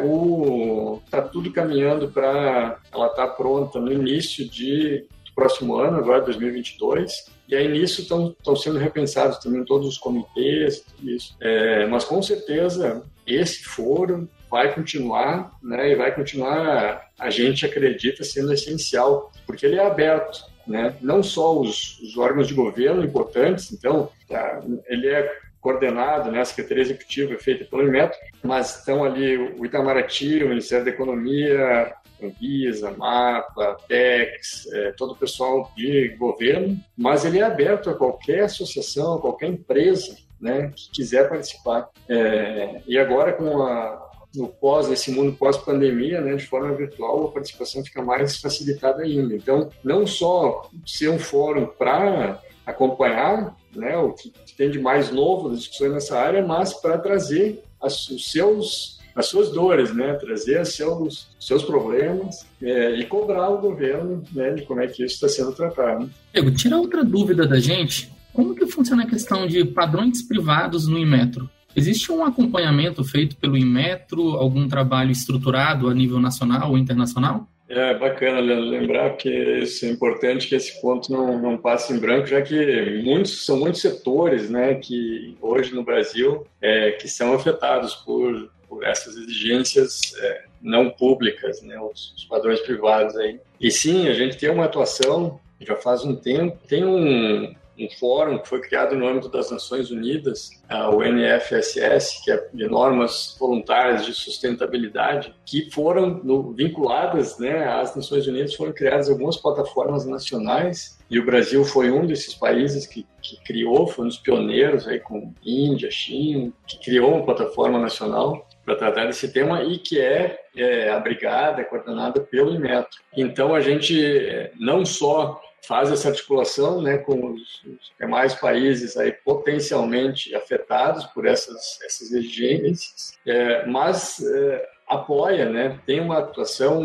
está 1.03 1.23
tudo 1.23 1.51
caminhando 1.51 2.09
para 2.09 2.79
ela 2.93 3.07
estar 3.07 3.27
tá 3.27 3.29
pronta 3.29 3.81
no 3.81 3.91
início 3.91 4.47
de 4.47 5.07
próximo 5.35 5.77
ano, 5.77 5.99
agora 5.99 6.23
2022. 6.23 7.31
E 7.49 7.57
aí 7.57 7.69
nisso 7.69 8.03
estão 8.03 8.57
sendo 8.57 8.79
repensados 8.79 9.39
também 9.39 9.65
todos 9.65 9.89
os 9.89 9.99
comitês, 9.99 10.81
tudo 10.81 11.11
isso. 11.11 11.37
É, 11.41 11.87
mas 11.87 12.05
com 12.05 12.23
certeza 12.23 13.03
esse 13.27 13.65
foro 13.65 14.29
vai 14.51 14.75
continuar, 14.75 15.53
né? 15.63 15.91
E 15.91 15.95
vai 15.95 16.15
continuar, 16.15 17.09
a 17.19 17.31
gente 17.31 17.65
acredita, 17.65 18.25
sendo 18.25 18.53
essencial, 18.53 19.33
porque 19.47 19.65
ele 19.65 19.77
é 19.77 19.87
aberto, 19.87 20.45
né? 20.67 20.97
Não 21.01 21.23
só 21.23 21.59
os, 21.59 21.99
os 22.01 22.17
órgãos 22.17 22.49
de 22.49 22.55
governo 22.55 23.05
importantes, 23.05 23.73
então 23.73 24.11
tá, 24.29 24.61
ele 24.89 25.09
é 25.09 25.33
coordenado, 25.61 26.31
né, 26.31 26.41
a 26.41 26.45
Secretaria 26.45 26.83
Executiva 26.83 27.35
é 27.35 27.39
feita 27.39 27.65
pelo 27.67 27.87
Inmetro, 27.87 28.19
mas 28.43 28.79
estão 28.79 29.05
ali 29.05 29.37
o 29.37 29.65
Itamaraty, 29.65 30.43
o 30.43 30.49
Ministério 30.49 30.87
da 30.87 30.91
Economia, 30.91 31.93
Anvisa, 32.27 32.91
MAPA, 32.91 33.77
PEX, 33.87 34.67
é, 34.73 34.93
todo 34.93 35.13
o 35.13 35.17
pessoal 35.17 35.71
de 35.77 36.09
governo, 36.19 36.79
mas 36.97 37.25
ele 37.25 37.39
é 37.39 37.43
aberto 37.43 37.91
a 37.91 37.95
qualquer 37.95 38.45
associação, 38.45 39.19
qualquer 39.19 39.49
empresa 39.49 40.17
né, 40.41 40.73
que 40.75 40.91
quiser 40.91 41.29
participar. 41.29 41.89
É, 42.09 42.81
e 42.87 42.99
agora, 42.99 43.33
com 43.33 43.63
a, 43.63 44.11
no 44.35 44.49
pós, 44.49 44.89
nesse 44.89 45.11
mundo 45.11 45.37
pós-pandemia, 45.37 46.21
né, 46.21 46.37
de 46.37 46.47
forma 46.47 46.75
virtual, 46.75 47.27
a 47.27 47.33
participação 47.33 47.85
fica 47.85 48.03
mais 48.03 48.39
facilitada 48.39 49.03
ainda. 49.03 49.35
Então, 49.35 49.71
não 49.83 50.07
só 50.07 50.69
ser 50.87 51.09
um 51.09 51.19
fórum 51.19 51.67
para 51.67 52.41
acompanhar 52.65 53.57
né, 53.75 53.97
o 53.97 54.13
que 54.13 54.33
tem 54.57 54.71
de 54.71 54.79
mais 54.79 55.11
novo 55.11 55.49
das 55.49 55.61
discussões 55.61 55.93
nessa 55.93 56.19
área, 56.19 56.45
mas 56.45 56.73
para 56.75 56.99
trazer 56.99 57.63
as, 57.81 58.09
os 58.09 58.31
seus 58.31 59.00
as 59.15 59.27
suas 59.27 59.51
dores, 59.51 59.95
né? 59.95 60.15
Trazer 60.15 60.65
seus, 60.67 61.29
seus 61.39 61.63
problemas 61.63 62.47
é, 62.63 62.97
e 62.97 63.05
cobrar 63.07 63.49
o 63.51 63.59
governo 63.59 64.23
né, 64.33 64.53
de 64.53 64.63
como 64.63 64.81
é 64.81 64.87
que 64.87 65.05
isso 65.05 65.15
está 65.15 65.29
sendo 65.29 65.53
tratado. 65.53 66.11
Diego, 66.33 66.51
tira 66.51 66.77
outra 66.77 67.05
dúvida 67.05 67.47
da 67.47 67.59
gente. 67.59 68.11
Como 68.33 68.55
que 68.55 68.67
funciona 68.67 69.03
a 69.03 69.07
questão 69.07 69.47
de 69.47 69.65
padrões 69.65 70.23
privados 70.23 70.87
no 70.87 70.99
Inmetro? 70.99 71.51
Existe 71.75 72.11
um 72.11 72.25
acompanhamento 72.25 73.05
feito 73.05 73.37
pelo 73.37 73.57
Inmetro, 73.57 74.37
algum 74.37 74.67
trabalho 74.67 75.11
estruturado 75.11 75.89
a 75.89 75.95
nível 75.95 76.19
nacional 76.19 76.71
ou 76.71 76.79
internacional? 76.79 77.47
É 77.69 77.97
bacana 77.97 78.41
lembrar 78.41 79.11
que 79.11 79.31
isso 79.31 79.85
é 79.87 79.91
importante 79.91 80.49
que 80.49 80.57
esse 80.57 80.81
ponto 80.81 81.13
não, 81.13 81.41
não 81.41 81.57
passe 81.57 81.93
em 81.93 82.01
branco, 82.01 82.27
já 82.27 82.43
que 82.43 83.01
muitos 83.05 83.47
são 83.47 83.61
muitos 83.61 83.81
setores, 83.81 84.51
né, 84.51 84.75
que 84.75 85.37
hoje 85.41 85.73
no 85.73 85.85
Brasil 85.85 86.45
é, 86.61 86.91
que 86.93 87.07
são 87.07 87.33
afetados 87.33 87.95
por 87.95 88.51
por 88.71 88.85
essas 88.85 89.17
exigências 89.17 90.15
é, 90.17 90.45
não 90.63 90.89
públicas, 90.89 91.61
né, 91.61 91.79
os, 91.81 92.15
os, 92.17 92.25
padrões 92.25 92.61
privados 92.61 93.17
aí. 93.17 93.41
E 93.61 93.69
sim, 93.69 94.09
a 94.09 94.15
gente 94.15 94.39
tem 94.39 94.49
uma 94.49 94.67
atuação 94.67 95.41
já 95.61 95.77
faz 95.77 96.05
um 96.05 96.15
tempo, 96.15 96.57
tem 96.67 96.85
um, 96.85 97.53
um 97.81 97.91
fórum 97.91 98.39
que 98.39 98.49
foi 98.49 98.61
criado 98.61 98.97
no 98.97 99.07
âmbito 99.07 99.29
das 99.29 99.51
Nações 99.51 99.91
Unidas, 99.91 100.51
o 100.93 101.03
NFSS, 101.03 102.23
que 102.25 102.31
é 102.31 102.49
de 102.53 102.69
normas 102.69 103.37
voluntárias 103.39 104.05
de 104.05 104.15
sustentabilidade, 104.15 105.35
que 105.45 105.71
foram 105.71 106.21
no, 106.23 106.53
vinculadas 106.53 107.39
né, 107.39 107.67
às 107.67 107.95
Nações 107.95 108.27
Unidas, 108.27 108.55
foram 108.55 108.73
criadas 108.73 109.09
algumas 109.09 109.37
plataformas 109.37 110.07
nacionais 110.07 111.01
e 111.11 111.19
o 111.19 111.25
Brasil 111.25 111.65
foi 111.65 111.91
um 111.91 112.07
desses 112.07 112.35
países 112.35 112.87
que, 112.87 113.05
que 113.21 113.37
criou, 113.43 113.89
foi 113.89 114.05
um 114.05 114.09
dos 114.09 114.19
pioneiros 114.19 114.87
aí 114.87 115.01
com 115.01 115.35
Índia, 115.45 115.91
China, 115.91 116.53
que 116.69 116.79
criou 116.79 117.15
uma 117.15 117.25
plataforma 117.25 117.81
nacional 117.81 118.47
para 118.65 118.77
tratar 118.77 119.07
desse 119.07 119.33
tema 119.33 119.65
e 119.65 119.79
que 119.79 119.99
é, 119.99 120.39
é 120.57 120.91
abrigada, 120.91 121.65
coordenada 121.65 122.21
pelo 122.21 122.55
Inmetro. 122.55 123.01
Então 123.17 123.53
a 123.53 123.61
gente 123.61 124.01
é, 124.01 124.53
não 124.57 124.85
só 124.85 125.41
faz 125.67 125.91
essa 125.91 126.09
articulação 126.09 126.81
né, 126.81 126.99
com 126.99 127.33
os, 127.33 127.63
demais 127.99 128.35
países 128.35 128.97
aí 128.97 129.13
potencialmente 129.13 130.35
afetados 130.35 131.05
por 131.07 131.27
essas, 131.27 131.79
essas 131.85 132.13
exigências, 132.13 133.13
é, 133.27 133.67
mas 133.67 134.21
é, 134.21 134.69
apoia, 134.89 135.49
né, 135.49 135.79
tem 135.87 136.01
uma 136.01 136.19
atuação 136.19 136.83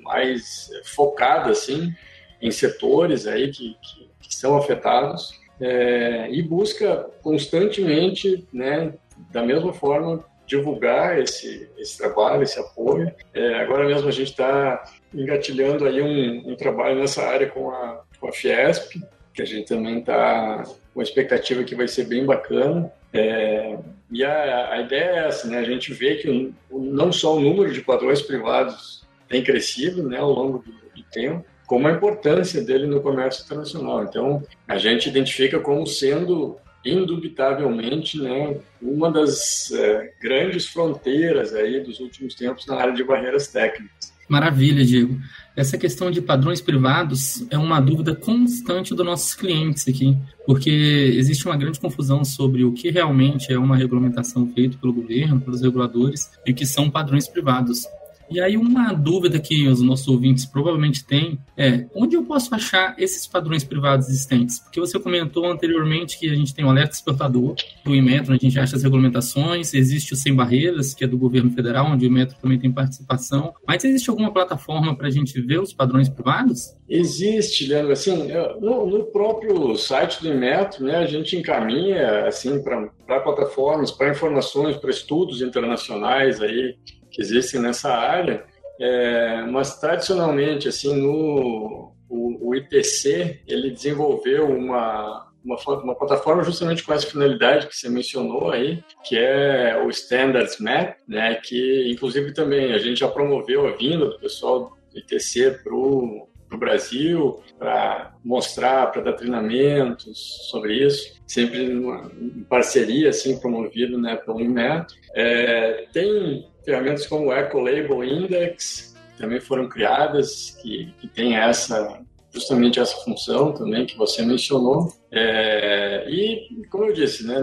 mais 0.00 0.68
focada 0.84 1.50
assim 1.50 1.92
em 2.40 2.50
setores 2.50 3.26
aí 3.26 3.50
que, 3.50 3.76
que, 3.80 4.10
que 4.20 4.34
são 4.34 4.56
afetados 4.56 5.40
é, 5.60 6.28
e 6.30 6.42
busca 6.42 7.08
constantemente, 7.22 8.46
né, 8.52 8.92
da 9.30 9.42
mesma 9.42 9.72
forma 9.72 10.24
divulgar 10.46 11.18
esse, 11.18 11.68
esse 11.76 11.98
trabalho, 11.98 12.42
esse 12.42 12.58
apoio. 12.58 13.12
É, 13.34 13.60
agora 13.60 13.84
mesmo 13.84 14.08
a 14.08 14.12
gente 14.12 14.30
está 14.30 14.84
engatilhando 15.12 15.86
aí 15.86 16.00
um, 16.00 16.52
um, 16.52 16.56
trabalho 16.56 17.00
nessa 17.00 17.22
área 17.22 17.48
com 17.48 17.70
a, 17.70 18.02
com 18.18 18.28
a 18.28 18.32
Fiesp, 18.32 19.00
que 19.32 19.42
a 19.42 19.44
gente 19.44 19.68
também 19.68 19.98
está 19.98 20.64
com 20.94 21.00
a 21.00 21.02
expectativa 21.02 21.64
que 21.64 21.74
vai 21.74 21.86
ser 21.86 22.04
bem 22.04 22.24
bacana. 22.24 22.90
É, 23.12 23.78
e 24.10 24.24
a, 24.24 24.72
a, 24.72 24.80
ideia 24.80 25.04
é 25.04 25.28
essa, 25.28 25.48
né? 25.48 25.58
A 25.58 25.64
gente 25.64 25.92
vê 25.92 26.16
que 26.16 26.54
não 26.70 27.12
só 27.12 27.36
o 27.36 27.40
número 27.40 27.72
de 27.72 27.80
padrões 27.80 28.22
privados 28.22 29.04
tem 29.28 29.42
crescido 29.42 30.02
né, 30.08 30.18
ao 30.18 30.30
longo 30.30 30.58
do, 30.58 30.72
do 30.72 31.02
tempo, 31.10 31.44
como 31.66 31.88
a 31.88 31.92
importância 31.92 32.62
dele 32.62 32.86
no 32.86 33.00
comércio 33.00 33.44
internacional. 33.44 34.04
Então, 34.04 34.42
a 34.66 34.78
gente 34.78 35.08
identifica 35.08 35.58
como 35.58 35.86
sendo 35.86 36.56
indubitavelmente, 36.84 38.20
né, 38.20 38.56
uma 38.80 39.10
das 39.10 39.72
é, 39.72 40.12
grandes 40.20 40.66
fronteiras 40.66 41.52
aí 41.52 41.80
dos 41.80 41.98
últimos 41.98 42.34
tempos 42.34 42.64
na 42.66 42.76
área 42.76 42.92
de 42.92 43.02
barreiras 43.02 43.48
técnicas. 43.48 44.05
Maravilha, 44.28 44.84
Diego. 44.84 45.18
Essa 45.54 45.78
questão 45.78 46.10
de 46.10 46.20
padrões 46.20 46.60
privados 46.60 47.46
é 47.50 47.56
uma 47.56 47.80
dúvida 47.80 48.14
constante 48.14 48.94
dos 48.94 49.06
nossos 49.06 49.34
clientes 49.34 49.86
aqui, 49.88 50.16
porque 50.44 50.70
existe 51.16 51.46
uma 51.46 51.56
grande 51.56 51.80
confusão 51.80 52.24
sobre 52.24 52.64
o 52.64 52.72
que 52.72 52.90
realmente 52.90 53.52
é 53.52 53.58
uma 53.58 53.76
regulamentação 53.76 54.50
feita 54.52 54.76
pelo 54.78 54.92
governo, 54.92 55.40
pelos 55.40 55.62
reguladores, 55.62 56.30
e 56.44 56.50
o 56.50 56.54
que 56.54 56.66
são 56.66 56.90
padrões 56.90 57.28
privados. 57.28 57.84
E 58.30 58.40
aí, 58.40 58.56
uma 58.56 58.92
dúvida 58.92 59.38
que 59.38 59.68
os 59.68 59.80
nossos 59.80 60.08
ouvintes 60.08 60.44
provavelmente 60.44 61.04
têm 61.04 61.38
é: 61.56 61.86
onde 61.94 62.16
eu 62.16 62.24
posso 62.24 62.54
achar 62.54 62.94
esses 62.98 63.26
padrões 63.26 63.64
privados 63.64 64.08
existentes? 64.08 64.58
Porque 64.58 64.80
você 64.80 64.98
comentou 64.98 65.46
anteriormente 65.46 66.18
que 66.18 66.30
a 66.30 66.34
gente 66.34 66.54
tem 66.54 66.64
o 66.64 66.68
alerta 66.68 66.94
exportador 66.94 67.54
do 67.84 67.94
Inmetro, 67.94 68.34
a 68.34 68.36
gente 68.36 68.58
acha 68.58 68.76
as 68.76 68.82
regulamentações, 68.82 69.74
existe 69.74 70.12
o 70.12 70.16
Sem 70.16 70.34
Barreiras, 70.34 70.94
que 70.94 71.04
é 71.04 71.06
do 71.06 71.18
governo 71.18 71.50
federal, 71.50 71.86
onde 71.86 72.06
o 72.06 72.08
Inmetro 72.08 72.36
também 72.40 72.58
tem 72.58 72.72
participação. 72.72 73.54
Mas 73.66 73.84
existe 73.84 74.10
alguma 74.10 74.32
plataforma 74.32 74.96
para 74.96 75.06
a 75.06 75.10
gente 75.10 75.40
ver 75.40 75.60
os 75.60 75.72
padrões 75.72 76.08
privados? 76.08 76.74
Existe, 76.88 77.66
Leandro. 77.66 77.92
Assim, 77.92 78.28
no, 78.60 78.86
no 78.86 79.04
próprio 79.06 79.76
site 79.76 80.22
do 80.22 80.28
Inmetro, 80.28 80.84
né, 80.84 80.96
a 80.96 81.06
gente 81.06 81.36
encaminha 81.36 82.26
assim, 82.26 82.62
para 82.62 83.20
plataformas, 83.20 83.90
para 83.90 84.10
informações, 84.10 84.76
para 84.76 84.90
estudos 84.90 85.42
internacionais 85.42 86.40
aí 86.40 86.76
que 87.16 87.22
existem 87.22 87.58
nessa 87.58 87.90
área, 87.90 88.44
é, 88.78 89.42
mas 89.44 89.80
tradicionalmente, 89.80 90.68
assim, 90.68 90.94
no 90.94 91.94
o, 92.10 92.50
o, 92.50 92.54
IPC, 92.54 93.40
ele 93.48 93.70
desenvolveu 93.70 94.46
uma, 94.46 95.26
uma, 95.42 95.56
uma, 95.82 95.94
plataforma 95.94 96.44
justamente 96.44 96.84
com 96.84 96.92
essa 96.92 97.06
finalidade 97.06 97.68
que 97.68 97.74
você 97.74 97.88
mencionou 97.88 98.50
aí, 98.50 98.84
que 99.02 99.16
é 99.16 99.82
o 99.82 99.88
Standards 99.88 100.60
Map, 100.60 100.98
né, 101.08 101.36
que 101.36 101.90
inclusive 101.90 102.34
também 102.34 102.74
a 102.74 102.78
gente 102.78 103.00
já 103.00 103.08
promoveu 103.08 103.66
a 103.66 103.72
vinda 103.72 104.04
do 104.04 104.18
pessoal 104.18 104.76
do 104.92 104.98
ITC 104.98 105.62
para 105.64 105.74
o 105.74 106.28
Brasil 106.58 107.42
para 107.58 108.14
mostrar, 108.22 108.92
para 108.92 109.02
dar 109.02 109.14
treinamentos 109.14 110.48
sobre 110.50 110.84
isso, 110.86 111.18
sempre 111.26 111.64
em 111.64 112.44
parceria, 112.44 113.08
assim, 113.08 113.40
promovido 113.40 113.98
né, 113.98 114.16
pelo 114.16 114.40
Inmetro. 114.40 114.94
É, 115.14 115.86
tem 115.92 116.46
ferramentas 116.66 117.06
como 117.06 117.28
o 117.28 117.32
Eco 117.32 117.60
Label 117.60 118.04
Index, 118.04 118.94
que 119.14 119.22
também 119.22 119.40
foram 119.40 119.68
criadas, 119.68 120.58
que, 120.60 120.92
que 121.00 121.08
tem 121.08 121.36
essa 121.36 122.04
justamente 122.36 122.78
essa 122.78 122.96
função 122.98 123.52
também 123.52 123.86
que 123.86 123.96
você 123.96 124.22
mencionou. 124.22 124.92
É, 125.10 126.04
e, 126.08 126.66
como 126.70 126.84
eu 126.84 126.92
disse, 126.92 127.26
né, 127.26 127.36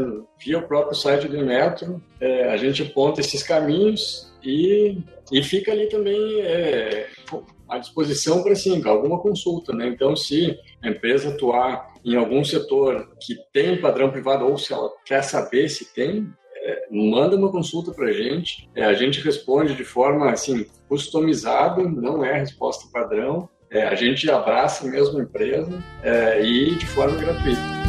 via 0.44 0.60
o 0.60 0.68
próprio 0.68 0.96
site 0.96 1.28
do 1.28 1.36
Inmetro, 1.36 2.00
é, 2.22 2.50
a 2.50 2.58
gente 2.58 2.84
aponta 2.84 3.20
esses 3.20 3.42
caminhos 3.42 4.32
e, 4.44 5.00
e 5.32 5.42
fica 5.42 5.72
ali 5.72 5.90
também 5.90 6.42
é, 6.42 7.08
à 7.68 7.80
disposição 7.80 8.44
para 8.44 8.54
assim, 8.54 8.88
alguma 8.88 9.20
consulta. 9.20 9.74
Né? 9.74 9.88
Então, 9.88 10.16
se 10.16 10.58
a 10.84 10.90
empresa 10.90 11.30
atuar 11.30 11.92
em 12.06 12.16
algum 12.16 12.44
setor 12.44 13.10
que 13.20 13.36
tem 13.52 13.82
padrão 13.82 14.12
privado 14.12 14.46
ou 14.46 14.58
se 14.58 14.72
ela 14.72 14.92
quer 15.06 15.24
saber 15.24 15.70
se 15.70 15.92
tem, 15.94 16.32
é, 16.64 16.88
manda 16.90 17.36
uma 17.36 17.52
consulta 17.52 17.92
para 17.92 18.08
a 18.08 18.14
gente. 18.14 18.70
É, 18.74 18.86
a 18.86 18.94
gente 18.94 19.22
responde 19.22 19.76
de 19.76 19.84
forma 19.84 20.32
assim 20.32 20.66
customizada, 20.88 21.84
não 21.84 22.24
é 22.24 22.40
resposta 22.40 22.88
padrão. 22.92 23.50
É, 23.70 23.84
a 23.84 23.96
gente 23.96 24.30
abraça 24.30 24.88
mesmo 24.88 25.20
a 25.20 25.24
empresa 25.24 25.84
é, 26.04 26.44
e 26.44 26.76
de 26.76 26.86
forma 26.86 27.18
gratuita. 27.18 27.83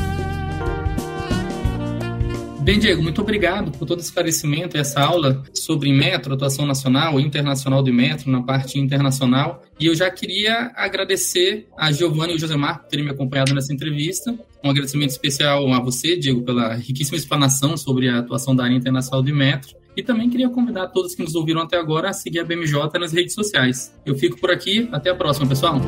Bem, 2.64 2.78
Diego, 2.78 3.02
muito 3.02 3.20
obrigado 3.20 3.70
por 3.72 3.84
todo 3.84 3.98
esse 3.98 4.08
esclarecimento, 4.08 4.78
essa 4.78 4.98
aula 4.98 5.42
sobre 5.52 5.92
Metro, 5.92 6.32
atuação 6.32 6.64
nacional 6.64 7.20
e 7.20 7.22
internacional 7.22 7.82
do 7.82 7.92
Metro, 7.92 8.30
na 8.30 8.42
parte 8.42 8.78
internacional. 8.78 9.62
E 9.78 9.84
eu 9.84 9.94
já 9.94 10.10
queria 10.10 10.72
agradecer 10.74 11.68
a 11.76 11.92
Giovanni 11.92 12.32
e 12.32 12.36
o 12.36 12.38
Josemar 12.38 12.80
por 12.80 12.88
terem 12.88 13.04
me 13.04 13.10
acompanhado 13.10 13.54
nessa 13.54 13.70
entrevista. 13.70 14.34
Um 14.64 14.70
agradecimento 14.70 15.10
especial 15.10 15.70
a 15.74 15.78
você, 15.78 16.16
Diego, 16.16 16.40
pela 16.40 16.72
riquíssima 16.72 17.18
explanação 17.18 17.76
sobre 17.76 18.08
a 18.08 18.20
atuação 18.20 18.56
da 18.56 18.64
área 18.64 18.74
internacional 18.74 19.22
do 19.22 19.34
Metro. 19.34 19.76
E 19.94 20.02
também 20.02 20.30
queria 20.30 20.48
convidar 20.48 20.88
todos 20.88 21.14
que 21.14 21.22
nos 21.22 21.34
ouviram 21.34 21.60
até 21.60 21.76
agora 21.76 22.08
a 22.08 22.12
seguir 22.14 22.40
a 22.40 22.44
BMJ 22.44 22.98
nas 22.98 23.12
redes 23.12 23.34
sociais. 23.34 23.94
Eu 24.06 24.14
fico 24.14 24.40
por 24.40 24.50
aqui, 24.50 24.88
até 24.90 25.10
a 25.10 25.14
próxima, 25.14 25.46
pessoal. 25.46 25.82